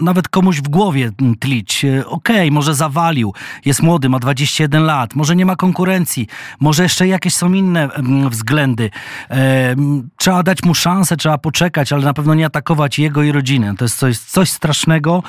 nawet 0.00 0.28
komuś 0.28 0.58
w 0.58 0.68
głowie 0.68 1.10
tlić. 1.40 1.84
E, 1.84 2.06
Okej, 2.06 2.50
może 2.50 2.74
zawalił, 2.74 3.34
jest 3.64 3.82
młody, 3.82 4.08
ma 4.08 4.18
21 4.18 4.82
lat, 4.82 5.14
może 5.14 5.36
nie 5.36 5.46
ma 5.46 5.56
konkurencji, 5.56 6.26
może 6.60 6.82
jeszcze 6.82 7.08
jakieś 7.08 7.34
są 7.34 7.52
inne 7.52 7.92
mm, 7.92 8.30
względy. 8.30 8.90
E, 9.30 9.76
Trzeba 10.16 10.42
dać 10.42 10.62
mu 10.62 10.74
szansę, 10.74 11.16
trzeba 11.16 11.38
poczekać, 11.38 11.92
ale 11.92 12.04
na 12.04 12.14
pewno 12.14 12.34
nie 12.34 12.46
atakować 12.46 12.98
jego 12.98 13.22
i 13.22 13.32
rodziny. 13.32 13.74
To 13.76 13.84
jest 13.84 13.98
coś, 13.98 14.18
coś 14.18 14.50
strasznego, 14.50 15.22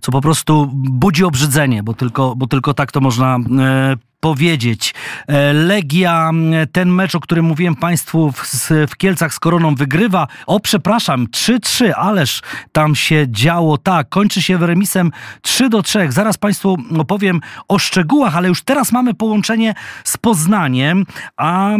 co 0.00 0.12
po 0.12 0.20
prostu 0.20 0.70
budzi 0.72 1.24
obrzydzenie, 1.24 1.82
bo 1.82 1.94
tylko, 1.94 2.36
bo 2.36 2.46
tylko 2.46 2.74
tak 2.74 2.92
to 2.92 3.00
można 3.00 3.38
powiedzieć. 4.20 4.94
E, 5.26 5.52
Legia, 5.52 6.30
ten 6.72 6.88
mecz, 6.88 7.14
o 7.14 7.20
którym 7.20 7.44
mówiłem 7.44 7.76
Państwu 7.76 8.32
w, 8.32 8.70
w 8.88 8.96
Kielcach 8.96 9.34
z 9.34 9.40
Koroną 9.40 9.74
wygrywa. 9.74 10.26
O, 10.46 10.60
przepraszam, 10.60 11.26
3-3, 11.26 11.92
ależ 11.96 12.42
tam 12.72 12.94
się 12.94 13.26
działo. 13.28 13.78
Tak, 13.78 14.08
kończy 14.08 14.42
się 14.42 14.58
remisem 14.58 15.12
3 15.42 15.68
do 15.68 15.82
3. 15.82 16.12
Zaraz 16.12 16.36
Państwu 16.38 16.76
opowiem 16.98 17.40
o 17.68 17.78
szczegółach, 17.78 18.36
ale 18.36 18.48
już 18.48 18.62
teraz 18.62 18.92
mamy 18.92 19.14
połączenie 19.14 19.74
z 20.04 20.16
Poznaniem, 20.16 21.06
a 21.36 21.70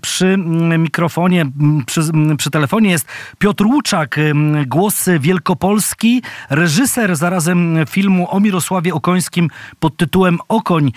przy 0.00 0.36
mikrofonie, 0.78 1.46
przy, 1.86 2.00
przy 2.38 2.50
telefonie 2.50 2.90
jest 2.90 3.06
Piotr 3.38 3.64
Łuczak, 3.66 4.16
głos 4.66 5.08
Wielkopolski, 5.20 6.22
reżyser 6.50 7.16
zarazem 7.16 7.78
filmu 7.88 8.26
o 8.30 8.40
Mirosławie 8.40 8.94
Okońskim 8.94 9.48
pod 9.80 9.96
tytułem 9.96 10.38
Okoń. 10.48 10.92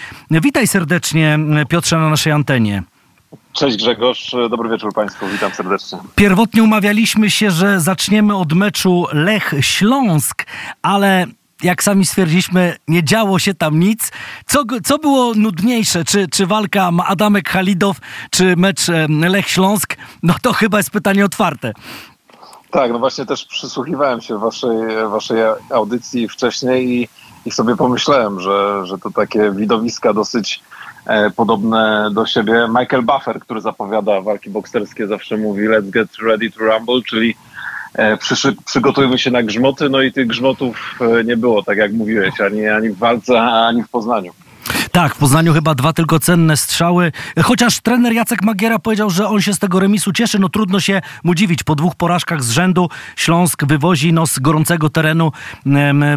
Witaj 0.49 0.67
serdecznie 0.67 1.39
Piotrze 1.69 1.97
na 1.97 2.09
naszej 2.09 2.33
antenie. 2.33 2.83
Cześć 3.53 3.77
Grzegorz, 3.77 4.35
dobry 4.49 4.69
wieczór 4.69 4.93
Państwu, 4.93 5.27
witam 5.27 5.51
serdecznie. 5.51 5.97
Pierwotnie 6.15 6.63
umawialiśmy 6.63 7.29
się, 7.29 7.51
że 7.51 7.79
zaczniemy 7.79 8.35
od 8.35 8.53
meczu 8.53 9.05
Lech 9.13 9.53
Śląsk, 9.61 10.45
ale 10.81 11.25
jak 11.63 11.83
sami 11.83 12.05
stwierdziliśmy, 12.05 12.75
nie 12.87 13.03
działo 13.03 13.39
się 13.39 13.53
tam 13.53 13.79
nic. 13.79 14.11
Co, 14.45 14.63
co 14.83 14.97
było 14.97 15.33
nudniejsze? 15.35 16.05
Czy, 16.05 16.27
czy 16.27 16.45
walka 16.45 16.89
Adamek 17.07 17.49
Halidow, 17.49 17.97
czy 18.31 18.55
mecz 18.55 18.89
em, 18.89 19.19
Lech 19.19 19.49
Śląsk? 19.49 19.97
No 20.23 20.33
to 20.41 20.53
chyba 20.53 20.77
jest 20.77 20.91
pytanie 20.91 21.25
otwarte. 21.25 21.73
Tak, 22.71 22.91
no 22.91 22.99
właśnie 22.99 23.25
też 23.25 23.45
przysłuchiwałem 23.45 24.21
się 24.21 24.39
waszej, 24.39 24.77
waszej 25.09 25.37
audycji 25.73 26.29
wcześniej 26.29 26.89
i, 26.89 27.07
i 27.45 27.51
sobie 27.51 27.75
pomyślałem, 27.75 28.39
że, 28.39 28.85
że 28.85 28.97
to 28.97 29.11
takie 29.11 29.51
widowiska 29.51 30.13
dosyć 30.13 30.61
e, 31.05 31.29
podobne 31.29 32.09
do 32.13 32.25
siebie. 32.25 32.67
Michael 32.79 33.03
Buffer, 33.03 33.39
który 33.39 33.61
zapowiada 33.61 34.21
walki 34.21 34.49
bokserskie, 34.49 35.07
zawsze 35.07 35.37
mówi 35.37 35.67
let's 35.67 35.89
get 35.89 36.09
ready 36.23 36.51
to 36.51 36.59
rumble, 36.59 37.01
czyli 37.07 37.35
e, 37.93 38.17
przygotujmy 38.65 39.17
się 39.17 39.31
na 39.31 39.43
grzmoty, 39.43 39.89
no 39.89 40.01
i 40.01 40.11
tych 40.11 40.27
grzmotów 40.27 40.99
e, 41.01 41.23
nie 41.23 41.37
było, 41.37 41.63
tak 41.63 41.77
jak 41.77 41.93
mówiłeś, 41.93 42.41
ani, 42.41 42.67
ani 42.67 42.89
w 42.89 42.97
walce, 42.97 43.41
ani 43.41 43.83
w 43.83 43.89
Poznaniu. 43.89 44.31
Tak, 44.91 45.15
w 45.15 45.17
Poznaniu 45.17 45.53
chyba 45.53 45.75
dwa 45.75 45.93
tylko 45.93 46.19
cenne 46.19 46.57
strzały. 46.57 47.11
Chociaż 47.43 47.79
trener 47.79 48.13
Jacek 48.13 48.43
Magiera 48.43 48.79
powiedział, 48.79 49.09
że 49.09 49.27
on 49.27 49.41
się 49.41 49.53
z 49.53 49.59
tego 49.59 49.79
remisu 49.79 50.11
cieszy, 50.13 50.39
no 50.39 50.49
trudno 50.49 50.79
się 50.79 51.01
mu 51.23 51.35
dziwić. 51.35 51.63
Po 51.63 51.75
dwóch 51.75 51.95
porażkach 51.95 52.43
z 52.43 52.49
rzędu 52.49 52.89
Śląsk 53.15 53.65
wywozi 53.65 54.13
no, 54.13 54.27
z 54.27 54.39
gorącego 54.39 54.89
terenu 54.89 55.31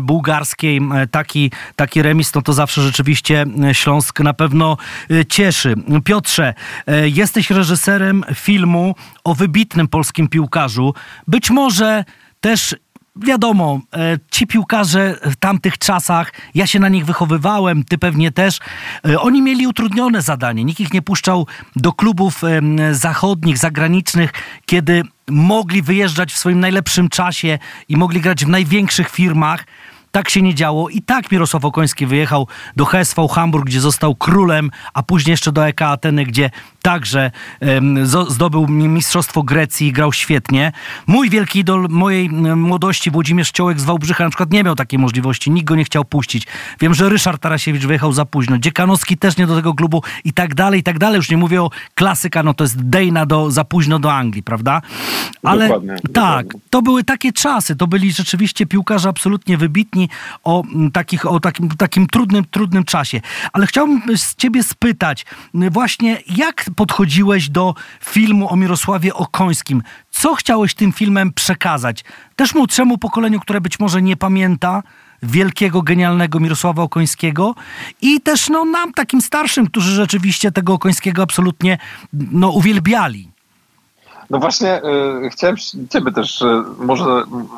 bułgarskiej 0.01 0.77
em, 0.77 0.95
taki, 1.11 1.51
taki 1.77 2.03
remis, 2.03 2.35
no 2.35 2.43
to 2.43 2.53
zawsze 2.53 2.83
rzeczywiście 2.83 3.45
e, 3.65 3.75
Śląsk 3.75 4.21
na 4.21 4.35
pewno 4.35 4.77
e, 5.11 5.25
cieszy. 5.25 5.75
Piotrze, 6.05 6.55
e, 6.87 7.09
jesteś 7.09 7.51
reżyserem 7.51 8.25
filmu 8.35 8.95
o 9.25 9.35
wybitnym 9.35 9.89
polskim 9.89 10.29
piłkarzu. 10.29 10.95
Być 11.29 11.51
może 11.51 12.05
też 12.41 12.77
Wiadomo, 13.17 13.81
e, 13.95 14.19
ci 14.31 14.47
piłkarze 14.47 15.19
w 15.25 15.37
tamtych 15.37 15.79
czasach, 15.79 16.33
ja 16.55 16.67
się 16.67 16.81
na 16.81 16.89
nich 16.89 17.05
wychowywałem, 17.05 17.85
ty 17.85 17.99
pewnie 17.99 18.33
też, 18.33 18.59
e, 19.09 19.21
oni 19.21 19.43
mieli 19.43 19.67
utrudnione 19.67 20.23
zadanie. 20.23 20.65
Nikt 20.65 20.81
ich 20.81 20.93
nie 20.93 21.03
puszczał 21.03 21.47
do 21.77 21.93
klubów 21.93 22.43
zachodnich, 22.93 23.59
zagranicznych, 23.59 24.33
kiedy 24.67 25.03
mogli 25.31 25.83
wyjeżdżać 25.83 26.33
w 26.33 26.39
swoim 26.39 26.61
najlepszym 26.61 27.09
czasie 27.09 27.59
i 27.89 27.97
mogli 27.97 28.21
grać 28.21 28.45
w 28.45 28.49
największych 28.49 29.11
firmach. 29.11 29.65
Tak 30.13 30.31
się 30.31 30.43
nie 30.43 30.55
działo 30.55 30.89
i 30.89 31.03
tak 31.03 31.33
Mirosław 31.33 31.65
Okoński 31.65 32.07
wyjechał 32.07 32.49
do 32.77 32.85
HSV 32.85 33.29
Hamburg, 33.29 33.67
gdzie 33.67 33.81
został 33.81 34.15
królem, 34.15 34.71
a 34.95 35.03
później 35.03 35.31
jeszcze 35.33 35.53
do 35.53 35.67
EK 35.69 35.83
Ateny, 35.83 36.25
gdzie 36.25 36.51
także 36.83 37.31
zo- 38.05 38.31
zdobył 38.31 38.69
mi- 38.69 38.89
Mistrzostwo 38.89 39.43
Grecji 39.43 39.87
i 39.89 39.93
grał 39.93 40.13
świetnie. 40.13 40.73
Mój 41.07 41.31
wielki 41.31 41.59
idol 41.59 41.87
mojej 41.91 42.31
młodości, 42.57 43.11
Włodzimierz 43.11 43.51
Ciołek 43.51 43.81
z 43.81 43.85
Wałbrzycha, 43.85 44.25
na 44.25 44.31
przykład 44.31 44.53
nie 44.53 44.65
miał 44.65 44.75
takiej 44.75 44.99
możliwości, 44.99 45.51
nikt 45.51 45.67
go 45.67 45.77
nie 45.77 45.85
chciał 45.85 46.05
puścić. 46.05 46.47
Wiem, 46.81 46.95
że 46.95 47.09
Ryszard 47.09 47.43
Tarasiewicz 47.43 47.83
wyjechał 47.87 48.13
za 48.13 48.25
późno, 48.25 48.59
Dziekanowski 48.59 49.17
też 49.17 49.37
nie 49.37 49.47
do 49.47 49.57
tego 49.57 49.75
klubu 49.75 50.03
i 50.25 50.33
tak 50.33 50.55
dalej, 50.55 50.81
i 50.81 50.83
tak 50.83 50.99
dalej. 50.99 51.17
Już 51.17 51.31
nie 51.31 51.37
mówię 51.37 51.63
o 51.63 51.71
klasyka, 51.95 52.43
no 52.43 52.55
to 52.55 52.65
jest 52.65 52.83
Dejna 52.89 53.27
do, 53.27 53.51
za 53.51 53.65
późno 53.65 53.99
do 53.99 54.13
Anglii, 54.13 54.43
prawda? 54.43 54.83
Ale 55.43 55.69
Dokładnie, 55.69 55.95
tak, 55.95 56.03
dokładnie. 56.13 56.61
to 56.71 56.83
były 56.83 57.05
takie 57.05 57.33
czasy, 57.33 57.77
to 57.77 57.87
byli 57.87 58.13
rzeczywiście 58.13 58.67
piłkarze 58.67 59.09
absolutnie 59.09 59.57
wybitni 59.57 60.02
o 60.45 60.63
takich, 60.93 61.27
o 61.27 61.41
takim, 61.41 61.69
takim 61.69 62.07
trudnym, 62.07 62.45
trudnym 62.51 62.85
czasie. 62.85 63.21
Ale 63.53 63.67
chciałbym 63.67 64.03
z 64.17 64.35
ciebie 64.35 64.63
spytać 64.63 65.27
właśnie, 65.55 66.19
jak 66.37 66.65
podchodziłeś 66.77 67.51
do 67.51 67.75
filmu 68.05 68.53
o 68.53 68.57
Mirosławie 68.57 69.15
Okońskim? 69.15 69.83
Co 70.11 70.35
chciałeś 70.35 70.75
tym 70.75 70.93
filmem 70.93 71.33
przekazać? 71.33 72.05
Też 72.37 72.55
młodszemu 72.55 72.99
pokoleniu, 72.99 73.41
które 73.41 73.61
być 73.61 73.79
może 73.79 74.03
nie 74.03 74.17
pamięta 74.17 74.83
wielkiego, 75.23 75.83
genialnego 75.83 76.41
Mirosława 76.41 76.83
Okońskiego 76.83 77.55
i 78.03 78.21
też 78.21 78.49
no, 78.49 78.65
nam, 78.65 78.93
takim 78.93 79.21
starszym, 79.21 79.67
którzy 79.67 79.95
rzeczywiście 79.95 80.53
tego 80.53 80.73
Okońskiego 80.73 81.23
absolutnie 81.23 81.79
no, 82.13 82.51
uwielbiali. 82.51 83.29
No 84.31 84.39
właśnie, 84.39 84.83
y, 85.25 85.31
chciałem 85.31 85.57
ciebie 85.91 86.13
też, 86.13 86.43
y, 86.43 86.47
może, 86.79 87.05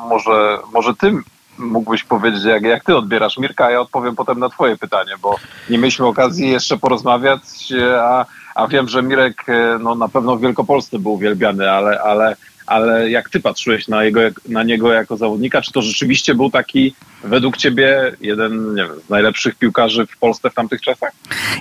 może, 0.09 0.57
może 0.73 0.95
ty 0.95 1.13
mógłbyś 1.57 2.03
powiedzieć, 2.03 2.43
jak, 2.43 2.63
jak 2.63 2.83
ty 2.83 2.95
odbierasz 2.95 3.37
Mirka, 3.37 3.65
a 3.65 3.71
ja 3.71 3.79
odpowiem 3.81 4.15
potem 4.15 4.39
na 4.39 4.49
twoje 4.49 4.77
pytanie, 4.77 5.11
bo 5.21 5.35
nie 5.69 5.77
mieliśmy 5.77 6.05
okazji 6.05 6.49
jeszcze 6.49 6.77
porozmawiać, 6.77 7.41
y, 7.71 7.99
a, 7.99 8.25
a 8.55 8.67
wiem, 8.67 8.87
że 8.87 9.03
Mirek 9.03 9.49
y, 9.49 9.53
no, 9.79 9.95
na 9.95 10.09
pewno 10.09 10.35
w 10.37 10.41
Wielkopolsce 10.41 10.99
był 10.99 11.13
uwielbiany, 11.13 11.71
ale, 11.71 12.01
ale, 12.01 12.35
ale 12.67 13.09
jak 13.09 13.29
ty 13.29 13.39
patrzyłeś 13.39 13.87
na, 13.87 14.03
jego, 14.03 14.19
na 14.49 14.63
niego 14.63 14.93
jako 14.93 15.17
zawodnika, 15.17 15.61
czy 15.61 15.71
to 15.71 15.81
rzeczywiście 15.81 16.35
był 16.35 16.49
taki 16.51 16.95
według 17.23 17.57
ciebie 17.57 18.11
jeden 18.21 18.75
wiem, 18.75 18.87
z 19.07 19.09
najlepszych 19.09 19.55
piłkarzy 19.55 20.05
w 20.07 20.17
Polsce 20.17 20.49
w 20.49 20.53
tamtych 20.53 20.81
czasach? 20.81 21.11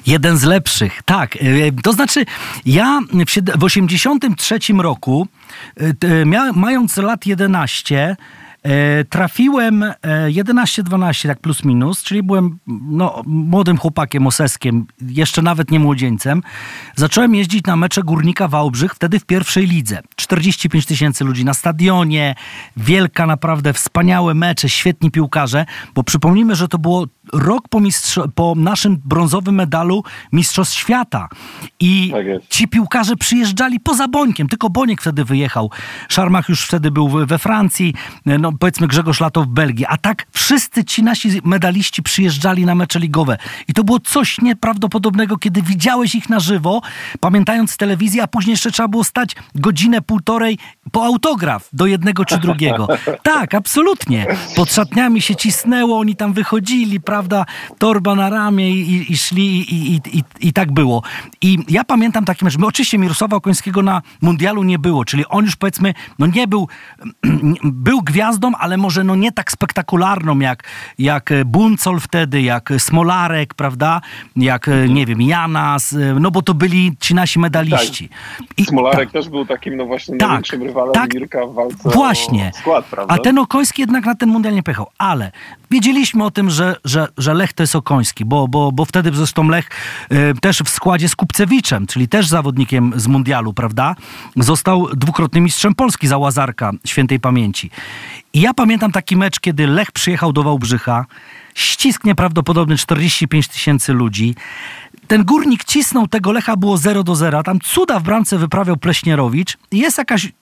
Jeden 0.07 0.39
z 0.39 0.45
lepszych, 0.45 1.03
tak. 1.03 1.37
E, 1.37 1.41
To 1.83 1.93
znaczy, 1.93 2.25
ja 2.67 3.01
w 3.13 3.31
sied- 3.31 3.59
w 3.59 3.65
83 3.65 4.59
roku, 4.83 5.27
e, 6.03 6.25
mając 6.55 6.97
lat 6.97 7.27
11, 7.27 7.97
e, 7.97 8.44
trafiłem 9.11 9.83
e, 9.83 9.95
11-12, 10.29 11.29
tak 11.29 11.41
plus 11.41 11.65
minus, 11.65 12.03
czyli 12.03 12.23
byłem 12.23 12.59
no, 12.67 13.23
młodym 13.27 13.79
chłopakiem, 13.79 14.27
oseskiem, 14.27 14.87
jeszcze 15.01 15.43
nawet 15.43 15.71
nie 15.71 15.81
młodzieńcem. 15.81 16.43
Zacząłem 16.97 17.35
jeździć 17.35 17.65
na 17.65 17.77
mecze 17.77 18.03
Górnika 18.03 18.49
Wałbrzych, 18.49 18.95
wtedy 18.95 19.21
w 19.21 19.25
pierwszej 19.25 19.67
lidze. 19.67 20.01
45 20.17 20.87
tysięcy 20.87 21.25
ludzi 21.25 21.45
na 21.45 21.55
stadionie, 21.55 22.35
wielka 22.77 23.27
naprawdę, 23.27 23.73
wspaniałe 23.73 24.35
mecze, 24.35 24.69
świetni 24.69 25.11
piłkarze, 25.11 25.67
bo 25.95 26.03
przypomnijmy, 26.03 26.55
że 26.55 26.69
to 26.69 26.79
było 26.79 27.07
rok 27.33 27.69
po, 27.69 27.81
mistrz- 27.81 28.29
po 28.35 28.55
naszym 28.57 28.97
brązowym 29.05 29.55
medalu 29.55 30.03
Mistrzostw 30.33 30.75
Świata. 30.75 31.29
I 31.81 32.11
Tak 32.13 32.27
ci 32.49 32.69
piłkarze 32.69 33.17
przyjeżdżali 33.17 33.81
poza 33.81 34.09
Bońkiem, 34.09 34.49
tylko 34.49 34.71
Boniek 34.71 35.01
wtedy 35.01 35.25
wyjechał. 35.25 35.71
Szarmach 36.09 36.49
już 36.49 36.65
wtedy 36.67 36.91
był 36.91 37.09
we- 37.09 37.39
Francji, 37.39 37.95
no 38.27 38.53
powiedzmy 38.53 38.87
Grzegorz 38.87 39.21
Lato 39.21 39.43
w 39.43 39.47
Belgii. 39.47 39.87
A 39.89 39.97
tak 39.97 40.27
wszyscy 40.33 40.85
ci 40.85 41.03
nasi 41.03 41.41
medaliści 41.45 42.03
przyjeżdżali 42.03 42.67
na 42.67 42.75
mecze 42.75 42.99
ligowe. 42.99 43.37
I 43.69 43.73
to 43.73 43.85
było 43.85 44.01
coś 44.01 44.41
nieprawdopodobnego, 44.41 45.37
kiedy 45.39 45.63
widziałeś 45.63 46.15
ich 46.15 46.29
na 46.31 46.41
żywo, 46.41 46.81
pamiętając 47.21 47.77
telewizję, 47.77 48.23
a 48.23 48.27
później 48.27 48.53
jeszcze 48.53 48.71
trzeba 48.71 48.89
było 48.89 49.05
stać 49.05 49.31
godzinę, 49.55 50.03
półtorej 50.03 50.59
po 50.93 51.05
autograf 51.05 51.69
do 51.73 51.87
jednego 51.87 52.25
czy 52.25 52.39
drugiego. 52.39 52.89
Tak, 53.23 53.55
absolutnie. 53.55 54.27
Pod 54.57 54.73
szatniami 54.73 55.23
się 55.23 55.37
cisnęło, 55.37 55.99
oni 55.99 56.17
tam 56.17 56.33
wychodzili, 56.33 57.01
prawda, 57.15 57.47
torba 57.79 58.15
na 58.15 58.31
ramię 58.31 58.71
i, 58.71 58.93
i, 58.95 59.13
i 59.13 59.17
szli 59.19 59.75
i, 59.75 59.95
i, 59.95 60.01
i, 60.19 60.23
i 60.41 60.53
tak 60.53 60.73
było. 60.73 61.03
I 61.41 61.59
ja 61.69 61.85
pamiętam 61.85 62.25
taki 62.25 62.45
mecz. 62.45 62.59
My 62.59 62.67
oczywiście 62.67 62.99
Mirosława 62.99 63.37
Okońskiego 63.37 63.83
na 63.83 64.03
mundialu 64.23 64.63
nie 64.63 64.79
było, 64.79 65.05
czyli 65.05 65.27
on 65.29 65.45
już 65.45 65.57
powiedzmy, 65.57 65.95
no 66.19 66.27
nie 66.27 66.49
był, 66.49 66.69
był 67.89 68.03
gwiazdą, 68.03 68.53
ale 68.59 68.77
może 68.77 69.05
no 69.05 69.17
nie 69.17 69.33
tak 69.33 69.53
spektakularną 69.53 70.39
jak, 70.39 70.65
jak 70.99 71.31
Buncol 71.47 72.01
wtedy, 72.01 72.43
jak 72.43 72.73
Smolarek, 72.79 73.55
prawda, 73.55 74.01
jak 74.37 74.71
nie 74.89 75.07
wiem, 75.07 75.23
Janas, 75.23 75.95
no 76.21 76.31
bo 76.31 76.43
to 76.43 76.55
byli 76.55 76.97
ci 77.01 77.15
nasi 77.15 77.39
medaliści. 77.39 78.09
I- 78.57 78.65
Smolarek 78.65 78.99
tak. 78.99 79.13
też 79.13 79.29
był 79.29 79.47
takim, 79.47 79.77
no 79.77 79.87
właśnie, 79.87 80.17
Tak, 80.17 80.29
największym 80.29 80.63
rywalem 80.63 80.95
tak. 80.95 81.15
Mirka 81.15 81.47
w 81.47 81.55
walce 81.55 81.91
Właśnie. 81.91 82.53
skład, 82.55 82.85
prawda? 82.85 83.15
A 83.15 83.19
ten 83.19 83.39
Okoński 83.39 83.83
jednak 83.83 84.05
na 84.07 84.15
ten 84.15 84.29
mundial 84.29 84.55
nie 84.55 84.63
pojechał. 84.63 84.87
Ale 84.99 85.33
wiedzieliśmy 85.75 86.25
o 86.25 86.31
tym, 86.31 86.51
że, 86.51 86.77
że, 86.85 87.09
że 87.19 87.35
Lech 87.35 87.53
to 87.53 87.63
jest 87.63 87.77
Okoński, 87.77 88.25
bo, 88.25 88.49
bo, 88.49 88.73
bo 88.73 88.85
wtedy 88.85 89.11
zresztą 89.15 89.49
Lech 89.49 89.69
e, 90.11 90.35
też 90.35 90.59
w 90.59 90.69
składzie 90.69 91.09
z 91.09 91.17
Kupcewiczem, 91.17 91.87
czyli 91.87 92.09
też 92.09 92.29
zawodnikiem 92.29 92.93
z 92.97 93.07
mundialu, 93.07 93.53
prawda? 93.53 93.97
Został 94.37 94.89
dwukrotnym 94.97 95.45
mistrzem 95.45 95.75
Polski 95.75 96.07
za 96.09 96.19
Łazarka 96.19 96.73
świętej 96.87 97.21
pamięci. 97.21 97.71
I 98.33 98.41
ja 98.41 98.55
pamiętam 98.55 98.93
taki 98.93 99.17
mecz, 99.17 99.41
kiedy 99.41 99.67
Lech 99.67 99.93
przyjechał 99.93 100.33
do 100.33 100.43
Wałbrzycha, 100.43 101.07
ścisk 101.55 102.05
nieprawdopodobny, 102.05 102.77
45 102.77 103.49
tysięcy 103.49 103.93
ludzi. 103.93 104.35
Ten 105.07 105.25
górnik 105.25 105.65
cisnął 105.65 106.09
tego 106.09 106.33
Lecha, 106.33 106.57
było 106.57 106.77
0 106.77 107.05
do 107.05 107.15
0. 107.15 107.43
Tam 107.43 107.61
cuda 107.61 108.01
w 108.01 108.03
bramce 108.03 108.39
wyprawiał 108.39 108.77
Pleśnierowicz. 108.77 109.57
Jest 109.73 109.99
jakaś 109.99 110.33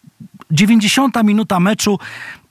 90 0.50 1.22
minuta 1.24 1.60
meczu. 1.60 1.98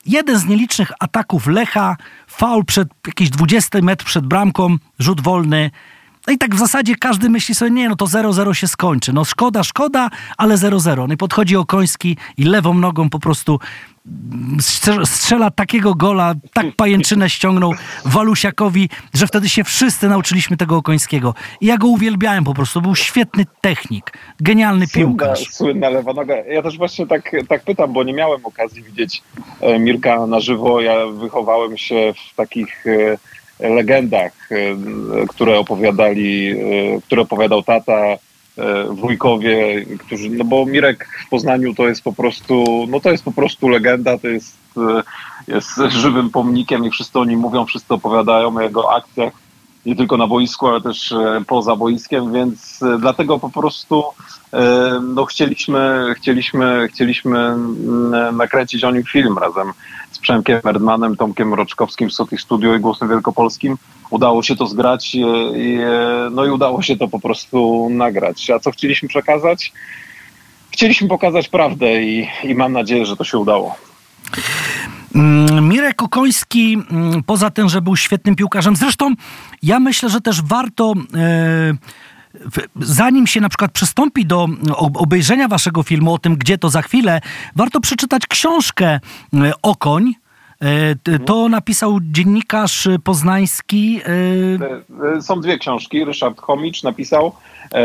Jeden 0.06 0.38
z 0.38 0.46
nielicznych 0.46 0.92
ataków 1.00 1.46
Lecha, 1.46 1.96
faul 2.26 2.64
przed 2.64 2.88
jakiś 3.06 3.30
20 3.30 3.80
metr 3.82 4.04
przed 4.04 4.26
bramką, 4.26 4.76
rzut 4.98 5.20
wolny. 5.20 5.70
No 6.26 6.32
i 6.32 6.38
tak 6.38 6.54
w 6.54 6.58
zasadzie 6.58 6.94
każdy 6.96 7.30
myśli 7.30 7.54
sobie, 7.54 7.70
nie, 7.70 7.88
no 7.88 7.96
to 7.96 8.04
0-0 8.04 8.52
się 8.52 8.68
skończy. 8.68 9.12
No 9.12 9.24
szkoda, 9.24 9.64
szkoda, 9.64 10.10
ale 10.36 10.54
0-0. 10.54 11.08
No 11.08 11.14
i 11.14 11.16
podchodzi 11.16 11.56
Okoński 11.56 12.16
i 12.36 12.44
lewą 12.44 12.74
nogą 12.74 13.10
po 13.10 13.18
prostu 13.18 13.58
strze- 14.60 15.06
strzela 15.06 15.50
takiego 15.50 15.94
gola, 15.94 16.34
tak 16.52 16.66
pajęczynę 16.76 17.30
ściągnął 17.30 17.72
Walusiakowi, 18.04 18.88
że 19.14 19.26
wtedy 19.26 19.48
się 19.48 19.64
wszyscy 19.64 20.08
nauczyliśmy 20.08 20.56
tego 20.56 20.76
Okońskiego. 20.76 21.34
I 21.60 21.66
ja 21.66 21.78
go 21.78 21.86
uwielbiałem 21.86 22.44
po 22.44 22.54
prostu. 22.54 22.82
Był 22.82 22.94
świetny 22.96 23.46
technik, 23.60 24.12
genialny 24.40 24.86
Słynna, 24.86 25.08
piłkarz. 25.08 25.48
słynna 25.50 25.88
lewa 25.88 26.12
noga. 26.12 26.34
Ja 26.36 26.62
też 26.62 26.78
właśnie 26.78 27.06
tak, 27.06 27.30
tak 27.48 27.64
pytam, 27.64 27.92
bo 27.92 28.04
nie 28.04 28.12
miałem 28.12 28.46
okazji 28.46 28.82
widzieć 28.82 29.22
e, 29.60 29.78
Mirka 29.78 30.26
na 30.26 30.40
żywo. 30.40 30.80
Ja 30.80 31.06
wychowałem 31.06 31.78
się 31.78 32.14
w 32.32 32.36
takich 32.36 32.86
e, 32.86 33.18
legendach, 33.68 34.32
e, 34.52 34.56
które 35.28 35.58
opowiadali, 35.58 36.50
e, 36.50 36.56
które 37.00 37.22
opowiadał 37.22 37.62
tata, 37.62 37.98
e, 38.02 38.18
wujkowie, 38.90 39.84
którzy, 39.98 40.30
no 40.30 40.44
bo 40.44 40.66
Mirek 40.66 41.08
w 41.26 41.28
Poznaniu 41.28 41.74
to 41.74 41.88
jest 41.88 42.02
po 42.02 42.12
prostu, 42.12 42.86
no 42.88 43.00
to 43.00 43.10
jest 43.10 43.24
po 43.24 43.32
prostu 43.32 43.68
legenda, 43.68 44.18
to 44.18 44.28
jest, 44.28 44.56
jest 45.48 45.76
żywym 45.88 46.30
pomnikiem 46.30 46.84
i 46.84 46.90
wszyscy 46.90 47.18
o 47.18 47.24
nim 47.24 47.40
mówią, 47.40 47.66
wszyscy 47.66 47.94
opowiadają 47.94 48.56
o 48.56 48.60
jego 48.60 48.94
akcjach 48.94 49.32
nie 49.86 49.96
tylko 49.96 50.16
na 50.16 50.26
boisku, 50.26 50.68
ale 50.68 50.80
też 50.80 51.12
e, 51.12 51.42
poza 51.46 51.76
boiskiem, 51.76 52.32
więc 52.32 52.82
e, 52.82 52.98
dlatego 52.98 53.38
po 53.38 53.50
prostu 53.50 54.04
e, 54.52 55.00
no, 55.02 55.24
chcieliśmy, 55.24 56.14
chcieliśmy, 56.16 56.88
chcieliśmy 56.88 57.38
mm, 57.38 58.36
nakręcić 58.36 58.84
o 58.84 58.90
nim 58.90 59.04
film 59.04 59.38
razem 59.38 59.72
z 60.12 60.18
Przemkiem 60.18 60.60
Erdmanem, 60.64 61.16
Tomkiem 61.16 61.48
Mroczkowskim 61.48 62.10
z 62.10 62.14
Sotich 62.14 62.40
Studio 62.40 62.74
i 62.74 62.80
Głosem 62.80 63.08
Wielkopolskim. 63.08 63.76
Udało 64.10 64.42
się 64.42 64.56
to 64.56 64.66
zgrać 64.66 65.16
no 66.30 66.46
i 66.46 66.50
udało 66.50 66.82
się 66.82 66.96
to 66.96 67.08
po 67.08 67.20
prostu 67.20 67.88
nagrać. 67.90 68.50
A 68.50 68.58
co 68.58 68.70
chcieliśmy 68.70 69.08
przekazać? 69.08 69.72
Chcieliśmy 70.70 71.08
pokazać 71.08 71.48
prawdę 71.48 72.02
i, 72.02 72.28
i 72.44 72.54
mam 72.54 72.72
nadzieję, 72.72 73.06
że 73.06 73.16
to 73.16 73.24
się 73.24 73.38
udało. 73.38 73.76
Mm, 75.14 75.68
Mirek 75.68 76.02
Okoński, 76.02 76.78
mm, 76.90 77.22
poza 77.22 77.50
tym, 77.50 77.68
że 77.68 77.82
był 77.82 77.96
świetnym 77.96 78.36
piłkarzem, 78.36 78.76
zresztą 78.76 79.14
ja 79.62 79.80
myślę, 79.80 80.08
że 80.08 80.20
też 80.20 80.42
warto. 80.42 80.94
E, 81.14 81.74
zanim 82.80 83.26
się 83.26 83.40
na 83.40 83.48
przykład 83.48 83.72
przystąpi 83.72 84.26
do 84.26 84.48
obejrzenia 84.94 85.48
waszego 85.48 85.82
filmu 85.82 86.14
o 86.14 86.18
tym, 86.18 86.36
gdzie 86.36 86.58
to 86.58 86.70
za 86.70 86.82
chwilę, 86.82 87.20
warto 87.56 87.80
przeczytać 87.80 88.26
książkę 88.26 88.86
e, 88.86 89.00
Okoń. 89.62 90.14
E, 90.60 91.18
to 91.18 91.48
napisał 91.48 91.98
dziennikarz 92.02 92.88
poznański. 93.04 94.00
Są 95.20 95.40
dwie 95.40 95.58
książki. 95.58 96.04
Ryszard 96.04 96.40
Chomicz 96.40 96.82
napisał 96.82 97.32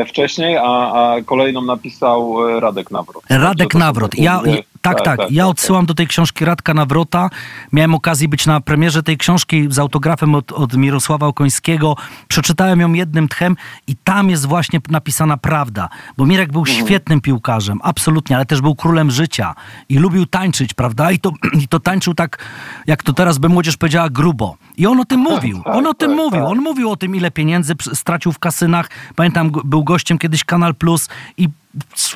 wcześniej, 0.07 0.57
a, 0.57 0.63
a 0.63 1.21
kolejną 1.25 1.61
napisał 1.61 2.37
Radek 2.59 2.91
Nawrot. 2.91 3.23
Radek 3.29 3.73
Nawrot. 3.73 4.15
Ja, 4.15 4.41
tak, 4.81 4.97
tak, 5.03 5.17
tak. 5.17 5.31
Ja 5.31 5.43
tak, 5.43 5.51
odsyłam 5.51 5.83
tak. 5.83 5.87
do 5.87 5.93
tej 5.93 6.07
książki 6.07 6.45
Radka 6.45 6.73
Nawrota. 6.73 7.29
Miałem 7.71 7.95
okazję 7.95 8.27
być 8.27 8.45
na 8.45 8.61
premierze 8.61 9.03
tej 9.03 9.17
książki 9.17 9.67
z 9.69 9.79
autografem 9.79 10.35
od, 10.35 10.51
od 10.51 10.77
Mirosława 10.77 11.27
Okońskiego. 11.27 11.95
Przeczytałem 12.27 12.79
ją 12.79 12.93
jednym 12.93 13.27
tchem 13.27 13.55
i 13.87 13.95
tam 13.95 14.29
jest 14.29 14.45
właśnie 14.45 14.79
napisana 14.89 15.37
prawda. 15.37 15.89
Bo 16.17 16.25
Mirek 16.25 16.51
był 16.51 16.61
mhm. 16.61 16.77
świetnym 16.77 17.21
piłkarzem, 17.21 17.79
absolutnie, 17.83 18.35
ale 18.35 18.45
też 18.45 18.61
był 18.61 18.75
królem 18.75 19.11
życia 19.11 19.55
i 19.89 19.97
lubił 19.97 20.25
tańczyć, 20.25 20.73
prawda? 20.73 21.11
I 21.11 21.19
to, 21.19 21.31
i 21.63 21.67
to 21.67 21.79
tańczył 21.79 22.13
tak, 22.13 22.45
jak 22.87 23.03
to 23.03 23.13
teraz 23.13 23.37
by 23.37 23.49
młodzież 23.49 23.77
powiedziała, 23.77 24.09
grubo. 24.09 24.57
I 24.77 24.87
on 24.87 24.99
o 24.99 25.05
tym 25.05 25.19
mówił. 25.19 25.61
Tak, 25.63 25.75
on 25.75 25.87
o 25.87 25.93
tym 25.93 26.09
tak, 26.09 26.17
mówił. 26.17 26.39
Tak. 26.41 26.49
On 26.49 26.57
mówił 26.57 26.91
o 26.91 26.95
tym, 26.95 27.15
ile 27.15 27.31
pieniędzy 27.31 27.73
stracił 27.93 28.31
w 28.31 28.39
kasynach. 28.39 28.89
Pamiętam, 29.15 29.51
był 29.65 29.83
gościem 29.83 30.17
kiedyś 30.17 30.43
Kanal 30.43 30.75
Plus 30.75 31.09
i 31.37 31.49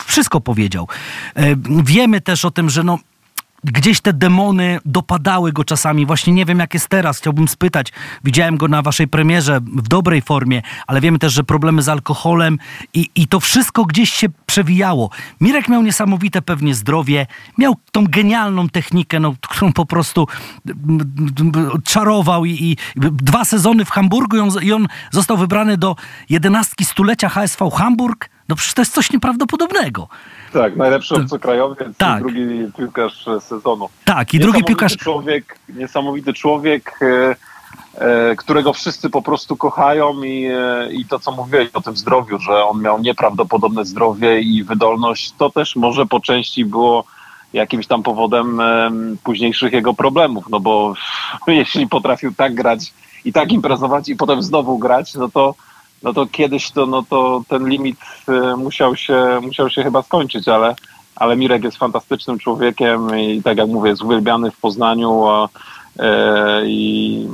wszystko 0.06 0.42
powiedział. 0.42 0.88
E, 1.36 1.56
wiemy 1.84 2.22
też 2.22 2.46
o 2.46 2.52
tym, 2.52 2.70
że 2.70 2.84
no, 2.84 2.98
gdzieś 3.64 4.02
te 4.02 4.14
demony 4.14 4.80
dopadały 4.86 5.52
go 5.52 5.64
czasami. 5.64 6.06
Właśnie 6.06 6.34
nie 6.34 6.46
wiem, 6.46 6.60
jak 6.60 6.74
jest 6.74 6.88
teraz. 6.88 7.18
Chciałbym 7.18 7.48
spytać. 7.48 7.92
Widziałem 8.24 8.58
go 8.58 8.68
na 8.68 8.82
waszej 8.82 9.08
premierze 9.08 9.60
w 9.62 9.88
dobrej 9.88 10.22
formie, 10.22 10.62
ale 10.88 11.02
wiemy 11.02 11.20
też, 11.20 11.34
że 11.34 11.44
problemy 11.44 11.82
z 11.82 11.90
alkoholem 11.90 12.58
i, 12.94 13.10
i 13.16 13.28
to 13.28 13.40
wszystko 13.40 13.86
gdzieś 13.86 14.14
się 14.14 14.28
przewijało. 14.46 15.10
Mirek 15.42 15.70
miał 15.70 15.82
niesamowite 15.82 16.42
pewnie 16.42 16.76
zdrowie, 16.76 17.28
miał 17.58 17.76
tą 17.92 18.08
genialną 18.08 18.70
technikę, 18.70 19.20
no, 19.20 19.36
którą 19.42 19.74
po 19.74 19.86
prostu 19.86 20.28
czarował 21.84 22.46
i, 22.46 22.52
i 22.52 22.78
dwa 22.96 23.46
sezony 23.46 23.86
w 23.86 23.90
Hamburgu 23.90 24.38
i 24.38 24.40
on, 24.40 24.50
i 24.62 24.72
on 24.74 24.88
został 25.12 25.38
wybrany 25.38 25.78
do 25.78 25.96
jedenastki 26.30 26.86
stulecia 26.86 27.30
HSV 27.30 27.70
Hamburg. 27.72 28.30
No 28.52 28.56
przecież 28.56 28.74
to 28.74 28.82
jest 28.82 28.94
coś 28.94 29.12
nieprawdopodobnego. 29.12 30.08
Tak, 30.54 30.76
najlepszy 30.76 31.16
obcokrajowiec 31.16 31.98
tak. 31.98 32.20
i 32.20 32.22
drugi 32.22 32.72
piłkarz 32.78 33.26
sezonu. 33.40 33.90
Tak, 34.06 34.34
i 34.34 34.40
drugi 34.40 34.64
piłkarz... 34.64 34.98
Człowiek, 34.98 35.60
niesamowity 35.70 36.34
człowiek, 36.34 37.00
e, 37.02 37.36
e, 37.96 38.36
którego 38.36 38.74
wszyscy 38.74 39.10
po 39.10 39.22
prostu 39.22 39.58
kochają 39.58 40.24
i, 40.24 40.46
e, 40.46 40.94
i 40.94 41.06
to, 41.06 41.20
co 41.20 41.32
mówiłeś 41.32 41.70
o 41.74 41.82
tym 41.82 41.98
zdrowiu, 41.98 42.40
że 42.40 42.64
on 42.64 42.82
miał 42.82 43.02
nieprawdopodobne 43.02 43.86
zdrowie 43.86 44.42
i 44.42 44.64
wydolność, 44.64 45.34
to 45.38 45.50
też 45.50 45.76
może 45.76 46.06
po 46.06 46.20
części 46.20 46.66
było 46.66 47.04
jakimś 47.54 47.88
tam 47.88 48.04
powodem 48.04 48.62
późniejszych 49.24 49.74
jego 49.74 49.94
problemów, 49.94 50.46
no 50.50 50.60
bo 50.60 50.94
jeśli 51.48 51.88
potrafił 51.88 52.34
tak 52.34 52.56
grać 52.56 52.94
i 53.26 53.34
tak 53.34 53.52
imprezować 53.52 54.10
i 54.10 54.16
potem 54.16 54.44
znowu 54.44 54.78
grać, 54.78 55.14
no 55.16 55.30
to 55.30 55.56
no 56.04 56.14
to 56.14 56.26
kiedyś 56.26 56.72
to, 56.72 56.86
no 56.86 57.04
to 57.10 57.44
ten 57.48 57.70
limit 57.70 57.98
e, 58.28 58.56
musiał 58.56 58.96
się, 58.96 59.40
musiał 59.42 59.70
się 59.70 59.84
chyba 59.84 60.02
skończyć, 60.02 60.48
ale, 60.48 60.76
ale 61.16 61.36
Mirek 61.36 61.64
jest 61.64 61.78
fantastycznym 61.78 62.40
człowiekiem 62.40 63.20
i 63.20 63.44
tak 63.44 63.58
jak 63.58 63.68
mówię, 63.68 63.90
jest 63.90 64.02
uwielbiany 64.02 64.52
w 64.52 64.58
Poznaniu 64.58 65.26
e, 65.28 65.50
i, 66.66 67.28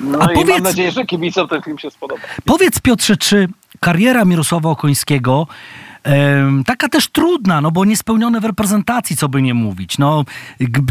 no 0.00 0.18
A 0.20 0.32
i 0.32 0.34
powiedz, 0.34 0.54
mam 0.54 0.62
nadzieję, 0.62 0.90
że 0.90 1.04
kibicom 1.04 1.48
ten 1.48 1.62
film 1.62 1.78
się 1.78 1.90
spodoba. 1.90 2.20
Powiedz 2.44 2.80
Piotrze, 2.80 3.16
czy 3.16 3.48
kariera 3.80 4.24
Mirosława 4.24 4.70
Okońskiego 4.70 5.46
taka 6.66 6.88
też 6.88 7.08
trudna, 7.08 7.60
no 7.60 7.70
bo 7.70 7.84
niespełnione 7.84 8.40
w 8.40 8.44
reprezentacji, 8.44 9.16
co 9.16 9.28
by 9.28 9.42
nie 9.42 9.54
mówić. 9.54 9.98
No, 9.98 10.24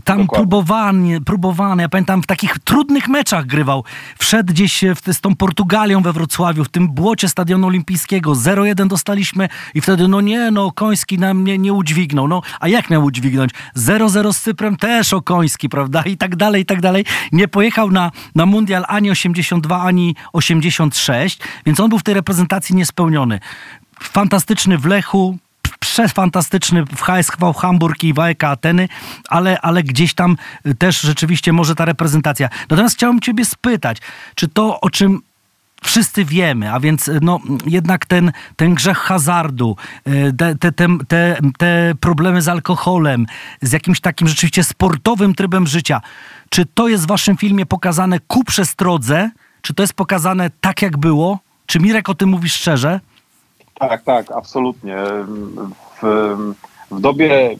tam 0.03 0.27
próbowanie, 0.27 1.21
próbowane, 1.21 1.83
ja 1.83 1.89
pamiętam 1.89 2.21
w 2.21 2.25
takich 2.25 2.59
trudnych 2.59 3.07
meczach 3.07 3.45
grywał. 3.45 3.83
Wszedł 4.17 4.53
gdzieś 4.53 4.83
w, 4.95 5.13
z 5.13 5.21
tą 5.21 5.35
Portugalią 5.35 6.01
we 6.01 6.13
Wrocławiu, 6.13 6.63
w 6.63 6.69
tym 6.69 6.89
błocie 6.89 7.29
Stadionu 7.29 7.67
Olimpijskiego. 7.67 8.31
0-1 8.31 8.87
dostaliśmy 8.87 9.49
i 9.73 9.81
wtedy, 9.81 10.07
no 10.07 10.21
nie, 10.21 10.51
no 10.51 10.71
Koński 10.71 11.19
nam 11.19 11.43
nie, 11.43 11.57
nie 11.57 11.73
udźwignął. 11.73 12.27
No, 12.27 12.41
a 12.59 12.67
jak 12.67 12.89
miał 12.89 13.03
udźwignąć? 13.03 13.51
0-0 13.77 14.33
z 14.33 14.41
Cyprem 14.41 14.77
też 14.77 15.13
Okoński, 15.13 15.69
prawda? 15.69 16.01
I 16.01 16.17
tak 16.17 16.35
dalej, 16.35 16.61
i 16.61 16.65
tak 16.65 16.81
dalej. 16.81 17.05
Nie 17.31 17.47
pojechał 17.47 17.91
na, 17.91 18.11
na 18.35 18.45
Mundial 18.45 18.85
ani 18.87 19.11
82, 19.11 19.81
ani 19.81 20.15
86, 20.33 21.39
więc 21.65 21.79
on 21.79 21.89
był 21.89 21.99
w 21.99 22.03
tej 22.03 22.13
reprezentacji 22.13 22.75
niespełniony 22.75 23.39
fantastyczny 23.99 24.77
w 24.77 24.85
Lechu, 24.85 25.37
przefantastyczny 25.79 26.85
w 26.85 27.01
HSV 27.01 27.53
Hamburg 27.53 28.03
i 28.03 28.13
w 28.13 28.19
AEK 28.19 28.43
Ateny, 28.43 28.87
ale, 29.29 29.61
ale 29.61 29.83
gdzieś 29.83 30.13
tam 30.13 30.37
też 30.77 31.01
rzeczywiście 31.01 31.53
może 31.53 31.75
ta 31.75 31.85
reprezentacja. 31.85 32.49
Natomiast 32.69 32.95
chciałem 32.95 33.19
ciebie 33.19 33.45
spytać, 33.45 33.97
czy 34.35 34.47
to, 34.47 34.79
o 34.81 34.89
czym 34.89 35.21
wszyscy 35.83 36.25
wiemy, 36.25 36.73
a 36.73 36.79
więc 36.79 37.09
no, 37.21 37.39
jednak 37.65 38.05
ten, 38.05 38.31
ten 38.55 38.73
grzech 38.73 38.97
hazardu, 38.97 39.77
te, 40.37 40.55
te, 40.55 40.71
te, 40.71 40.87
te, 41.07 41.37
te 41.57 41.93
problemy 41.99 42.41
z 42.41 42.47
alkoholem, 42.47 43.25
z 43.61 43.71
jakimś 43.71 43.99
takim 43.99 44.27
rzeczywiście 44.27 44.63
sportowym 44.63 45.35
trybem 45.35 45.67
życia, 45.67 46.01
czy 46.49 46.65
to 46.65 46.87
jest 46.87 47.03
w 47.03 47.07
waszym 47.07 47.37
filmie 47.37 47.65
pokazane 47.65 48.19
ku 48.19 48.43
przestrodze? 48.43 49.31
Czy 49.61 49.73
to 49.73 49.83
jest 49.83 49.93
pokazane 49.93 50.49
tak, 50.61 50.81
jak 50.81 50.97
było? 50.97 51.39
Czy 51.65 51.79
Mirek 51.79 52.09
o 52.09 52.15
tym 52.15 52.29
mówi 52.29 52.49
szczerze? 52.49 52.99
Tak, 53.79 54.03
tak, 54.03 54.31
absolutnie. 54.31 54.97
W, 56.01 56.35
w 56.91 56.99
dobie 56.99 57.51
e, 57.51 57.57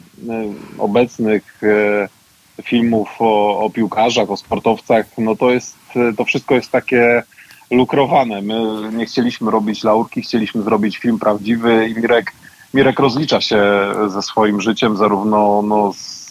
obecnych 0.78 1.62
e, 1.64 2.64
filmów 2.64 3.10
o, 3.20 3.60
o 3.60 3.70
piłkarzach, 3.70 4.32
o 4.32 4.38
sportowcach, 4.38 5.06
no 5.18 5.36
to 5.36 5.52
jest, 5.52 5.76
to 6.18 6.26
wszystko 6.26 6.56
jest 6.56 6.72
takie 6.72 7.24
lukrowane. 7.72 8.42
My 8.42 8.90
nie 8.94 9.06
chcieliśmy 9.06 9.52
robić 9.52 9.84
laurki, 9.84 10.22
chcieliśmy 10.22 10.62
zrobić 10.62 10.98
film 10.98 11.20
prawdziwy 11.20 11.88
i 11.88 11.96
Mirek, 11.96 12.32
Mirek 12.74 13.00
rozlicza 13.00 13.42
się 13.42 13.62
ze 14.08 14.22
swoim 14.22 14.62
życiem, 14.62 14.98
zarówno 14.98 15.62
no, 15.62 15.94
z, 15.94 16.30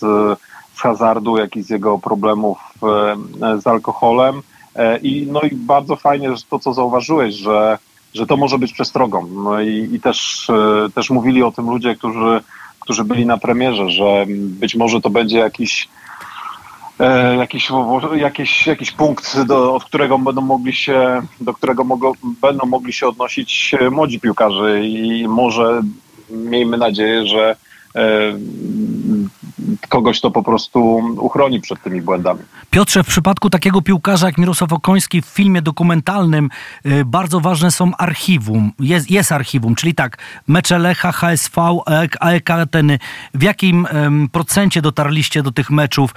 z 0.74 0.80
hazardu, 0.80 1.38
jak 1.38 1.56
i 1.56 1.62
z 1.62 1.70
jego 1.70 1.98
problemów 1.98 2.58
e, 3.42 3.60
z 3.60 3.66
alkoholem. 3.66 4.42
I, 5.02 5.28
no 5.30 5.40
i 5.40 5.54
bardzo 5.54 5.96
fajnie, 5.96 6.36
że 6.36 6.42
to, 6.50 6.58
co 6.58 6.74
zauważyłeś, 6.74 7.34
że 7.34 7.78
że 8.14 8.26
to 8.26 8.36
może 8.36 8.58
być 8.58 8.72
przestrogą. 8.72 9.26
No 9.26 9.60
i, 9.60 9.88
i 9.92 10.00
też, 10.00 10.50
e, 10.50 10.90
też 10.94 11.10
mówili 11.10 11.42
o 11.42 11.52
tym 11.52 11.70
ludzie, 11.70 11.96
którzy, 11.96 12.40
którzy 12.80 13.04
byli 13.04 13.26
na 13.26 13.38
premierze, 13.38 13.90
że 13.90 14.24
być 14.28 14.74
może 14.74 15.00
to 15.00 15.10
będzie 15.10 15.38
jakiś 15.38 15.88
e, 17.00 17.36
jakiś, 17.36 17.70
jakiś, 18.16 18.66
jakiś 18.66 18.90
punkt, 18.90 19.42
do, 19.42 19.74
od 19.74 19.84
którego 19.84 20.18
będą 20.18 20.40
mogli 20.40 20.72
się, 20.72 21.22
do 21.40 21.54
którego 21.54 21.84
mogą, 21.84 22.12
będą 22.40 22.66
mogli 22.66 22.92
się 22.92 23.06
odnosić 23.06 23.74
młodzi 23.90 24.20
piłkarze 24.20 24.84
i 24.84 25.28
może 25.28 25.82
miejmy 26.30 26.78
nadzieję, 26.78 27.26
że 27.26 27.56
kogoś 29.88 30.20
to 30.20 30.30
po 30.30 30.42
prostu 30.42 30.96
uchroni 31.18 31.60
przed 31.60 31.82
tymi 31.82 32.02
błędami. 32.02 32.40
Piotrze, 32.70 33.04
w 33.04 33.06
przypadku 33.06 33.50
takiego 33.50 33.82
piłkarza 33.82 34.26
jak 34.26 34.38
Mirosław 34.38 34.72
Okoński 34.72 35.22
w 35.22 35.26
filmie 35.26 35.62
dokumentalnym 35.62 36.50
y, 36.86 37.04
bardzo 37.04 37.40
ważne 37.40 37.70
są 37.70 37.96
archiwum. 37.96 38.72
Jest, 38.80 39.10
jest 39.10 39.32
archiwum, 39.32 39.74
czyli 39.74 39.94
tak, 39.94 40.18
mecze 40.48 40.78
Lecha, 40.78 41.12
HSV, 41.12 41.78
AEK 42.20 42.50
Ateny. 42.50 42.98
W 43.34 43.42
jakim 43.42 43.86
procencie 44.32 44.82
dotarliście 44.82 45.42
do 45.42 45.52
tych 45.52 45.70
meczów? 45.70 46.14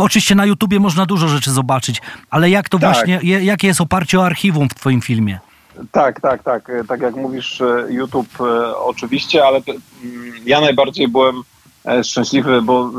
Oczywiście 0.00 0.34
na 0.34 0.46
YouTubie 0.46 0.80
można 0.80 1.06
dużo 1.06 1.28
rzeczy 1.28 1.50
zobaczyć, 1.50 2.02
ale 2.30 2.50
jak 2.50 2.68
to 2.68 2.78
tak. 2.78 2.92
właśnie, 2.92 3.20
jakie 3.22 3.66
jest 3.66 3.80
oparcie 3.80 4.20
o 4.20 4.26
archiwum 4.26 4.68
w 4.68 4.74
twoim 4.74 5.00
filmie? 5.00 5.38
Tak, 5.92 6.20
tak, 6.20 6.42
tak. 6.42 6.72
Tak 6.88 7.00
jak 7.00 7.16
mówisz, 7.16 7.60
e, 7.60 7.86
YouTube 7.88 8.40
e, 8.40 8.76
oczywiście, 8.76 9.44
ale 9.46 9.60
mm, 10.04 10.32
ja 10.46 10.60
najbardziej 10.60 11.08
byłem 11.08 11.42
e, 11.84 12.04
szczęśliwy, 12.04 12.62
bo 12.62 12.90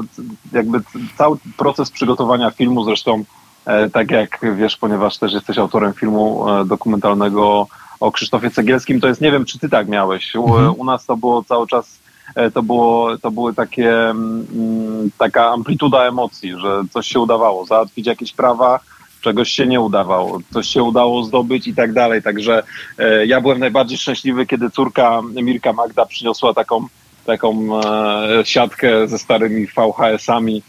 jakby 0.53 0.79
cały 1.17 1.37
proces 1.57 1.91
przygotowania 1.91 2.51
filmu, 2.51 2.83
zresztą 2.83 3.23
e, 3.65 3.89
tak 3.89 4.11
jak 4.11 4.39
wiesz, 4.57 4.77
ponieważ 4.77 5.17
też 5.17 5.33
jesteś 5.33 5.57
autorem 5.57 5.93
filmu 5.93 6.49
e, 6.49 6.65
dokumentalnego 6.65 7.67
o 7.99 8.11
Krzysztofie 8.11 8.51
Cegielskim, 8.51 8.99
to 9.01 9.07
jest, 9.07 9.21
nie 9.21 9.31
wiem, 9.31 9.45
czy 9.45 9.59
ty 9.59 9.69
tak 9.69 9.87
miałeś. 9.87 10.35
U, 10.35 10.47
Mhm. 10.55 10.73
u 10.77 10.83
nas 10.85 11.05
to 11.05 11.17
było 11.17 11.43
cały 11.43 11.67
czas, 11.67 11.99
e, 12.35 12.51
to, 12.51 12.63
było, 12.63 13.17
to 13.17 13.31
były 13.31 13.53
takie, 13.53 14.09
mm, 14.09 15.11
taka 15.17 15.49
amplituda 15.49 16.03
emocji, 16.03 16.53
że 16.59 16.81
coś 16.91 17.07
się 17.07 17.19
udawało, 17.19 17.65
załatwić 17.65 18.07
jakieś 18.07 18.33
prawa, 18.33 18.79
czegoś 19.27 19.51
się 19.51 19.67
nie 19.67 19.81
udawało, 19.81 20.39
coś 20.53 20.67
się 20.67 20.83
udało 20.83 21.23
zdobyć 21.23 21.67
i 21.67 21.75
tak 21.75 21.93
dalej. 21.93 22.23
Także 22.23 22.63
e, 22.97 23.25
ja 23.25 23.41
byłem 23.41 23.59
najbardziej 23.59 23.97
szczęśliwy, 23.97 24.45
kiedy 24.45 24.69
córka 24.69 25.21
Mirka 25.21 25.73
Magda 25.73 26.05
przyniosła 26.05 26.53
taką 26.53 26.87
taką 27.25 27.79
e, 27.79 28.45
siatkę 28.45 29.07
ze 29.07 29.19
starymi 29.19 29.67
VHS-ami 29.67 30.61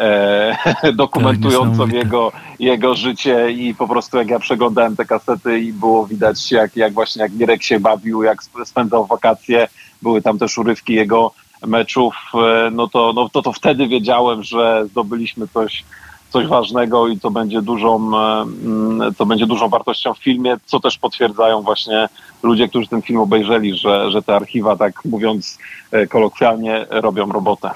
e, 0.00 0.92
dokumentującą 1.02 1.86
jego, 1.86 2.32
jego 2.58 2.94
życie 2.94 3.50
i 3.50 3.74
po 3.74 3.88
prostu 3.88 4.18
jak 4.18 4.28
ja 4.28 4.38
przeglądałem 4.38 4.96
te 4.96 5.04
kasety 5.04 5.60
i 5.60 5.72
było 5.72 6.06
widać 6.06 6.52
jak, 6.52 6.76
jak 6.76 6.92
właśnie 6.92 7.22
jak 7.22 7.32
Mirek 7.32 7.62
się 7.62 7.80
bawił, 7.80 8.22
jak 8.22 8.42
sp- 8.46 8.66
spędzał 8.66 9.06
wakacje, 9.06 9.68
były 10.02 10.22
tam 10.22 10.38
też 10.38 10.58
urywki 10.58 10.94
jego 10.94 11.32
meczów, 11.66 12.14
e, 12.34 12.70
no 12.70 12.88
to, 12.88 13.12
no 13.12 13.28
to, 13.28 13.42
to 13.42 13.52
wtedy 13.52 13.88
wiedziałem, 13.88 14.42
że 14.42 14.86
zdobyliśmy 14.86 15.48
coś, 15.48 15.84
coś 16.30 16.46
ważnego 16.46 17.08
i 17.08 17.20
to 17.20 17.30
będzie 17.30 17.62
dużą, 17.62 18.18
e, 18.18 18.42
mm, 18.42 19.14
będzie 19.26 19.46
dużą 19.46 19.68
wartością 19.68 20.14
w 20.14 20.18
filmie, 20.18 20.56
co 20.64 20.80
też 20.80 20.98
potwierdzają 20.98 21.62
właśnie 21.62 22.08
ludzie, 22.42 22.68
którzy 22.68 22.88
ten 22.88 23.02
film 23.02 23.20
obejrzeli, 23.20 23.78
że, 23.78 24.10
że 24.10 24.22
te 24.22 24.36
archiwa, 24.36 24.76
tak 24.76 25.04
mówiąc 25.04 25.58
e, 25.90 26.06
kolokwialnie, 26.06 26.86
robią 26.90 27.32
robotę. 27.32 27.70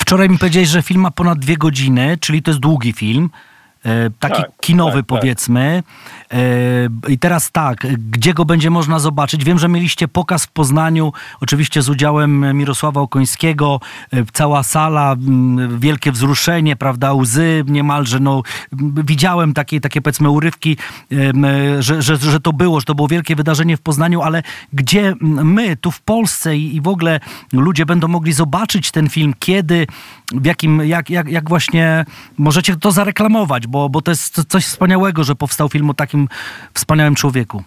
Wczoraj 0.00 0.28
mi 0.28 0.38
powiedziałeś, 0.38 0.68
że 0.68 0.82
film 0.82 1.00
ma 1.00 1.10
ponad 1.10 1.38
dwie 1.38 1.56
godziny, 1.56 2.18
czyli 2.20 2.42
to 2.42 2.50
jest 2.50 2.60
długi 2.60 2.92
film. 2.92 3.30
E, 3.86 4.10
Taki 4.20 4.42
Tak, 4.42 4.50
kinowy 4.60 4.92
tak, 4.92 5.00
tak. 5.00 5.06
powiedzmy. 5.06 5.82
E, 6.32 6.38
I 7.08 7.18
teraz 7.18 7.50
tak, 7.52 7.86
gdzie 8.10 8.34
go 8.34 8.44
będzie 8.44 8.70
można 8.70 8.98
zobaczyć? 8.98 9.44
Wiem, 9.44 9.58
że 9.58 9.68
mieliście 9.68 10.08
pokaz 10.08 10.44
w 10.44 10.50
Poznaniu, 10.50 11.12
oczywiście 11.40 11.82
z 11.82 11.88
udziałem 11.88 12.56
Mirosława 12.56 13.00
Okońskiego, 13.00 13.80
e, 14.12 14.24
cała 14.32 14.62
sala, 14.62 15.16
wielkie 15.78 16.12
wzruszenie, 16.12 16.76
prawda, 16.76 17.12
łzy 17.12 17.64
niemalże, 17.68 18.20
no 18.20 18.42
widziałem 19.04 19.54
takie, 19.54 19.80
takie 19.80 20.02
powiedzmy 20.02 20.30
urywki, 20.30 20.76
że, 21.78 22.02
że, 22.02 22.16
że 22.16 22.40
to 22.40 22.52
było, 22.52 22.80
że 22.80 22.86
to 22.86 22.94
było 22.94 23.08
wielkie 23.08 23.36
wydarzenie 23.36 23.76
w 23.76 23.80
Poznaniu, 23.80 24.22
ale 24.22 24.42
gdzie 24.72 25.14
my 25.20 25.76
tu 25.76 25.90
w 25.90 26.00
Polsce 26.00 26.56
i, 26.56 26.76
i 26.76 26.80
w 26.80 26.88
ogóle 26.88 27.20
ludzie 27.52 27.86
będą 27.86 28.08
mogli 28.08 28.32
zobaczyć 28.32 28.90
ten 28.90 29.08
film, 29.08 29.34
kiedy, 29.38 29.86
w 30.34 30.46
jakim, 30.46 30.80
jak, 30.84 31.10
jak, 31.10 31.28
jak 31.28 31.48
właśnie 31.48 32.04
możecie 32.38 32.76
to 32.76 32.92
zareklamować, 32.92 33.66
bo, 33.66 33.75
bo 33.90 34.02
to 34.02 34.10
jest 34.10 34.44
coś 34.48 34.64
wspaniałego, 34.64 35.24
że 35.24 35.34
powstał 35.34 35.68
film 35.68 35.90
o 35.90 35.94
takim 35.94 36.28
wspaniałym 36.74 37.14
człowieku. 37.14 37.62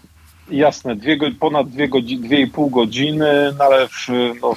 Jasne, 0.52 0.96
dwie, 0.96 1.18
ponad 1.40 1.70
dwie, 1.70 1.88
godzi, 1.88 2.18
dwie 2.18 2.42
i 2.42 2.48
pół 2.48 2.70
godziny, 2.70 3.54
no 3.58 3.66
ale 3.66 3.88
w, 3.88 4.08
no, 4.42 4.56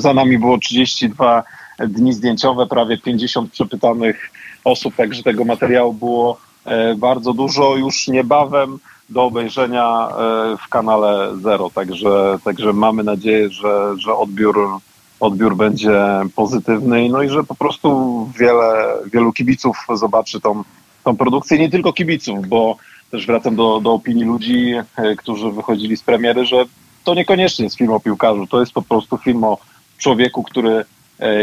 za 0.00 0.14
nami 0.14 0.38
było 0.38 0.58
32 0.58 1.42
dni 1.88 2.12
zdjęciowe, 2.12 2.66
prawie 2.66 2.98
50 2.98 3.52
przepytanych 3.52 4.30
osób, 4.64 4.94
także 4.94 5.22
tego 5.22 5.44
materiału 5.44 5.92
było 5.92 6.38
e, 6.64 6.94
bardzo 6.94 7.32
dużo. 7.32 7.76
Już 7.76 8.08
niebawem 8.08 8.78
do 9.08 9.24
obejrzenia 9.24 10.08
e, 10.08 10.56
w 10.56 10.68
kanale 10.68 11.30
Zero, 11.42 11.70
także, 11.74 12.38
także 12.44 12.72
mamy 12.72 13.04
nadzieję, 13.04 13.50
że, 13.50 13.94
że 13.98 14.14
odbiór, 14.14 14.80
odbiór 15.20 15.56
będzie 15.56 16.00
pozytywny 16.34 17.08
no 17.08 17.22
i 17.22 17.28
że 17.28 17.44
po 17.44 17.54
prostu 17.54 18.28
wiele, 18.38 18.94
wielu 19.12 19.32
kibiców 19.32 19.86
zobaczy 19.94 20.40
tą, 20.40 20.62
tą 21.04 21.16
produkcję, 21.16 21.58
nie 21.58 21.70
tylko 21.70 21.92
kibiców, 21.92 22.48
bo 22.48 22.76
też 23.10 23.26
wracam 23.26 23.56
do, 23.56 23.80
do 23.80 23.92
opinii 23.92 24.24
ludzi, 24.24 24.74
e, 24.96 25.16
którzy 25.16 25.50
wychodzili 25.50 25.96
z 25.96 26.02
premiery, 26.02 26.46
że 26.46 26.64
to 27.04 27.14
niekoniecznie 27.14 27.64
jest 27.64 27.76
film 27.76 27.92
o 27.92 28.00
piłkarzu, 28.00 28.46
to 28.46 28.60
jest 28.60 28.72
po 28.72 28.82
prostu 28.82 29.18
film 29.18 29.44
o 29.44 29.58
człowieku, 29.98 30.42
który, 30.42 30.84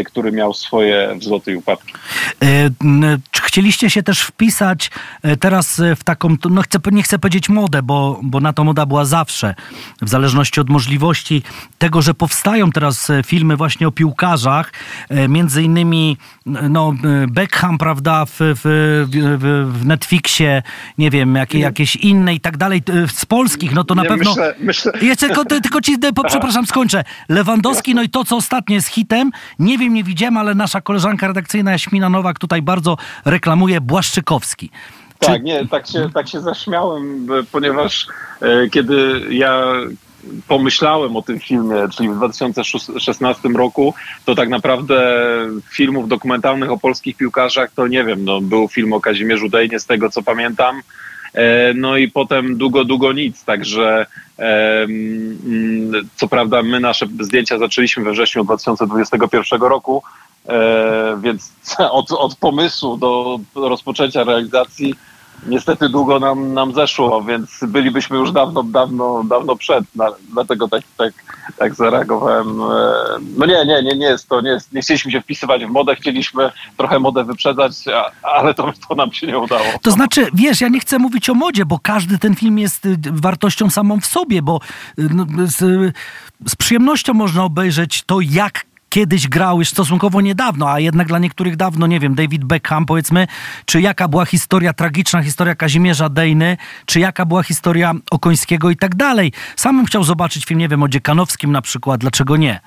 który 0.06 0.32
miał 0.32 0.54
swoje 0.54 1.14
wzloty 1.20 1.52
i 1.52 1.56
upadki. 1.56 1.92
E, 2.42 2.70
chcieliście 3.42 3.90
się 3.90 4.02
też 4.02 4.22
wpisać 4.22 4.90
e, 5.22 5.36
teraz 5.36 5.80
e, 5.80 5.96
w 5.96 6.04
taką, 6.04 6.36
no 6.50 6.62
chcę, 6.62 6.78
nie 6.92 7.02
chcę 7.02 7.18
powiedzieć 7.18 7.48
modę, 7.48 7.82
bo, 7.82 8.20
bo 8.22 8.40
na 8.40 8.52
to 8.52 8.64
moda 8.64 8.86
była 8.86 9.04
zawsze, 9.04 9.54
w 10.02 10.08
zależności 10.08 10.60
od 10.60 10.70
możliwości 10.70 11.42
tego, 11.78 12.02
że 12.02 12.14
powstają 12.14 12.70
teraz 12.70 13.10
e, 13.10 13.22
filmy 13.22 13.56
właśnie 13.56 13.88
o 13.88 13.92
piłkarzach, 13.92 14.72
e, 15.08 15.28
między 15.28 15.62
innymi 15.62 16.16
no, 16.46 16.94
e, 17.04 17.26
Beckham, 17.26 17.78
prawda, 17.78 18.24
w, 18.26 18.38
w, 18.40 18.60
w, 19.72 19.86
Netflixie, 19.86 20.62
nie 20.98 21.10
wiem, 21.10 21.34
jakie, 21.34 21.58
jakieś 21.58 21.96
inne 21.96 22.34
i 22.34 22.40
tak 22.40 22.56
dalej, 22.56 22.82
e, 23.04 23.08
z 23.08 23.26
polskich, 23.26 23.74
no 23.74 23.84
to 23.84 23.94
na 23.94 24.02
Nie, 24.02 24.08
pewno... 24.08 24.30
Myślę, 24.30 24.54
myślę, 24.60 24.92
Jeszcze 25.02 25.26
tylko, 25.26 25.44
tylko 25.44 25.80
ci, 25.80 25.98
po, 26.14 26.24
przepraszam, 26.24 26.66
skończę. 26.66 27.04
Lewandowski, 27.28 27.94
no 27.94 28.02
i 28.02 28.08
to, 28.08 28.24
co 28.24 28.36
ostatnio 28.36 28.74
jest 28.74 28.88
hitem, 28.88 29.30
nie 29.68 29.78
wiem, 29.78 29.94
nie 29.94 30.04
widziałem, 30.04 30.36
ale 30.36 30.54
nasza 30.54 30.80
koleżanka 30.80 31.26
redakcyjna 31.26 31.70
Jaśmina 31.72 32.08
Nowak 32.08 32.38
tutaj 32.38 32.62
bardzo 32.62 32.96
reklamuje 33.24 33.80
Błaszczykowski. 33.80 34.70
Czy- 35.20 35.26
Tak, 35.26 35.42
nie, 35.42 35.66
tak 35.66 35.86
się, 35.86 36.10
tak 36.14 36.28
się 36.28 36.40
zaśmiałem, 36.40 37.26
ponieważ 37.52 38.06
e, 38.42 38.68
kiedy 38.70 39.20
ja 39.30 39.62
pomyślałem 40.48 41.16
o 41.16 41.22
tym 41.22 41.40
filmie, 41.40 41.76
czyli 41.96 42.08
w 42.08 42.14
2016 42.16 43.48
roku, 43.48 43.94
to 44.24 44.34
tak 44.34 44.48
naprawdę 44.48 45.16
filmów 45.70 46.08
dokumentalnych 46.08 46.70
o 46.70 46.78
polskich 46.78 47.16
piłkarzach 47.16 47.70
to 47.74 47.86
nie 47.86 48.04
wiem, 48.04 48.24
no, 48.24 48.40
był 48.40 48.68
film 48.68 48.92
o 48.92 49.00
Kazimierzu 49.00 49.48
Dejnie 49.48 49.80
z 49.80 49.86
tego 49.86 50.10
co 50.10 50.22
pamiętam, 50.22 50.80
No 51.74 51.96
i 51.96 52.10
potem 52.10 52.56
długo, 52.56 52.84
długo 52.84 53.12
nic. 53.12 53.44
Także 53.44 54.06
e, 54.38 54.82
mm, 54.82 56.08
co 56.16 56.28
prawda 56.28 56.62
my 56.62 56.80
nasze 56.80 57.06
zdjęcia 57.20 57.58
zaczęliśmy 57.58 58.04
we 58.04 58.12
wrześniu 58.12 58.44
2021 58.44 59.60
roku, 59.60 60.02
e, 60.48 61.18
więc 61.22 61.52
od, 61.78 62.12
od 62.12 62.36
pomysłu 62.36 62.96
do 62.96 63.40
rozpoczęcia 63.54 64.24
realizacji 64.24 64.94
niestety 65.46 65.88
długo 65.88 66.18
nam, 66.20 66.54
nam 66.54 66.74
zeszło, 66.74 67.22
więc 67.22 67.64
bylibyśmy 67.68 68.16
już 68.16 68.32
dawno, 68.32 68.62
dawno, 68.62 69.24
dawno 69.24 69.56
przed. 69.56 69.84
Dlatego 70.32 70.68
tak, 70.68 70.82
tak, 70.96 71.12
tak 71.56 71.74
zareagowałem. 71.74 72.60
E, 72.60 73.18
No 73.36 73.46
nie, 73.46 73.64
nie, 73.66 73.82
nie, 73.82 73.96
nie 73.96 74.06
jest 74.06 74.28
to, 74.28 74.40
nie, 74.40 74.50
jest, 74.50 74.72
nie 74.72 74.80
chcieliśmy 74.80 75.12
się 75.12 75.20
wpisywać 75.20 75.64
w 75.64 75.68
modę, 75.68 75.96
chcieliśmy 75.96 76.50
trochę 76.76 76.98
modę 76.98 77.24
wyprzedzać, 77.24 77.72
ale 78.22 78.54
to, 78.54 78.72
to 78.88 78.94
nam 78.94 79.12
się 79.12 79.26
nie 79.26 79.38
udało. 79.38 79.64
To 79.82 79.90
znaczy, 79.90 80.26
wiesz, 80.34 80.60
ja 80.60 80.68
nie 80.68 80.80
chcę 80.80 80.98
mówić 80.98 81.30
o 81.30 81.34
modzie, 81.34 81.66
bo 81.66 81.78
każdy 81.78 82.18
ten 82.18 82.34
film 82.34 82.58
jest 82.58 82.86
y, 82.86 82.96
wartością 83.12 83.70
samą 83.70 84.00
w 84.00 84.06
sobie, 84.06 84.42
bo 84.42 84.60
y, 84.98 85.08
no, 85.14 85.26
z, 85.44 85.56
z 86.46 86.56
przyjemnością 86.56 87.14
można 87.14 87.44
obejrzeć 87.44 88.02
to, 88.02 88.20
jak 88.20 88.64
kiedyś 88.88 89.28
grał 89.28 89.58
już 89.58 89.68
stosunkowo 89.68 90.20
niedawno, 90.20 90.70
a 90.70 90.80
jednak 90.80 91.08
dla 91.08 91.18
niektórych 91.18 91.56
dawno, 91.56 91.86
nie 91.86 92.00
wiem, 92.00 92.14
David 92.14 92.44
Beckham 92.44 92.86
powiedzmy, 92.86 93.26
czy 93.64 93.80
jaka 93.80 94.08
była 94.08 94.24
historia, 94.24 94.72
tragiczna 94.72 95.22
historia 95.22 95.54
Kazimierza 95.54 96.08
Dejny, 96.08 96.56
czy 96.86 97.00
jaka 97.00 97.26
była 97.26 97.42
historia 97.42 97.94
Okońskiego 98.10 98.70
i 98.70 98.76
tak 98.76 98.94
dalej. 98.94 99.32
Sam 99.56 99.76
bym 99.76 99.86
chciał 99.86 100.04
zobaczyć 100.04 100.44
film, 100.44 100.60
nie 100.60 100.68
wiem, 100.68 100.82
o 100.82 100.88
Dziekanowskim 100.88 101.52
na 101.52 101.62
przykład, 101.62 102.00
dlaczego 102.00 102.36
nie? 102.36 102.60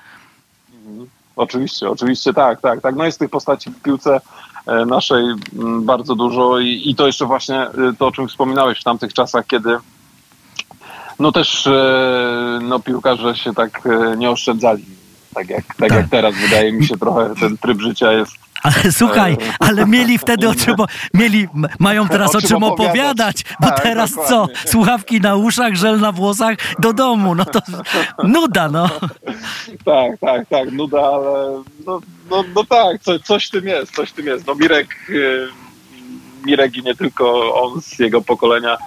Oczywiście, 1.36 1.90
oczywiście 1.90 2.34
tak, 2.34 2.60
tak, 2.60 2.80
tak. 2.80 2.96
No 2.96 3.04
jest 3.04 3.18
tych 3.18 3.30
postaci 3.30 3.70
w 3.70 3.82
piłce 3.82 4.20
e, 4.66 4.86
naszej 4.86 5.24
m, 5.58 5.84
bardzo 5.84 6.14
dużo 6.14 6.58
i, 6.58 6.82
i 6.90 6.94
to 6.94 7.06
jeszcze 7.06 7.26
właśnie 7.26 7.60
e, 7.60 7.70
to, 7.98 8.06
o 8.06 8.12
czym 8.12 8.28
wspominałeś 8.28 8.80
w 8.80 8.84
tamtych 8.84 9.12
czasach, 9.12 9.46
kiedy 9.46 9.76
no 11.18 11.32
też 11.32 11.66
e, 11.66 12.58
no 12.62 12.80
piłkarze 12.80 13.36
się 13.36 13.54
tak 13.54 13.88
nie 14.16 14.30
oszczędzali. 14.30 14.84
Tak 15.34 15.48
jak, 15.50 15.64
tak 15.64 15.76
Tak. 15.88 15.90
jak 15.92 16.08
teraz 16.10 16.34
wydaje 16.34 16.72
mi 16.72 16.86
się 16.86 16.96
trochę 16.98 17.34
ten 17.40 17.58
tryb 17.58 17.80
życia 17.80 18.12
jest 18.12 18.32
Ale 18.62 18.92
słuchaj, 18.92 19.36
ale 19.60 19.86
mieli 19.86 20.18
wtedy 20.24 20.48
o 20.48 20.54
czym, 20.54 20.80
o- 20.80 20.86
mieli, 21.14 21.48
mają 21.78 22.08
teraz 22.08 22.34
o 22.34 22.40
czym 22.40 22.62
opowiadać, 22.64 23.44
bo 23.60 23.66
Tak, 23.68 23.80
teraz 23.82 24.10
co? 24.10 24.20
dokładnie. 24.20 24.54
Słuchawki 24.66 25.20
na 25.20 25.36
uszach, 25.36 25.74
żel 25.74 26.00
na 26.00 26.12
włosach, 26.12 26.56
do 26.78 26.92
domu, 26.92 27.34
no 27.34 27.44
to 27.44 27.60
nuda, 28.24 28.68
no. 28.68 28.88
Tak, 29.84 30.12
tak, 30.20 30.48
tak, 30.48 30.72
nuda, 30.72 31.00
ale 31.00 31.62
no, 31.86 32.00
no, 32.30 32.44
no 32.54 32.64
tak, 32.64 33.02
co, 33.02 33.18
coś 33.18 33.48
tym 33.48 33.66
jest, 33.66 33.94
coś 33.94 34.12
tym 34.12 34.26
jest. 34.26 34.46
No 34.46 34.54
Mirek, 34.54 34.88
y, 35.10 35.46
Mirek 36.44 36.76
i 36.76 36.82
nie 36.82 36.94
tylko 36.94 37.54
on 37.62 37.80
z 37.82 37.98
jego 37.98 38.20
pokolenia, 38.22 38.72
e, 38.74 38.78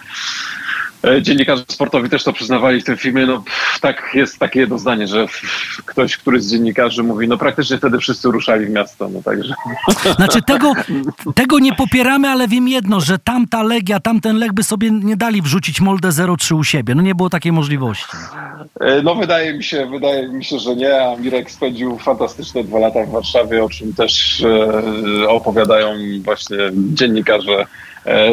dziennikarze 1.21 1.63
sportowi 1.67 2.09
też 2.09 2.23
to 2.23 2.33
przyznawali 2.33 2.81
w 2.81 2.83
tym 2.83 2.97
filmie, 2.97 3.25
no 3.25 3.41
pff, 3.41 3.79
tak 3.81 4.11
jest 4.13 4.39
takie 4.39 4.59
jedno 4.59 4.79
zdanie, 4.79 5.07
że 5.07 5.19
pff, 5.19 5.83
ktoś, 5.85 6.17
któryś 6.17 6.43
z 6.43 6.51
dziennikarzy 6.51 7.03
mówi, 7.03 7.27
no 7.27 7.37
praktycznie 7.37 7.77
wtedy 7.77 7.97
wszyscy 7.97 8.31
ruszali 8.31 8.65
w 8.65 8.69
miasto, 8.69 9.09
no 9.09 9.21
także. 9.21 9.53
Znaczy 10.17 10.41
tego, 10.41 10.73
tego 11.35 11.59
nie 11.59 11.73
popieramy, 11.73 12.27
ale 12.27 12.47
wiem 12.47 12.67
jedno, 12.67 12.99
że 13.01 13.19
tamta 13.19 13.63
Legia, 13.63 13.99
tamten 13.99 14.37
Lech 14.37 14.53
by 14.53 14.63
sobie 14.63 14.91
nie 14.91 15.17
dali 15.17 15.41
wrzucić 15.41 15.81
Molde 15.81 16.09
03 16.37 16.55
u 16.55 16.63
siebie. 16.63 16.95
No 16.95 17.01
nie 17.01 17.15
było 17.15 17.29
takiej 17.29 17.51
możliwości. 17.51 18.05
E, 18.79 19.01
No 19.01 19.15
wydaje 19.15 19.53
mi 19.53 19.63
się, 19.63 19.85
wydaje 19.85 20.27
mi 20.27 20.45
się, 20.45 20.59
że 20.59 20.75
nie, 20.75 21.03
a 21.05 21.15
Mirek 21.15 21.51
spędził 21.51 21.97
fantastyczne 21.97 22.63
dwa 22.63 22.79
lata 22.79 23.05
w 23.05 23.11
Warszawie, 23.11 23.63
o 23.63 23.69
czym 23.69 23.93
też 23.93 24.43
e, 25.23 25.29
opowiadają 25.29 25.93
właśnie 26.23 26.57
dziennikarze 26.73 27.51
e, 27.61 27.65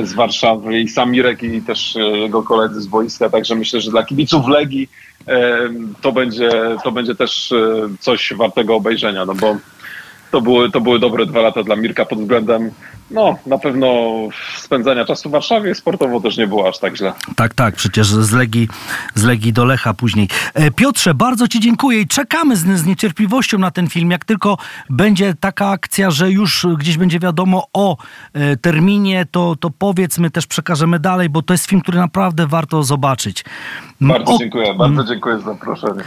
z 0.02 0.12
Warszawy 0.12 0.80
i 0.80 0.88
sam 0.88 1.10
Mirek 1.10 1.42
i 1.42 1.62
też 1.62 1.96
e, 1.96 2.00
jego 2.00 2.42
koledzy 2.42 2.80
z 2.80 2.86
boiska, 2.86 3.30
także 3.30 3.54
myślę, 3.54 3.80
że 3.80 3.90
dla 3.90 4.04
kibiców 4.04 4.48
Legii 4.48 4.88
e, 5.28 5.58
to 6.00 6.12
będzie, 6.12 6.50
to 6.84 6.92
będzie 6.92 7.14
też 7.14 7.52
e, 7.52 7.88
coś 8.00 8.32
wartego 8.36 8.74
obejrzenia, 8.74 9.24
no 9.24 9.34
bo 9.34 9.56
to 10.30 10.40
były, 10.40 10.70
to 10.70 10.80
były 10.80 10.98
dobre 10.98 11.26
dwa 11.26 11.40
lata 11.40 11.62
dla 11.62 11.76
Mirka 11.76 12.04
pod 12.04 12.18
względem, 12.18 12.70
no 13.12 13.38
na 13.46 13.58
pewno 13.58 14.12
spędzania 14.56 15.04
czasu 15.04 15.28
w 15.28 15.32
Warszawie, 15.32 15.74
sportowo 15.74 16.20
też 16.20 16.36
nie 16.36 16.46
było 16.46 16.68
aż 16.68 16.78
tak 16.78 16.96
źle. 16.96 17.12
Tak, 17.36 17.54
tak, 17.54 17.74
przecież 17.76 18.06
z 18.06 18.32
Legii, 18.32 18.68
z 19.14 19.24
Legii 19.24 19.52
do 19.52 19.64
Lecha 19.64 19.94
później. 19.94 20.28
E, 20.54 20.70
Piotrze, 20.70 21.14
bardzo 21.14 21.48
Ci 21.48 21.60
dziękuję 21.60 22.00
i 22.00 22.06
czekamy 22.06 22.56
z, 22.56 22.60
z 22.60 22.86
niecierpliwością 22.86 23.58
na 23.58 23.70
ten 23.70 23.88
film. 23.88 24.10
Jak 24.10 24.24
tylko 24.24 24.58
będzie 24.90 25.34
taka 25.40 25.68
akcja, 25.70 26.10
że 26.10 26.30
już 26.30 26.66
gdzieś 26.78 26.96
będzie 26.96 27.18
wiadomo 27.18 27.66
o 27.72 27.96
e, 28.32 28.56
terminie, 28.56 29.26
to, 29.30 29.56
to 29.60 29.70
powiedz, 29.70 30.18
my 30.18 30.30
też 30.30 30.46
przekażemy 30.46 30.98
dalej, 30.98 31.28
bo 31.28 31.42
to 31.42 31.54
jest 31.54 31.66
film, 31.66 31.82
który 31.82 31.98
naprawdę 31.98 32.46
warto 32.46 32.82
zobaczyć. 32.82 33.44
Bardzo 34.00 34.34
O- 34.34 34.38
dziękuję, 34.38 34.74
bardzo 34.74 35.04
dziękuję 35.04 35.38
za 35.38 35.44
zaproszenie. 35.44 36.02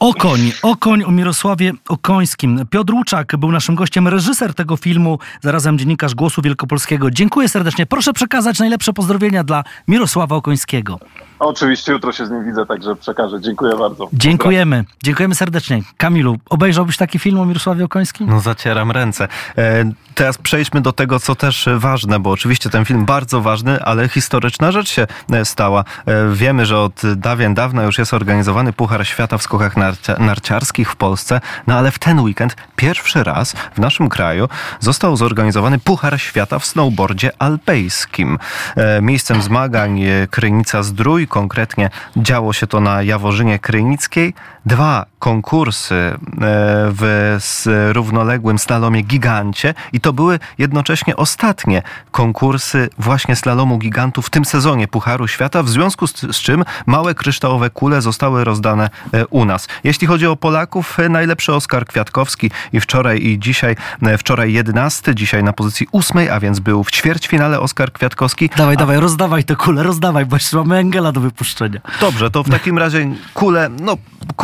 Okoń, 0.00 0.40
Okoń 0.62 1.04
o 1.04 1.10
Mirosławie 1.10 1.72
Okońskim. 1.88 2.66
Piotr 2.70 2.94
Łuczak 2.94 3.36
był 3.36 3.52
naszym 3.52 3.74
gościem, 3.74 4.08
reżyser 4.08 4.54
tego 4.54 4.76
filmu, 4.76 5.18
zarazem 5.40 5.78
dziennikarz 5.78 6.14
Głosu 6.14 6.31
Wielkopolskiego. 6.40 7.10
Dziękuję 7.10 7.48
serdecznie. 7.48 7.86
Proszę 7.86 8.12
przekazać 8.12 8.58
najlepsze 8.58 8.92
pozdrowienia 8.92 9.44
dla 9.44 9.64
Mirosława 9.88 10.36
Okońskiego. 10.36 10.98
Oczywiście 11.44 11.92
jutro 11.92 12.12
się 12.12 12.26
z 12.26 12.30
nim 12.30 12.44
widzę, 12.44 12.66
także 12.66 12.96
przekażę. 12.96 13.40
Dziękuję 13.40 13.76
bardzo. 13.76 14.08
Dziękujemy. 14.12 14.84
Dziękujemy 15.02 15.34
serdecznie. 15.34 15.82
Kamilu, 15.96 16.36
obejrzałbyś 16.50 16.96
taki 16.96 17.18
film 17.18 17.40
o 17.40 17.46
Mirosławie 17.46 17.84
Okońskim? 17.84 18.30
No 18.30 18.40
zacieram 18.40 18.90
ręce. 18.90 19.28
E, 19.58 19.92
teraz 20.14 20.38
przejdźmy 20.38 20.80
do 20.80 20.92
tego, 20.92 21.20
co 21.20 21.34
też 21.34 21.68
ważne, 21.76 22.20
bo 22.20 22.30
oczywiście 22.30 22.70
ten 22.70 22.84
film 22.84 23.04
bardzo 23.04 23.40
ważny, 23.40 23.84
ale 23.84 24.08
historyczna 24.08 24.72
rzecz 24.72 24.88
się 24.88 25.06
e, 25.32 25.44
stała. 25.44 25.84
E, 26.06 26.34
wiemy, 26.34 26.66
że 26.66 26.78
od 26.78 27.02
dawien 27.16 27.54
dawna 27.54 27.82
już 27.82 27.98
jest 27.98 28.14
organizowany 28.14 28.72
Puchar 28.72 29.06
Świata 29.06 29.38
w 29.38 29.42
skokach 29.42 29.76
narcia- 29.76 30.20
narciarskich 30.20 30.90
w 30.90 30.96
Polsce, 30.96 31.40
no 31.66 31.74
ale 31.74 31.90
w 31.90 31.98
ten 31.98 32.20
weekend 32.20 32.56
pierwszy 32.76 33.24
raz 33.24 33.54
w 33.74 33.78
naszym 33.78 34.08
kraju 34.08 34.48
został 34.80 35.16
zorganizowany 35.16 35.78
Puchar 35.78 36.20
Świata 36.20 36.58
w 36.58 36.64
snowboardzie 36.64 37.30
alpejskim. 37.38 38.38
E, 38.76 39.02
miejscem 39.02 39.42
zmagań 39.42 40.00
Krynica 40.30 40.82
Zdrój, 40.82 41.28
konkretnie 41.32 41.90
działo 42.16 42.52
się 42.52 42.66
to 42.66 42.80
na 42.80 43.02
Jaworzynie 43.02 43.58
Krynickiej. 43.58 44.34
Dwa 44.66 45.06
konkursy 45.18 45.94
e, 45.94 46.16
w 46.40 47.90
równoległym 47.92 48.58
slalomie 48.58 49.02
gigancie 49.02 49.74
i 49.92 50.00
to 50.00 50.12
były 50.12 50.38
jednocześnie 50.58 51.16
ostatnie 51.16 51.82
konkursy 52.10 52.88
właśnie 52.98 53.36
slalomu 53.36 53.78
gigantów 53.78 54.26
w 54.26 54.30
tym 54.30 54.44
sezonie 54.44 54.88
Pucharu 54.88 55.28
Świata, 55.28 55.62
w 55.62 55.68
związku 55.68 56.06
z, 56.06 56.20
z 56.20 56.36
czym 56.36 56.64
małe 56.86 57.14
kryształowe 57.14 57.70
kule 57.70 58.02
zostały 58.02 58.44
rozdane 58.44 58.90
e, 59.12 59.26
u 59.26 59.44
nas. 59.44 59.68
Jeśli 59.84 60.06
chodzi 60.06 60.26
o 60.26 60.36
Polaków, 60.36 61.00
e, 61.00 61.08
najlepszy 61.08 61.54
Oskar 61.54 61.86
Kwiatkowski 61.86 62.50
i 62.72 62.80
wczoraj 62.80 63.22
i 63.22 63.38
dzisiaj, 63.38 63.76
wczoraj 64.18 64.52
11, 64.52 65.14
dzisiaj 65.14 65.44
na 65.44 65.52
pozycji 65.52 65.86
ósmej, 65.92 66.30
a 66.30 66.40
więc 66.40 66.60
był 66.60 66.84
w 66.84 66.90
ćwierćfinale 66.90 67.60
Oskar 67.60 67.92
Kwiatkowski. 67.92 68.50
Dawaj, 68.56 68.76
dawaj, 68.76 69.00
rozdawaj 69.00 69.44
te 69.44 69.56
kule, 69.56 69.82
rozdawaj, 69.82 70.26
bo 70.26 70.36
jeszcze 70.36 70.56
mamy 70.56 70.76
Engela 70.76 71.12
do 71.12 71.20
wypuszczenia. 71.20 71.80
Dobrze, 72.00 72.30
to 72.30 72.42
w 72.42 72.50
takim 72.50 72.78
razie 72.78 73.14
kule, 73.34 73.68
no 73.80 73.96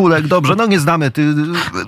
kulek, 0.09 0.27
dobrze, 0.27 0.55
no 0.57 0.67
nie 0.67 0.81
znamy. 0.81 1.11
Ty, 1.11 1.35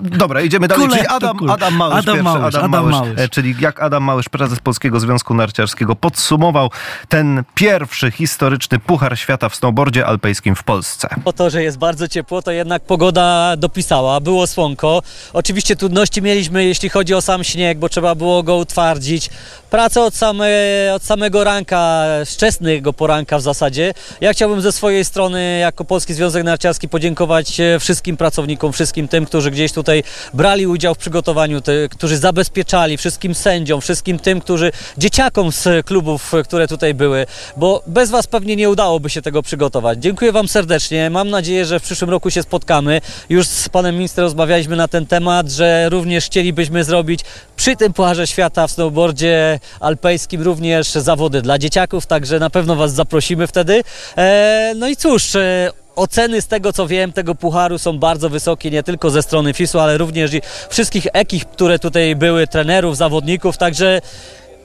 dobra, 0.01 0.41
idziemy 0.41 0.69
dalej. 0.69 0.87
Kule 0.87 0.97
czyli 0.97 1.09
Adam. 1.09 1.51
Adam 1.51 1.75
Małysz, 1.75 1.99
Adam 1.99 2.15
pierwszy, 2.15 2.23
Małysz, 2.23 2.55
Adam, 2.55 2.59
Adam 2.59 2.71
Małysz, 2.71 2.95
Małysz. 2.95 3.21
e, 3.21 3.29
czyli 3.29 3.55
jak 3.61 3.83
Adam 3.83 4.05
Małysz, 4.05 4.29
prezes 4.29 4.59
Polskiego 4.61 5.01
Związku 5.01 5.35
Narciarskiego, 5.35 5.97
podsumował 5.97 6.71
ten 7.09 7.45
pierwszy 7.55 8.11
historyczny 8.11 8.79
Puchar 8.79 9.19
Świata 9.19 9.49
w 9.49 9.55
snowboardzie 9.55 10.07
alpejskim 10.07 10.55
w 10.57 10.63
Polsce. 10.63 11.09
Po 11.25 11.33
to, 11.33 11.51
że 11.51 11.63
jest 11.63 11.79
bardzo 11.79 12.09
ciepło, 12.09 12.43
to 12.43 12.51
jednak 12.51 12.83
pogoda 12.83 13.57
dopisała, 13.57 14.21
było 14.21 14.47
słonko. 14.47 15.03
Oczywiście 15.33 15.77
trudności 15.77 16.23
mieliśmy, 16.23 16.65
jeśli 16.65 16.89
chodzi 16.89 17.15
o 17.15 17.23
sam 17.23 17.45
śnieg, 17.45 17.79
bo 17.79 17.89
trzeba 17.89 18.15
było 18.15 18.43
go 18.43 18.57
utwardzić. 18.57 19.31
Praca 19.71 20.05
od, 20.05 20.15
same, 20.15 20.49
od 20.95 21.03
samego 21.03 21.45
ranka, 21.45 22.05
wczesnego 22.27 22.93
poranka 22.93 23.39
w 23.39 23.43
zasadzie. 23.43 23.95
Ja 24.21 24.33
chciałbym 24.33 24.61
ze 24.61 24.73
swojej 24.73 25.05
strony, 25.05 25.59
jako 25.59 25.85
Polski 25.85 26.15
Związek 26.15 26.45
Narciarski, 26.45 26.89
podziękować 26.89 27.61
e, 27.61 27.81
wszystkim 28.11 28.17
pracownikom, 28.17 28.73
wszystkim 28.73 29.09
tym, 29.09 29.27
którzy 29.27 29.51
gdzieś 29.51 29.73
tutaj 29.73 30.03
brali 30.35 30.67
udział 30.67 30.95
w 30.95 30.99
przygotowaniu, 30.99 31.61
te, 31.61 31.89
którzy 31.89 32.19
zabezpieczali, 32.19 32.97
wszystkim 32.97 33.35
sędziom, 33.35 33.81
wszystkim 33.81 34.19
tym, 34.19 34.41
którzy 34.41 34.73
dzieciakom 34.99 35.53
z 35.53 35.87
klubów, 35.87 36.33
które 36.45 36.69
tutaj 36.69 36.95
były, 36.95 37.27
bo 37.57 37.83
bez 37.87 38.11
Was 38.11 38.27
pewnie 38.27 38.57
nie 38.57 38.71
udałoby 38.71 39.11
się 39.11 39.23
tego 39.23 39.43
przygotować. 39.43 39.99
Dziękuję 39.99 40.33
Wam 40.33 40.49
serdecznie. 40.49 41.11
Mam 41.11 41.31
nadzieję, 41.31 41.65
że 41.65 41.81
w 41.81 41.83
przyszłym 41.83 42.11
roku 42.11 42.31
się 42.31 42.43
spotkamy. 42.43 43.01
Już 43.29 43.47
z 43.47 43.69
Panem 43.69 43.95
Ministrem 43.95 44.25
rozmawialiśmy 44.25 44.77
na 44.77 44.89
ten 44.89 45.07
temat, 45.07 45.51
że 45.51 45.89
również 45.89 46.25
chcielibyśmy 46.25 46.85
zrobić 46.85 47.21
przy 47.57 47.77
tym 47.77 47.93
Pucharze 47.93 48.27
Świata 48.27 48.67
w 48.67 48.71
snowboardzie 48.71 49.61
alpejskim 49.81 50.43
również 50.43 50.89
zawody 50.89 51.43
dla 51.43 51.59
dzieciaków, 51.59 52.07
także 52.07 52.39
na 52.39 52.51
pewno 52.51 52.77
Was 52.77 52.93
zaprosimy 52.93 53.47
wtedy. 53.47 53.83
E, 54.17 54.73
no 54.77 54.89
i 54.89 54.97
cóż, 54.97 55.37
e, 55.37 55.71
Oceny 56.01 56.43
z 56.43 56.47
tego 56.47 56.73
co 56.73 56.87
wiem, 56.87 57.13
tego 57.13 57.35
pucharu 57.35 57.79
są 57.79 57.99
bardzo 57.99 58.29
wysokie, 58.29 58.71
nie 58.71 58.83
tylko 58.83 59.11
ze 59.11 59.23
strony 59.23 59.55
FIS-u, 59.55 59.79
ale 59.79 59.99
również 59.99 60.31
wszystkich 60.69 61.07
ekip, 61.13 61.45
które 61.45 61.79
tutaj 61.79 62.17
były, 62.17 62.47
trenerów, 62.47 62.97
zawodników, 62.97 63.57
także 63.57 64.01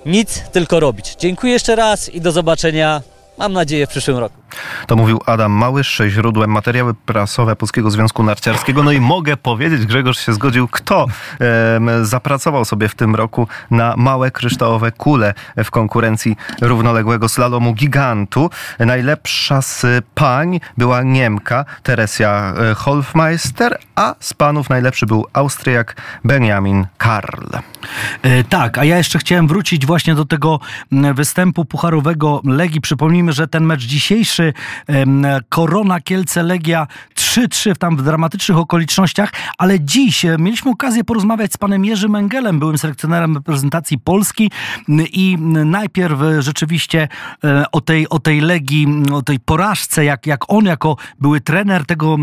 nic, 0.06 0.42
tylko 0.52 0.80
robić. 0.80 1.16
Dziękuję 1.20 1.54
jeszcze 1.54 1.76
raz 1.76 2.10
i 2.10 2.22
do 2.22 2.32
zobaczenia, 2.32 3.02
mam 3.38 3.54
nadzieję, 3.54 3.88
w 3.88 3.90
przyszłym 3.90 4.18
roku. 4.18 4.46
To 4.88 4.96
mówił 4.96 5.22
Adam 5.26 5.52
Małysz, 5.52 6.02
źródłem 6.08 6.52
materiały 6.52 6.94
prasowe 6.94 7.56
Polskiego 7.56 7.92
Związku 7.92 8.24
Narciarskiego. 8.24 8.84
No 8.84 8.92
i 8.92 9.02
mogę 9.02 9.38
powiedzieć, 9.38 9.86
Grzegorz 9.86 10.26
się 10.26 10.34
zgodził, 10.34 10.68
kto 10.68 11.06
em, 11.40 12.06
zapracował 12.06 12.66
sobie 12.66 12.88
w 12.88 12.96
tym 12.96 13.16
roku 13.16 13.48
na 13.72 13.94
małe 13.98 14.32
kryształowe 14.32 14.92
kule 14.92 15.34
w 15.64 15.72
konkurencji 15.72 16.38
równoległego 16.62 17.30
slalomu 17.30 17.74
gigantu. 17.74 18.50
Najlepsza 18.80 19.62
z 19.62 19.86
pań 20.16 20.60
była 20.78 21.04
Niemka 21.04 21.66
Teresia 21.84 22.54
e, 22.72 22.74
Holfmeister, 22.74 23.78
a 23.96 24.16
z 24.20 24.34
panów 24.34 24.70
najlepszy 24.70 25.06
był 25.06 25.26
Austriak 25.34 26.02
Benjamin 26.24 26.88
Karl. 26.98 27.58
E, 28.22 28.44
tak, 28.44 28.78
a 28.78 28.84
ja 28.84 28.98
jeszcze 28.98 29.20
chciałem 29.20 29.48
wrócić 29.48 29.86
właśnie 29.86 30.16
do 30.16 30.26
tego 30.26 30.60
m, 30.92 31.14
występu 31.14 31.66
pucharowego 31.66 32.42
Legii. 32.44 32.82
Przypomnijmy, 32.82 33.25
że 33.34 33.48
ten 33.48 33.66
mecz 33.66 33.82
dzisiejszy, 33.82 34.54
Korona 35.50 36.02
Kielce 36.02 36.44
Legia 36.44 36.88
3-3 37.16 37.76
w 37.76 37.78
tam 37.78 37.98
w 37.98 38.04
dramatycznych 38.04 38.58
okolicznościach, 38.58 39.32
ale 39.58 39.80
dziś 39.80 40.26
e, 40.26 40.38
mieliśmy 40.40 40.72
okazję 40.72 41.04
porozmawiać 41.04 41.54
z 41.54 41.58
panem 41.58 41.86
Jerzym 41.86 42.16
Engelem, 42.16 42.60
byłym 42.60 42.78
selekcjonerem 42.78 43.36
reprezentacji 43.36 44.00
Polski 44.00 44.52
i 45.14 45.38
najpierw 45.66 46.22
e, 46.22 46.42
rzeczywiście 46.42 47.08
e, 47.44 47.66
o 47.72 47.82
tej, 47.82 48.10
o 48.10 48.20
tej 48.20 48.42
Legii, 48.42 48.88
o 49.14 49.22
tej 49.22 49.40
porażce, 49.40 50.06
jak, 50.06 50.28
jak 50.28 50.54
on 50.54 50.66
jako 50.66 50.98
były 51.20 51.42
trener 51.42 51.86
tego 51.86 52.18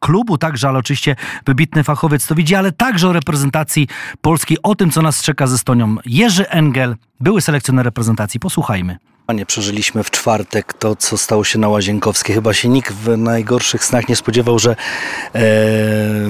klubu 0.00 0.38
także, 0.38 0.68
ale 0.68 0.78
oczywiście 0.78 1.16
wybitny 1.46 1.84
fachowiec 1.84 2.26
to 2.26 2.34
widzi, 2.34 2.54
ale 2.54 2.72
także 2.72 3.08
o 3.08 3.12
reprezentacji 3.12 3.88
Polski, 4.20 4.56
o 4.62 4.74
tym, 4.74 4.90
co 4.90 5.02
nas 5.02 5.22
czeka 5.22 5.46
ze 5.46 5.58
Stonią. 5.58 5.96
Jerzy 6.06 6.48
Engel, 6.48 6.96
były 7.20 7.40
selekcjoner 7.40 7.84
reprezentacji. 7.84 8.40
Posłuchajmy. 8.40 9.11
Nie 9.28 9.46
przeżyliśmy 9.46 10.04
w 10.04 10.10
czwartek 10.10 10.72
to, 10.72 10.96
co 10.96 11.18
stało 11.18 11.44
się 11.44 11.58
na 11.58 11.68
Łazienkowskiej. 11.68 12.34
Chyba 12.34 12.54
się 12.54 12.68
nikt 12.68 12.92
w 12.92 13.16
najgorszych 13.16 13.84
snach 13.84 14.08
nie 14.08 14.16
spodziewał, 14.16 14.58
że 14.58 14.76
e, 15.34 15.42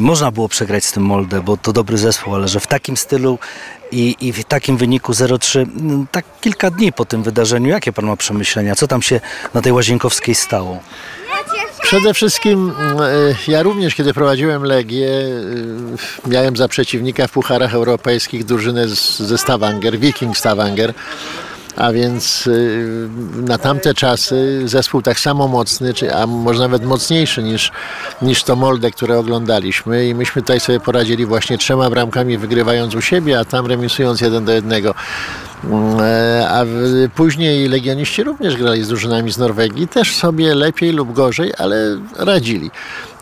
można 0.00 0.30
było 0.30 0.48
przegrać 0.48 0.84
z 0.84 0.92
tym 0.92 1.02
Molde, 1.02 1.40
bo 1.40 1.56
to 1.56 1.72
dobry 1.72 1.98
zespół, 1.98 2.34
ale 2.34 2.48
że 2.48 2.60
w 2.60 2.66
takim 2.66 2.96
stylu 2.96 3.38
i, 3.92 4.16
i 4.20 4.32
w 4.32 4.44
takim 4.44 4.76
wyniku 4.76 5.12
0-3, 5.12 5.66
no, 5.74 6.04
tak 6.10 6.24
kilka 6.40 6.70
dni 6.70 6.92
po 6.92 7.04
tym 7.04 7.22
wydarzeniu, 7.22 7.68
jakie 7.68 7.92
pan 7.92 8.06
ma 8.06 8.16
przemyślenia? 8.16 8.74
Co 8.74 8.86
tam 8.86 9.02
się 9.02 9.20
na 9.54 9.62
tej 9.62 9.72
Łazienkowskiej 9.72 10.34
stało? 10.34 10.78
Przede 11.82 12.14
wszystkim 12.14 12.72
e, 13.00 13.34
ja 13.48 13.62
również, 13.62 13.94
kiedy 13.94 14.14
prowadziłem 14.14 14.62
Legię, 14.62 15.08
e, 16.26 16.30
miałem 16.30 16.56
za 16.56 16.68
przeciwnika 16.68 17.26
w 17.26 17.30
pucharach 17.30 17.74
europejskich 17.74 18.44
drużynę 18.44 18.88
z, 18.88 19.18
ze 19.18 19.38
Stavanger, 19.38 19.98
Viking 19.98 20.38
Stavanger. 20.38 20.94
A 21.76 21.92
więc 21.92 22.46
e, 22.46 23.42
na 23.42 23.58
tamte 23.58 23.94
czasy 23.94 24.62
zespół 24.64 25.02
tak 25.02 25.20
samo 25.20 25.48
mocny, 25.48 25.92
a 26.14 26.26
może 26.26 26.60
nawet 26.60 26.84
mocniejszy 26.84 27.42
niż, 27.42 27.72
niż 28.22 28.42
to 28.44 28.56
Molde, 28.56 28.90
które 28.90 29.18
oglądaliśmy. 29.18 30.06
I 30.06 30.14
myśmy 30.14 30.42
tutaj 30.42 30.60
sobie 30.60 30.80
poradzili 30.80 31.26
właśnie 31.26 31.58
trzema 31.58 31.90
bramkami, 31.90 32.38
wygrywając 32.38 32.94
u 32.94 33.00
siebie, 33.00 33.38
a 33.38 33.44
tam 33.44 33.66
remisując 33.66 34.20
jeden 34.20 34.44
do 34.44 34.52
jednego. 34.52 34.94
E, 36.00 36.48
A 36.50 36.64
później 37.14 37.68
legioniści 37.68 38.22
również 38.22 38.56
grali 38.56 38.84
z 38.84 38.88
drużynami 38.88 39.32
z 39.32 39.38
Norwegii, 39.38 39.88
też 39.88 40.16
sobie 40.16 40.54
lepiej 40.54 40.92
lub 40.92 41.12
gorzej, 41.12 41.52
ale 41.58 41.98
radzili. 42.16 42.70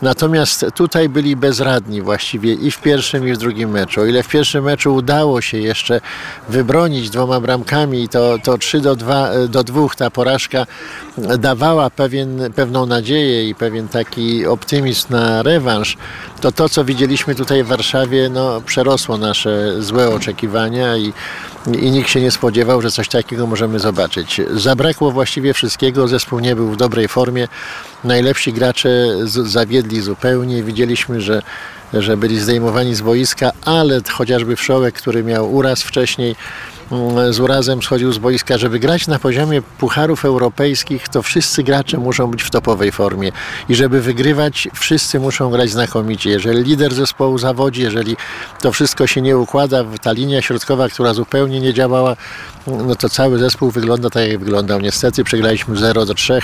Natomiast 0.01 0.65
tutaj 0.75 1.09
byli 1.09 1.35
bezradni 1.35 2.01
właściwie 2.01 2.53
i 2.53 2.71
w 2.71 2.81
pierwszym, 2.81 3.27
i 3.27 3.33
w 3.33 3.37
drugim 3.37 3.69
meczu. 3.69 4.01
O 4.01 4.05
ile 4.05 4.23
w 4.23 4.27
pierwszym 4.27 4.63
meczu 4.63 4.95
udało 4.95 5.41
się 5.41 5.57
jeszcze 5.57 6.01
wybronić 6.49 7.09
dwoma 7.09 7.39
bramkami, 7.39 8.09
to, 8.09 8.37
to 8.43 8.57
3 8.57 8.79
do, 8.81 8.95
2, 8.95 9.29
do 9.47 9.63
2 9.63 9.81
ta 9.97 10.09
porażka 10.09 10.65
dawała 11.17 11.89
pewien, 11.89 12.53
pewną 12.55 12.85
nadzieję 12.85 13.49
i 13.49 13.55
pewien 13.55 13.87
taki 13.87 14.45
optymizm 14.45 15.07
na 15.09 15.43
rewanż, 15.43 15.97
to 16.41 16.51
to, 16.51 16.69
co 16.69 16.85
widzieliśmy 16.85 17.35
tutaj 17.35 17.63
w 17.63 17.67
Warszawie, 17.67 18.29
no, 18.29 18.61
przerosło 18.65 19.17
nasze 19.17 19.81
złe 19.81 20.09
oczekiwania 20.09 20.97
i, 20.97 21.13
i 21.81 21.91
nikt 21.91 22.09
się 22.09 22.21
nie 22.21 22.30
spodziewał, 22.31 22.81
że 22.81 22.91
coś 22.91 23.09
takiego 23.09 23.47
możemy 23.47 23.79
zobaczyć. 23.79 24.41
Zabrakło 24.53 25.11
właściwie 25.11 25.53
wszystkiego, 25.53 26.07
zespół 26.07 26.39
nie 26.39 26.55
był 26.55 26.71
w 26.71 26.77
dobrej 26.77 27.07
formie, 27.07 27.47
najlepsi 28.03 28.53
gracze 28.53 28.89
zawiedli 29.25 30.01
zupełnie, 30.01 30.63
widzieliśmy, 30.63 31.21
że 31.21 31.41
że 31.93 32.17
byli 32.17 32.39
zdejmowani 32.39 32.95
z 32.95 33.01
boiska, 33.01 33.51
ale 33.65 34.01
chociażby 34.11 34.55
Wszołek, 34.55 34.95
który 34.95 35.23
miał 35.23 35.53
uraz 35.53 35.83
wcześniej, 35.83 36.35
z 37.29 37.39
urazem 37.39 37.81
schodził 37.81 38.13
z 38.13 38.17
boiska, 38.17 38.57
żeby 38.57 38.79
grać 38.79 39.07
na 39.07 39.19
poziomie 39.19 39.61
pucharów 39.61 40.25
europejskich, 40.25 41.09
to 41.09 41.21
wszyscy 41.21 41.63
gracze 41.63 41.97
muszą 41.97 42.27
być 42.27 42.43
w 42.43 42.49
topowej 42.49 42.91
formie 42.91 43.31
i 43.69 43.75
żeby 43.75 44.01
wygrywać, 44.01 44.67
wszyscy 44.73 45.19
muszą 45.19 45.51
grać 45.51 45.69
znakomicie. 45.69 46.29
Jeżeli 46.29 46.63
lider 46.63 46.93
zespołu 46.93 47.37
zawodzi, 47.37 47.81
jeżeli 47.81 48.17
to 48.61 48.71
wszystko 48.71 49.07
się 49.07 49.21
nie 49.21 49.37
układa, 49.37 49.83
ta 50.01 50.11
linia 50.11 50.41
środkowa, 50.41 50.89
która 50.89 51.13
zupełnie 51.13 51.59
nie 51.59 51.73
działała, 51.73 52.15
no 52.67 52.95
to 52.95 53.09
cały 53.09 53.39
zespół 53.39 53.71
wygląda 53.71 54.09
tak, 54.09 54.27
jak 54.27 54.39
wyglądał. 54.39 54.79
Niestety 54.79 55.23
przegraliśmy 55.23 55.77
0 55.77 56.05
do 56.05 56.13
3 56.13 56.39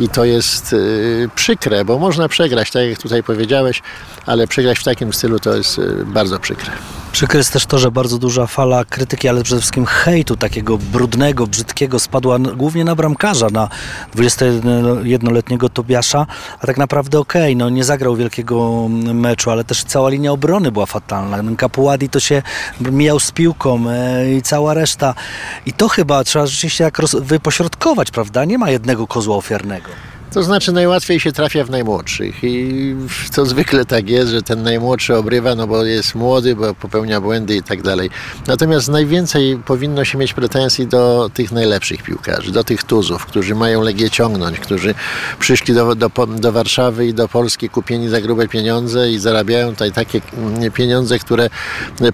i 0.00 0.08
to 0.08 0.24
jest 0.24 0.72
yy, 0.72 1.28
przykre, 1.34 1.84
bo 1.84 1.98
można 1.98 2.28
przegrać, 2.28 2.70
tak 2.70 2.88
jak 2.88 2.98
tutaj 2.98 3.22
powiedziałeś, 3.22 3.82
ale 4.26 4.46
przegrać 4.46 4.78
w 4.78 4.84
takim 4.84 5.12
stylu 5.12 5.38
to 5.38 5.56
jest 5.56 5.78
yy, 5.78 6.04
bardzo 6.06 6.38
przykre. 6.38 6.70
Przykre 7.12 7.38
jest 7.38 7.52
też 7.52 7.66
to, 7.66 7.78
że 7.78 7.90
bardzo 7.90 8.18
duża 8.18 8.46
fala 8.46 8.84
krytyki, 8.84 9.28
ale 9.28 9.42
przede 9.42 9.60
wszystkim 9.60 9.79
hejtu 9.84 10.36
takiego 10.36 10.78
brudnego, 10.78 11.46
brzydkiego 11.46 11.98
spadła 11.98 12.38
głównie 12.38 12.84
na 12.84 12.94
bramkarza, 12.94 13.46
na 13.52 13.68
21-letniego 14.16 15.68
Tobiasza, 15.68 16.26
a 16.60 16.66
tak 16.66 16.78
naprawdę 16.78 17.18
okej, 17.18 17.56
no 17.56 17.70
nie 17.70 17.84
zagrał 17.84 18.16
wielkiego 18.16 18.88
meczu, 19.14 19.50
ale 19.50 19.64
też 19.64 19.84
cała 19.84 20.08
linia 20.10 20.32
obrony 20.32 20.72
była 20.72 20.86
fatalna. 20.86 21.56
Kapuadi 21.56 22.08
to 22.08 22.20
się 22.20 22.42
mijał 22.80 23.20
z 23.20 23.32
piłką 23.32 23.90
e, 23.90 24.32
i 24.32 24.42
cała 24.42 24.74
reszta. 24.74 25.14
I 25.66 25.72
to 25.72 25.88
chyba 25.88 26.24
trzeba 26.24 26.46
rzeczywiście 26.46 26.84
jak 26.84 26.98
roz- 26.98 27.20
wypośrodkować, 27.20 28.10
prawda? 28.10 28.44
Nie 28.44 28.58
ma 28.58 28.70
jednego 28.70 29.06
kozła 29.06 29.36
ofiarnego. 29.36 29.88
To 30.32 30.42
znaczy 30.42 30.72
najłatwiej 30.72 31.20
się 31.20 31.32
trafia 31.32 31.64
w 31.64 31.70
najmłodszych 31.70 32.44
i 32.44 32.94
to 33.34 33.46
zwykle 33.46 33.84
tak 33.84 34.10
jest, 34.10 34.30
że 34.30 34.42
ten 34.42 34.62
najmłodszy 34.62 35.16
obrywa, 35.16 35.54
no 35.54 35.66
bo 35.66 35.84
jest 35.84 36.14
młody, 36.14 36.56
bo 36.56 36.74
popełnia 36.74 37.20
błędy 37.20 37.56
i 37.56 37.62
tak 37.62 37.82
dalej. 37.82 38.10
Natomiast 38.46 38.88
najwięcej 38.88 39.58
powinno 39.66 40.04
się 40.04 40.18
mieć 40.18 40.34
pretensji 40.34 40.86
do 40.86 41.30
tych 41.34 41.52
najlepszych 41.52 42.02
piłkarzy, 42.02 42.52
do 42.52 42.64
tych 42.64 42.84
tuzów, 42.84 43.26
którzy 43.26 43.54
mają 43.54 43.82
Legię 43.82 44.10
ciągnąć, 44.10 44.60
którzy 44.60 44.94
przyszli 45.38 45.74
do, 45.74 45.94
do, 45.94 46.10
do 46.26 46.52
Warszawy 46.52 47.06
i 47.06 47.14
do 47.14 47.28
Polski 47.28 47.68
kupieni 47.68 48.08
za 48.08 48.20
grube 48.20 48.48
pieniądze 48.48 49.10
i 49.10 49.18
zarabiają 49.18 49.70
tutaj 49.70 49.92
takie 49.92 50.20
mm, 50.36 50.72
pieniądze, 50.72 51.18
które 51.18 51.50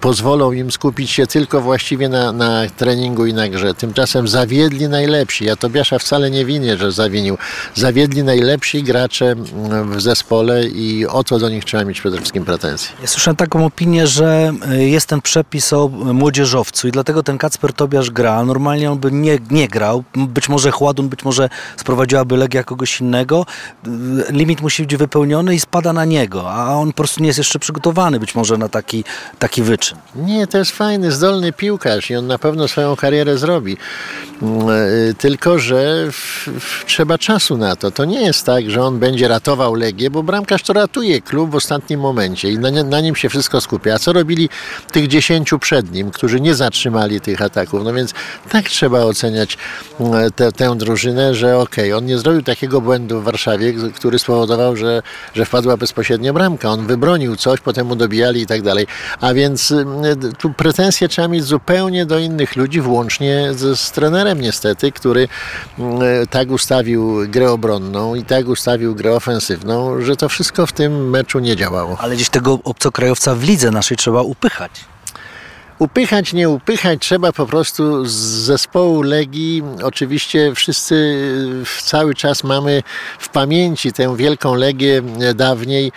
pozwolą 0.01 0.53
im 0.53 0.73
skupić 0.73 1.11
się 1.11 1.27
tylko 1.27 1.61
właściwie 1.61 2.09
na, 2.09 2.33
na 2.33 2.63
treningu 2.77 3.27
i 3.27 3.35
na 3.35 3.49
grze. 3.49 3.75
Tymczasem 3.75 4.29
zawiedli 4.29 4.89
najlepsi. 4.89 5.45
Ja 5.45 5.57
Tobiasza 5.57 5.99
wcale 5.99 6.31
nie 6.31 6.45
winię, 6.45 6.77
że 6.77 6.93
zawinił. 6.93 7.39
Zawiedli 7.75 8.06
najlepsi 8.15 8.83
gracze 8.83 9.27
mm, 9.27 9.93
w 9.93 10.01
zespole 10.01 10.67
i 10.67 11.07
o 11.07 11.25
to 11.25 11.39
do 11.39 11.49
nich 11.49 11.65
trzeba 11.65 11.85
mieć 11.85 12.01
przede 12.01 12.17
wszystkim 12.17 12.45
pretensje. 12.45 12.97
Ja 13.01 13.07
słyszałem 13.07 13.37
taką 13.37 13.65
opinię, 13.65 14.07
że 14.07 14.53
y, 14.73 14.85
jest 14.85 15.07
ten 15.07 15.21
przepis 15.21 15.73
o 15.73 15.89
młodzieżowcu 15.89 16.89
i 16.89 16.91
dlatego 16.91 17.23
ten 17.23 17.39
Kacper 17.39 17.73
Tobiasz 17.73 18.11
gra. 18.11 18.45
Normalnie 18.45 18.91
on 18.91 18.99
by 18.99 19.13
nie, 19.13 19.39
nie 19.51 19.69
grał. 19.69 20.05
Być 20.15 20.49
może 20.49 20.71
Chładun, 20.71 21.09
być 21.09 21.25
może 21.25 21.49
sprowadziłaby 21.77 22.37
Legia 22.37 22.65
kogoś 22.65 23.01
innego. 23.01 23.47
Y, 23.87 24.33
Limit 24.33 24.61
musi 24.61 24.83
być 24.83 24.97
wypełniony 24.97 25.55
i 25.55 25.61
spada 25.61 25.93
na 25.93 26.05
niego, 26.05 26.53
a 26.53 26.75
on 26.75 26.89
po 26.89 26.97
prostu 26.97 27.21
nie 27.21 27.27
jest 27.27 27.39
jeszcze 27.39 27.59
przygotowany 27.59 28.21
być 28.21 28.35
może 28.35 28.59
na 28.59 28.69
taki, 28.69 29.05
taki 29.39 29.63
wyczyn. 29.63 29.99
Nie, 30.15 30.47
to 30.47 30.59
jest 30.59 30.71
fajny, 30.71 31.13
zdolny 31.13 31.53
piłkarz 31.53 32.11
i 32.11 32.17
on 32.17 32.27
na 32.27 32.39
pewno 32.39 32.69
swoją 32.69 32.97
karierę 32.97 33.39
zrobi. 33.39 33.77
Mm, 34.43 34.69
y, 34.69 35.15
Tylko, 35.19 35.59
że 35.59 36.09
w, 36.13 36.49
w, 36.61 36.85
trzeba 36.85 37.19
czasu 37.19 37.57
na 37.57 37.77
to. 37.77 37.91
To 37.97 38.05
nie 38.05 38.21
jest 38.21 38.47
tak, 38.47 38.71
że 38.71 38.83
on 38.83 38.99
będzie 38.99 39.29
ratował 39.29 39.75
Legię, 39.75 40.11
bo 40.11 40.23
bramkarz 40.23 40.63
to 40.63 40.73
ratuje 40.73 41.21
klub 41.23 41.51
w 41.51 41.55
ostatnim 41.55 42.01
momencie 42.01 42.51
i 42.51 42.59
na, 42.59 42.71
na 42.71 43.01
nim 43.01 43.17
się 43.17 43.29
wszystko 43.29 43.61
skupia. 43.61 43.95
A 43.95 43.99
co 43.99 44.13
robili 44.13 44.49
tych 44.93 45.09
dziesięciu 45.09 45.59
przed 45.59 45.93
nim, 45.93 46.11
którzy 46.11 46.41
nie 46.41 46.55
zatrzymali 46.55 47.21
tych 47.21 47.43
ataków? 47.43 47.85
No 47.85 47.93
więc 47.93 48.15
tak 48.51 48.65
trzeba 48.65 49.05
oceniać 49.05 49.59
mm, 50.01 50.33
tę, 50.33 50.53
tę 50.53 50.77
drużynę, 50.77 51.35
że 51.35 51.59
okej, 51.59 51.93
on 51.93 52.07
nie 52.07 52.19
zrobił 52.19 52.43
takiego 52.43 52.81
błędu 52.81 53.21
w 53.21 53.25
Warszawie, 53.25 53.73
który 53.95 54.19
spowodował, 54.19 54.77
że, 54.77 55.03
że 55.35 55.45
wpadła 55.45 55.77
bezpośrednio 55.77 56.33
bramka. 56.33 56.69
On 56.69 56.87
wybronił 56.87 57.37
coś, 57.37 57.61
potem 57.61 57.87
mu 57.87 57.97
dobijali 57.97 58.43
i 58.43 58.47
tak 58.47 58.63
dalej. 58.63 58.87
A 59.21 59.35
więc 59.35 59.71
y, 59.71 59.85
tu 60.39 60.51
pretensje 60.51 61.09
trzeba 61.09 61.29
mieć 61.29 61.45
zupełnie 61.45 62.07
do 62.07 62.19
innych 62.19 62.57
ludzi, 62.57 62.81
włącznie 62.81 63.49
z, 63.55 63.81
z 63.81 63.91
trenerem 63.93 64.41
niestety, 64.41 64.93
który 64.93 65.23
y, 65.23 66.27
tak 66.31 66.51
ustawił 66.51 67.29
grę 67.29 67.51
obronną 67.51 67.86
i 68.17 68.25
tak 68.25 68.49
ustawił 68.49 68.95
grę 68.95 69.15
ofensywną, 69.15 70.01
że 70.01 70.17
to 70.17 70.29
wszystko 70.29 70.67
w 70.67 70.73
tym 70.73 71.11
meczu 71.11 71.39
nie 71.39 71.57
działało. 71.57 71.97
Ale 72.01 72.15
gdzieś 72.15 72.29
tego 72.29 72.59
obcokrajowca 72.65 73.35
w 73.35 73.43
lidze 73.43 73.71
naszej 73.71 73.97
trzeba 73.97 74.23
upychać. 74.23 74.71
Upychać, 75.79 76.33
nie 76.33 76.49
upychać, 76.49 77.01
trzeba 77.01 77.33
po 77.33 77.47
prostu 77.47 78.07
z 78.07 78.13
zespołu 78.13 79.03
Legii. 79.03 79.63
Oczywiście 79.83 80.53
wszyscy 80.55 80.95
y, 80.95 81.83
cały 81.83 82.15
czas 82.15 82.45
mamy 82.45 82.83
w 83.19 83.29
pamięci 83.29 83.93
tę 83.93 84.17
wielką 84.17 84.55
Legię 84.55 85.03
e, 85.21 85.35
dawniej 85.35 85.93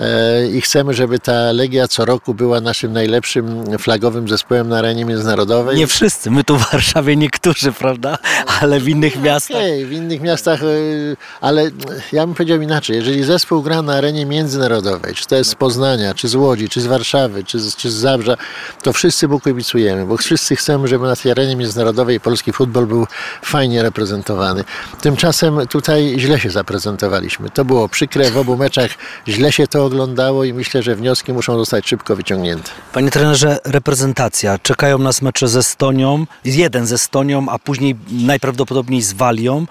e, 0.00 0.48
i 0.48 0.60
chcemy, 0.60 0.94
żeby 0.94 1.18
ta 1.18 1.52
Legia 1.52 1.88
co 1.88 2.04
roku 2.04 2.34
była 2.34 2.60
naszym 2.60 2.92
najlepszym 2.92 3.64
flagowym 3.78 4.28
zespołem 4.28 4.68
na 4.68 4.78
arenie 4.78 5.04
międzynarodowej. 5.04 5.76
Nie 5.76 5.86
wszyscy, 5.86 6.30
my 6.30 6.44
tu 6.44 6.56
w 6.56 6.72
Warszawie 6.72 7.16
niektórzy, 7.16 7.72
prawda? 7.72 8.18
Ale 8.60 8.80
w 8.80 8.88
innych 8.88 9.22
miastach. 9.22 9.56
Okej, 9.56 9.86
w 9.86 9.92
innych 9.92 10.20
miastach, 10.20 10.62
y, 10.62 11.16
ale 11.40 11.70
ja 12.12 12.26
bym 12.26 12.34
powiedział 12.34 12.60
inaczej. 12.60 12.96
Jeżeli 12.96 13.24
zespół 13.24 13.62
gra 13.62 13.82
na 13.82 13.94
arenie 13.94 14.26
międzynarodowej, 14.26 15.14
czy 15.14 15.26
to 15.26 15.36
jest 15.36 15.50
z 15.50 15.54
Poznania, 15.54 16.14
czy 16.14 16.28
z 16.28 16.34
Łodzi, 16.34 16.68
czy 16.68 16.80
z 16.80 16.86
Warszawy, 16.86 17.44
czy 17.44 17.60
z, 17.60 17.76
czy 17.76 17.90
z 17.90 17.94
Zabrza, 17.94 18.36
to 18.82 18.92
wszyscy 18.92 19.23
mu 19.28 19.40
kibicujemy, 19.40 20.06
bo 20.06 20.16
wszyscy 20.16 20.56
chcemy, 20.56 20.88
żeby 20.88 21.06
na 21.06 21.16
tej 21.16 21.32
arenie 21.32 21.56
międzynarodowej 21.56 22.20
polski 22.20 22.52
futbol 22.52 22.86
był 22.86 23.06
fajnie 23.42 23.82
reprezentowany. 23.82 24.64
Tymczasem 25.00 25.66
tutaj 25.66 26.14
źle 26.18 26.40
się 26.40 26.50
zaprezentowaliśmy. 26.50 27.50
To 27.50 27.64
było 27.64 27.88
przykre, 27.88 28.30
w 28.30 28.38
obu 28.38 28.56
meczach 28.56 28.90
źle 29.28 29.52
się 29.52 29.66
to 29.66 29.84
oglądało 29.84 30.44
i 30.44 30.52
myślę, 30.52 30.82
że 30.82 30.96
wnioski 30.96 31.32
muszą 31.32 31.58
zostać 31.58 31.88
szybko 31.88 32.16
wyciągnięte. 32.16 32.70
Panie 32.92 33.10
trenerze, 33.10 33.58
reprezentacja. 33.64 34.58
Czekają 34.58 34.98
nas 34.98 35.22
mecze 35.22 35.48
ze 35.48 35.58
Estonią, 35.58 36.26
jeden 36.44 36.86
ze 36.86 36.94
Estonią, 36.94 37.46
a 37.48 37.58
później 37.58 37.96
najprawdopodobniej 38.10 39.02
z 39.02 39.12
Walią. 39.12 39.66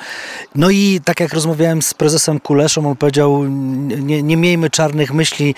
No 0.55 0.69
i 0.69 1.01
tak 1.05 1.19
jak 1.19 1.33
rozmawiałem 1.33 1.81
z 1.81 1.93
prezesem 1.93 2.39
Kuleszą, 2.39 2.89
on 2.89 2.95
powiedział, 2.95 3.43
nie, 3.43 4.23
nie 4.23 4.37
miejmy 4.37 4.69
czarnych 4.69 5.13
myśli, 5.13 5.55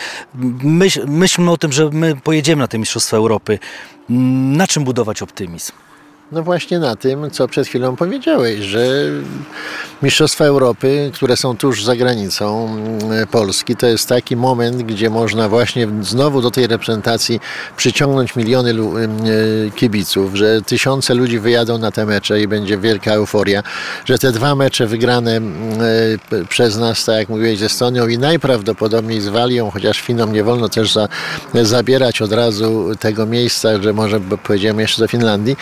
myśl, 0.64 1.06
myślmy 1.08 1.52
o 1.52 1.58
tym, 1.58 1.72
że 1.72 1.90
my 1.90 2.16
pojedziemy 2.16 2.60
na 2.60 2.68
te 2.68 2.78
Mistrzostwa 2.78 3.18
Europy. 3.18 3.60
Na 4.10 4.68
czym 4.68 4.84
budować 4.84 5.22
optymizm? 5.22 5.72
No 6.36 6.44
właśnie 6.44 6.80
na 6.80 6.96
tym, 6.96 7.32
co 7.32 7.48
przed 7.48 7.68
chwilą 7.68 7.96
powiedziałeś, 7.96 8.60
że 8.60 8.86
Mistrzostwa 10.04 10.46
Europy, 10.46 11.12
które 11.14 11.38
są 11.38 11.58
tuż 11.58 11.84
za 11.84 11.96
granicą 11.96 12.68
mm, 12.68 13.28
Polski, 13.28 13.76
to 13.76 13.88
jest 13.88 14.10
taki 14.10 14.36
moment, 14.36 14.84
gdzie 14.84 15.10
można 15.10 15.50
właśnie 15.50 15.88
znowu 16.02 16.42
do 16.42 16.52
tej 16.52 16.68
reprezentacji 16.68 17.40
przyciągnąć 17.78 18.36
miliony 18.36 18.70
ym, 18.70 18.96
e, 18.96 19.72
kibiców, 19.76 20.36
że 20.36 20.62
tysiące 20.62 21.14
ludzi 21.14 21.40
wyjadą 21.40 21.78
na 21.78 21.92
te 21.92 22.06
mecze 22.06 22.42
i 22.42 22.48
będzie 22.48 22.78
wielka 22.78 23.12
euforia, 23.12 23.64
że 24.06 24.18
te 24.18 24.32
dwa 24.32 24.56
mecze 24.56 24.88
wygrane 24.88 25.36
mm, 25.36 25.54
e, 26.32 26.46
przez 26.46 26.78
nas, 26.78 27.06
tak 27.06 27.16
jak 27.16 27.30
mówiłeś, 27.30 27.60
z 27.60 27.64
Estonią 27.64 28.08
i 28.08 28.18
najprawdopodobniej 28.18 29.22
z 29.22 29.28
Walią, 29.28 29.72
chociaż 29.72 30.02
Finom 30.02 30.34
nie 30.34 30.44
wolno 30.44 30.70
też 30.70 30.94
za, 30.94 31.08
zabierać 31.54 32.22
od 32.22 32.32
razu 32.32 32.90
tego 33.00 33.26
miejsca, 33.26 33.82
że 33.82 33.94
może 33.94 34.20
pojedziemy 34.20 34.82
jeszcze 34.82 35.02
do 35.02 35.08
Finlandii, 35.08 35.56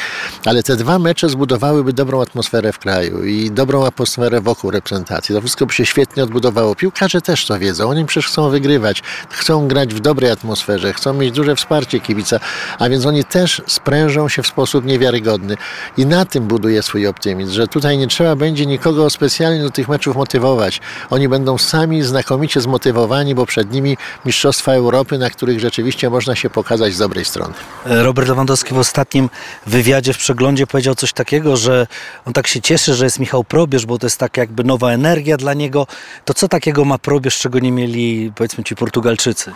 ale 0.46 0.63
te 0.64 0.76
dwa 0.76 1.00
mecze 1.00 1.30
zbudowałyby 1.30 1.94
dobrą 1.94 2.22
atmosferę 2.22 2.74
w 2.74 2.80
kraju 2.80 3.24
i 3.24 3.52
dobrą 3.52 3.86
atmosferę 3.86 4.42
wokół 4.42 4.72
reprezentacji. 4.72 5.36
To 5.36 5.42
wszystko 5.42 5.66
by 5.66 5.74
się 5.74 5.86
świetnie 5.86 6.24
odbudowało. 6.24 6.76
Piłkarze 6.76 7.22
też 7.22 7.46
to 7.46 7.60
wiedzą. 7.60 7.90
Oni 7.90 8.06
przecież 8.06 8.28
chcą 8.28 8.50
wygrywać, 8.50 9.04
chcą 9.30 9.68
grać 9.68 9.94
w 9.94 10.00
dobrej 10.00 10.32
atmosferze, 10.32 10.94
chcą 10.94 11.14
mieć 11.14 11.32
duże 11.32 11.56
wsparcie 11.56 12.00
kibica, 12.00 12.40
a 12.80 12.90
więc 12.90 13.06
oni 13.06 13.24
też 13.24 13.62
sprężą 13.68 14.30
się 14.30 14.44
w 14.44 14.48
sposób 14.48 14.86
niewiarygodny. 14.86 15.58
I 15.98 16.06
na 16.06 16.26
tym 16.26 16.44
buduje 16.44 16.84
swój 16.84 17.08
optymizm, 17.08 17.54
że 17.54 17.68
tutaj 17.68 17.98
nie 17.98 18.08
trzeba 18.08 18.36
będzie 18.36 18.66
nikogo 18.66 19.10
specjalnie 19.10 19.64
do 19.64 19.70
tych 19.70 19.88
meczów 19.88 20.16
motywować. 20.16 20.82
Oni 21.10 21.30
będą 21.30 21.58
sami 21.58 22.04
znakomicie 22.04 22.62
zmotywowani, 22.62 23.36
bo 23.36 23.46
przed 23.46 23.72
nimi 23.72 23.98
Mistrzostwa 24.26 24.74
Europy, 24.74 25.18
na 25.18 25.30
których 25.30 25.60
rzeczywiście 25.60 26.10
można 26.10 26.36
się 26.36 26.50
pokazać 26.50 26.94
z 26.94 26.98
dobrej 26.98 27.26
strony. 27.26 27.54
Robert 27.86 28.28
Lewandowski 28.28 28.74
w 28.74 28.78
ostatnim 28.78 29.30
wywiadzie 29.66 30.14
w 30.14 30.18
przeglądzie 30.18 30.43
powiedział 30.68 30.96
coś 30.96 31.14
takiego, 31.14 31.58
że 31.58 31.88
on 32.26 32.34
tak 32.34 32.48
się 32.48 32.62
cieszy, 32.62 32.94
że 32.94 33.06
jest 33.06 33.20
Michał 33.20 33.44
Probierz, 33.44 33.86
bo 33.86 33.98
to 33.98 34.06
jest 34.06 34.20
taka 34.20 34.42
jakby 34.42 34.64
nowa 34.64 34.92
energia 34.92 35.38
dla 35.38 35.54
niego. 35.54 35.88
To 36.26 36.34
co 36.34 36.48
takiego 36.48 36.86
ma 36.86 36.98
Probierz, 36.98 37.40
czego 37.40 37.60
nie 37.60 37.72
mieli 37.72 38.32
powiedzmy 38.36 38.64
ci 38.64 38.76
Portugalczycy? 38.76 39.52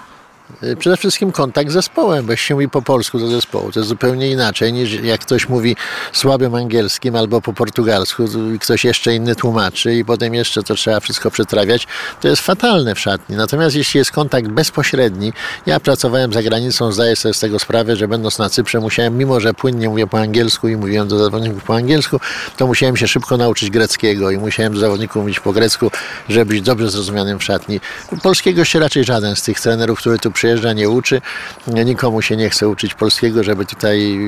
Y, 0.64 0.76
Przede 0.76 0.98
wszystkim 0.98 1.32
kontakt 1.32 1.70
z 1.70 1.74
zespołem, 1.74 2.26
bo 2.26 2.36
się 2.36 2.54
mówi 2.54 2.70
po 2.70 2.82
polsku 2.82 3.20
do 3.20 3.28
zespołu. 3.28 3.72
To 3.72 3.80
jest 3.80 3.90
zupełnie 3.90 4.32
inaczej 4.32 4.74
niż 4.74 4.94
jak 4.94 5.22
ktoś 5.22 5.50
mówi 5.50 5.76
słabym 6.14 6.56
angielskim 6.56 7.16
albo 7.16 7.42
po 7.42 7.54
portugalsku 7.54 8.24
i 8.56 8.60
ktoś 8.60 8.86
jeszcze 8.86 9.16
inny 9.16 9.36
tłumaczy 9.36 9.96
i 9.96 10.06
potem 10.06 10.34
jeszcze 10.34 10.64
to 10.64 10.76
trzeba 10.76 11.00
wszystko 11.00 11.32
przetrawiać. 11.32 11.88
To 12.22 12.28
jest 12.28 12.42
fatalne 12.42 12.96
w 12.96 13.00
szatni. 13.00 13.36
Natomiast 13.36 13.76
jeśli 13.76 13.98
jest 13.98 14.12
kontakt 14.12 14.48
bezpośredni, 14.48 15.34
ja 15.66 15.80
pracowałem 15.80 16.34
za 16.34 16.44
granicą, 16.44 16.92
zdaję 16.92 17.16
sobie 17.16 17.34
z 17.34 17.40
tego 17.40 17.60
sprawę, 17.60 17.96
że 17.96 18.08
będąc 18.08 18.40
na 18.40 18.50
Cyprze 18.50 18.80
musiałem, 18.80 19.18
mimo 19.18 19.40
że 19.40 19.54
płynnie 19.54 19.90
mówię 19.90 20.08
po 20.08 20.20
angielsku 20.20 20.68
i 20.68 20.76
mówiłem 20.76 21.08
do 21.08 21.24
zawodników 21.24 21.64
po 21.64 21.76
angielsku, 21.76 22.20
to 22.58 22.68
musiałem 22.68 22.98
się 22.98 23.08
szybko 23.08 23.38
nauczyć 23.38 23.70
greckiego 23.70 24.32
i 24.32 24.38
musiałem 24.38 24.74
do 24.74 24.80
zawodników 24.80 25.22
mówić 25.22 25.40
po 25.40 25.54
grecku, 25.54 25.92
żeby 26.30 26.46
być 26.46 26.62
dobrze 26.62 26.90
zrozumianym 26.90 27.40
w 27.40 27.44
szatni. 27.44 27.80
Polskiego 28.24 28.66
się 28.66 28.80
raczej 28.80 29.04
żaden 29.04 29.36
z 29.36 29.42
tych 29.42 29.60
trenerów, 29.60 30.00
który 30.00 30.20
tu 30.20 30.32
przyjeżdża, 30.38 30.74
nie 30.74 30.90
uczy. 30.90 31.22
Nikomu 31.68 32.22
się 32.22 32.38
nie 32.38 32.50
chce 32.50 32.70
uczyć 32.70 32.94
polskiego, 32.94 33.44
żeby 33.44 33.66
tutaj 33.66 34.20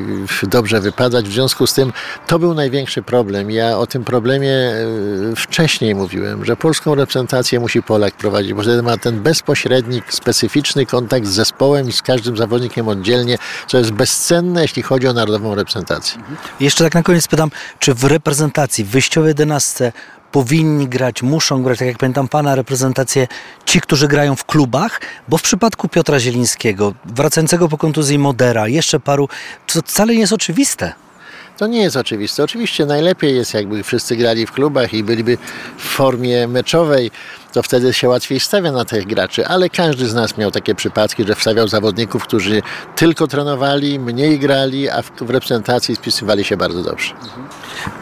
dobrze 0.44 0.82
wypadać. 0.82 1.26
W 1.26 1.34
związku 1.34 1.68
z 1.68 1.74
tym 1.74 1.94
to 2.28 2.40
był 2.40 2.54
największy 2.54 3.02
problem. 3.02 3.52
Ja 3.52 3.78
o 3.78 3.88
tym 3.88 4.04
problemie 4.04 4.52
e, 4.52 5.36
wcześniej 5.36 5.96
mówiłem, 5.96 6.46
że 6.46 6.56
polską 6.56 6.96
reprezentację 6.96 7.60
musi 7.60 7.84
Polak 7.84 8.14
prowadzić, 8.14 8.54
bo 8.54 8.62
wtedy 8.62 8.84
ma 8.84 8.98
ten 8.98 9.22
bezpośredni, 9.22 10.02
specyficzny 10.10 10.86
kontakt 10.86 11.26
z 11.26 11.30
zespołem 11.30 11.90
i 11.90 11.92
z 11.92 12.02
każdym 12.02 12.38
zawodnikiem 12.38 12.88
oddzielnie, 12.88 13.38
co 13.68 13.78
jest 13.78 13.92
bezcenne, 13.92 14.62
jeśli 14.62 14.82
chodzi 14.84 15.08
o 15.08 15.14
narodową 15.14 15.56
reprezentację. 15.56 16.22
Jeszcze 16.60 16.84
tak 16.84 16.94
na 16.94 17.04
koniec 17.04 17.28
pytam, 17.28 17.52
czy 17.80 17.94
w 17.94 18.04
reprezentacji, 18.04 18.86
w 18.86 18.90
wyjściowej 18.90 19.28
jedenastce 19.28 19.92
powinni 20.32 20.88
grać, 20.88 21.24
muszą 21.24 21.64
grać, 21.64 21.80
tak 21.80 21.88
jak 21.88 21.98
pamiętam 21.98 22.28
pana 22.28 22.56
reprezentację, 22.56 23.28
ci, 23.66 23.82
którzy 23.82 24.08
grają 24.08 24.36
w 24.36 24.46
klubach, 24.46 25.02
bo 25.28 25.38
w 25.38 25.42
przypadku 25.42 25.90
Piotra 25.90 26.20
Zielińskiego, 26.20 26.94
wracającego 27.06 27.70
po 27.70 27.78
kontuzji 27.78 28.20
Modera, 28.20 28.68
jeszcze 28.68 29.00
paru, 29.00 29.30
to 29.68 29.82
wcale 29.82 30.14
nie 30.14 30.20
jest 30.20 30.34
oczywiste. 30.34 30.94
To 31.58 31.68
nie 31.68 31.82
jest 31.82 31.98
oczywiste. 31.98 32.44
Oczywiście 32.44 32.86
najlepiej 32.86 33.36
jest, 33.36 33.54
jakby 33.54 33.84
wszyscy 33.84 34.16
grali 34.16 34.46
w 34.46 34.52
klubach 34.52 34.94
i 34.94 35.04
byliby 35.04 35.38
w 35.78 35.82
formie 35.82 36.48
meczowej, 36.48 37.12
to 37.54 37.64
wtedy 37.64 37.94
się 37.94 38.10
łatwiej 38.10 38.40
stawia 38.40 38.72
na 38.72 38.86
tych 38.86 39.08
graczy, 39.08 39.48
ale 39.48 39.70
każdy 39.70 40.08
z 40.08 40.14
nas 40.14 40.38
miał 40.38 40.52
takie 40.52 40.76
przypadki, 40.76 41.26
że 41.26 41.36
wstawiał 41.36 41.68
zawodników, 41.68 42.24
którzy 42.24 42.62
tylko 42.96 43.28
trenowali, 43.28 44.00
mniej 44.00 44.40
grali, 44.40 44.90
a 44.90 45.02
w, 45.02 45.12
w 45.22 45.30
reprezentacji 45.30 45.96
spisywali 45.96 46.44
się 46.44 46.58
bardzo 46.58 46.84
dobrze. 46.84 47.14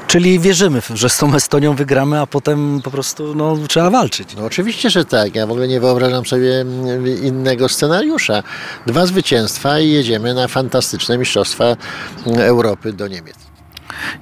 Czyli 0.08 0.40
wierzymy, 0.40 0.82
że 0.94 1.10
z 1.10 1.18
tą 1.18 1.36
Estonią 1.36 1.76
wygramy, 1.76 2.20
a 2.20 2.28
potem 2.28 2.82
po 2.84 2.92
prostu 2.92 3.36
no, 3.36 3.58
trzeba 3.68 3.90
walczyć. 3.90 4.36
No 4.38 4.46
oczywiście, 4.46 4.90
że 4.90 5.06
tak. 5.06 5.36
Ja 5.36 5.48
w 5.48 5.52
ogóle 5.52 5.68
nie 5.68 5.80
wyobrażam 5.80 6.26
sobie 6.26 6.62
mm, 6.62 7.24
innego 7.24 7.70
scenariusza. 7.70 8.44
Dwa 8.86 9.06
zwycięstwa 9.06 9.80
i 9.80 9.90
jedziemy 9.90 10.34
na 10.34 10.48
fantastyczne 10.48 11.18
Mistrzostwa 11.18 11.66
mm, 11.66 12.40
Europy 12.40 12.94
do 12.94 13.08
Niemiec. 13.08 13.47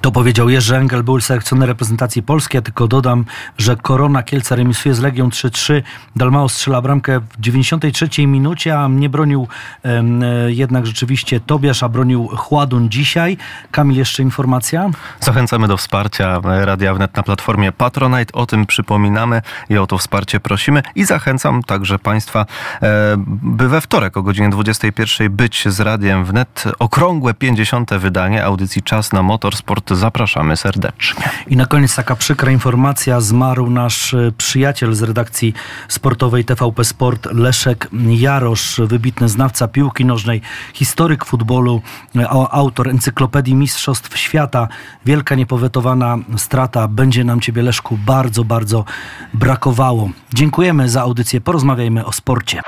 To 0.01 0.11
powiedział 0.11 0.49
Jerzy 0.49 0.75
Engel, 0.75 1.03
był 1.03 1.21
selekcjoner 1.21 1.69
reprezentacji 1.69 2.23
Polski. 2.23 2.57
Ja 2.57 2.61
tylko 2.61 2.87
dodam, 2.87 3.25
że 3.57 3.75
Korona 3.75 4.23
Kielce 4.23 4.55
remisuje 4.55 4.95
z 4.95 4.99
Legią 4.99 5.29
3-3. 5.29 5.81
Dalmao 6.15 6.49
strzela 6.49 6.81
bramkę 6.81 7.19
w 7.19 7.39
93 7.39 8.27
minucie, 8.27 8.79
a 8.79 8.89
mnie 8.89 9.09
bronił 9.09 9.47
e, 9.85 10.03
jednak 10.47 10.85
rzeczywiście 10.85 11.39
Tobiasz, 11.39 11.83
a 11.83 11.89
bronił 11.89 12.27
Chładun 12.27 12.89
dzisiaj. 12.89 13.37
Kamil, 13.71 13.97
jeszcze 13.97 14.23
informacja? 14.23 14.89
Zachęcamy 15.19 15.67
do 15.67 15.77
wsparcia 15.77 16.39
Radia 16.43 16.93
Wnet 16.93 17.15
na 17.15 17.23
platformie 17.23 17.71
Patronite. 17.71 18.33
O 18.33 18.45
tym 18.45 18.65
przypominamy 18.65 19.41
i 19.69 19.77
o 19.77 19.87
to 19.87 19.97
wsparcie 19.97 20.39
prosimy. 20.39 20.83
I 20.95 21.05
zachęcam 21.05 21.63
także 21.63 21.99
Państwa, 21.99 22.45
e, 22.81 23.15
by 23.41 23.69
we 23.69 23.81
wtorek 23.81 24.17
o 24.17 24.23
godzinie 24.23 24.49
21 24.49 25.29
być 25.29 25.63
z 25.67 25.79
Radiem 25.79 26.25
Wnet. 26.25 26.63
Okrągłe 26.79 27.33
50. 27.33 27.99
wydanie 27.99 28.43
audycji 28.43 28.83
Czas 28.83 29.13
na 29.13 29.23
Motorsport. 29.23 29.64
Zapraszamy 29.91 30.57
serdecznie. 30.57 31.29
I 31.47 31.55
na 31.57 31.65
koniec 31.65 31.95
taka 31.95 32.15
przykra 32.15 32.51
informacja. 32.51 33.21
Zmarł 33.21 33.69
nasz 33.69 34.13
e, 34.13 34.31
przyjaciel 34.37 34.93
z 34.93 35.01
redakcji 35.01 35.53
sportowej 35.87 36.45
TVP 36.45 36.83
Sport, 36.83 37.27
Leszek 37.31 37.89
Jarosz, 38.09 38.81
wybitny 38.83 39.29
znawca 39.29 39.67
piłki 39.67 40.05
nożnej, 40.05 40.41
historyk 40.73 41.25
futbolu, 41.25 41.81
e, 42.15 42.29
autor 42.29 42.89
encyklopedii 42.89 43.55
Mistrzostw 43.55 44.17
Świata. 44.17 44.67
Wielka, 45.05 45.35
niepowetowana 45.35 46.17
strata. 46.37 46.87
Będzie 46.87 47.23
nam 47.23 47.41
Ciebie, 47.41 47.61
Leszku, 47.61 47.97
bardzo, 48.05 48.43
bardzo 48.43 48.85
brakowało. 49.33 50.09
Dziękujemy 50.33 50.89
za 50.89 51.01
audycję. 51.01 51.41
Porozmawiajmy 51.41 52.05
o 52.05 52.11
sporcie. 52.11 52.61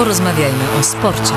Porozmawiajmy 0.00 0.64
o 0.80 0.82
sporcie. 0.82 1.34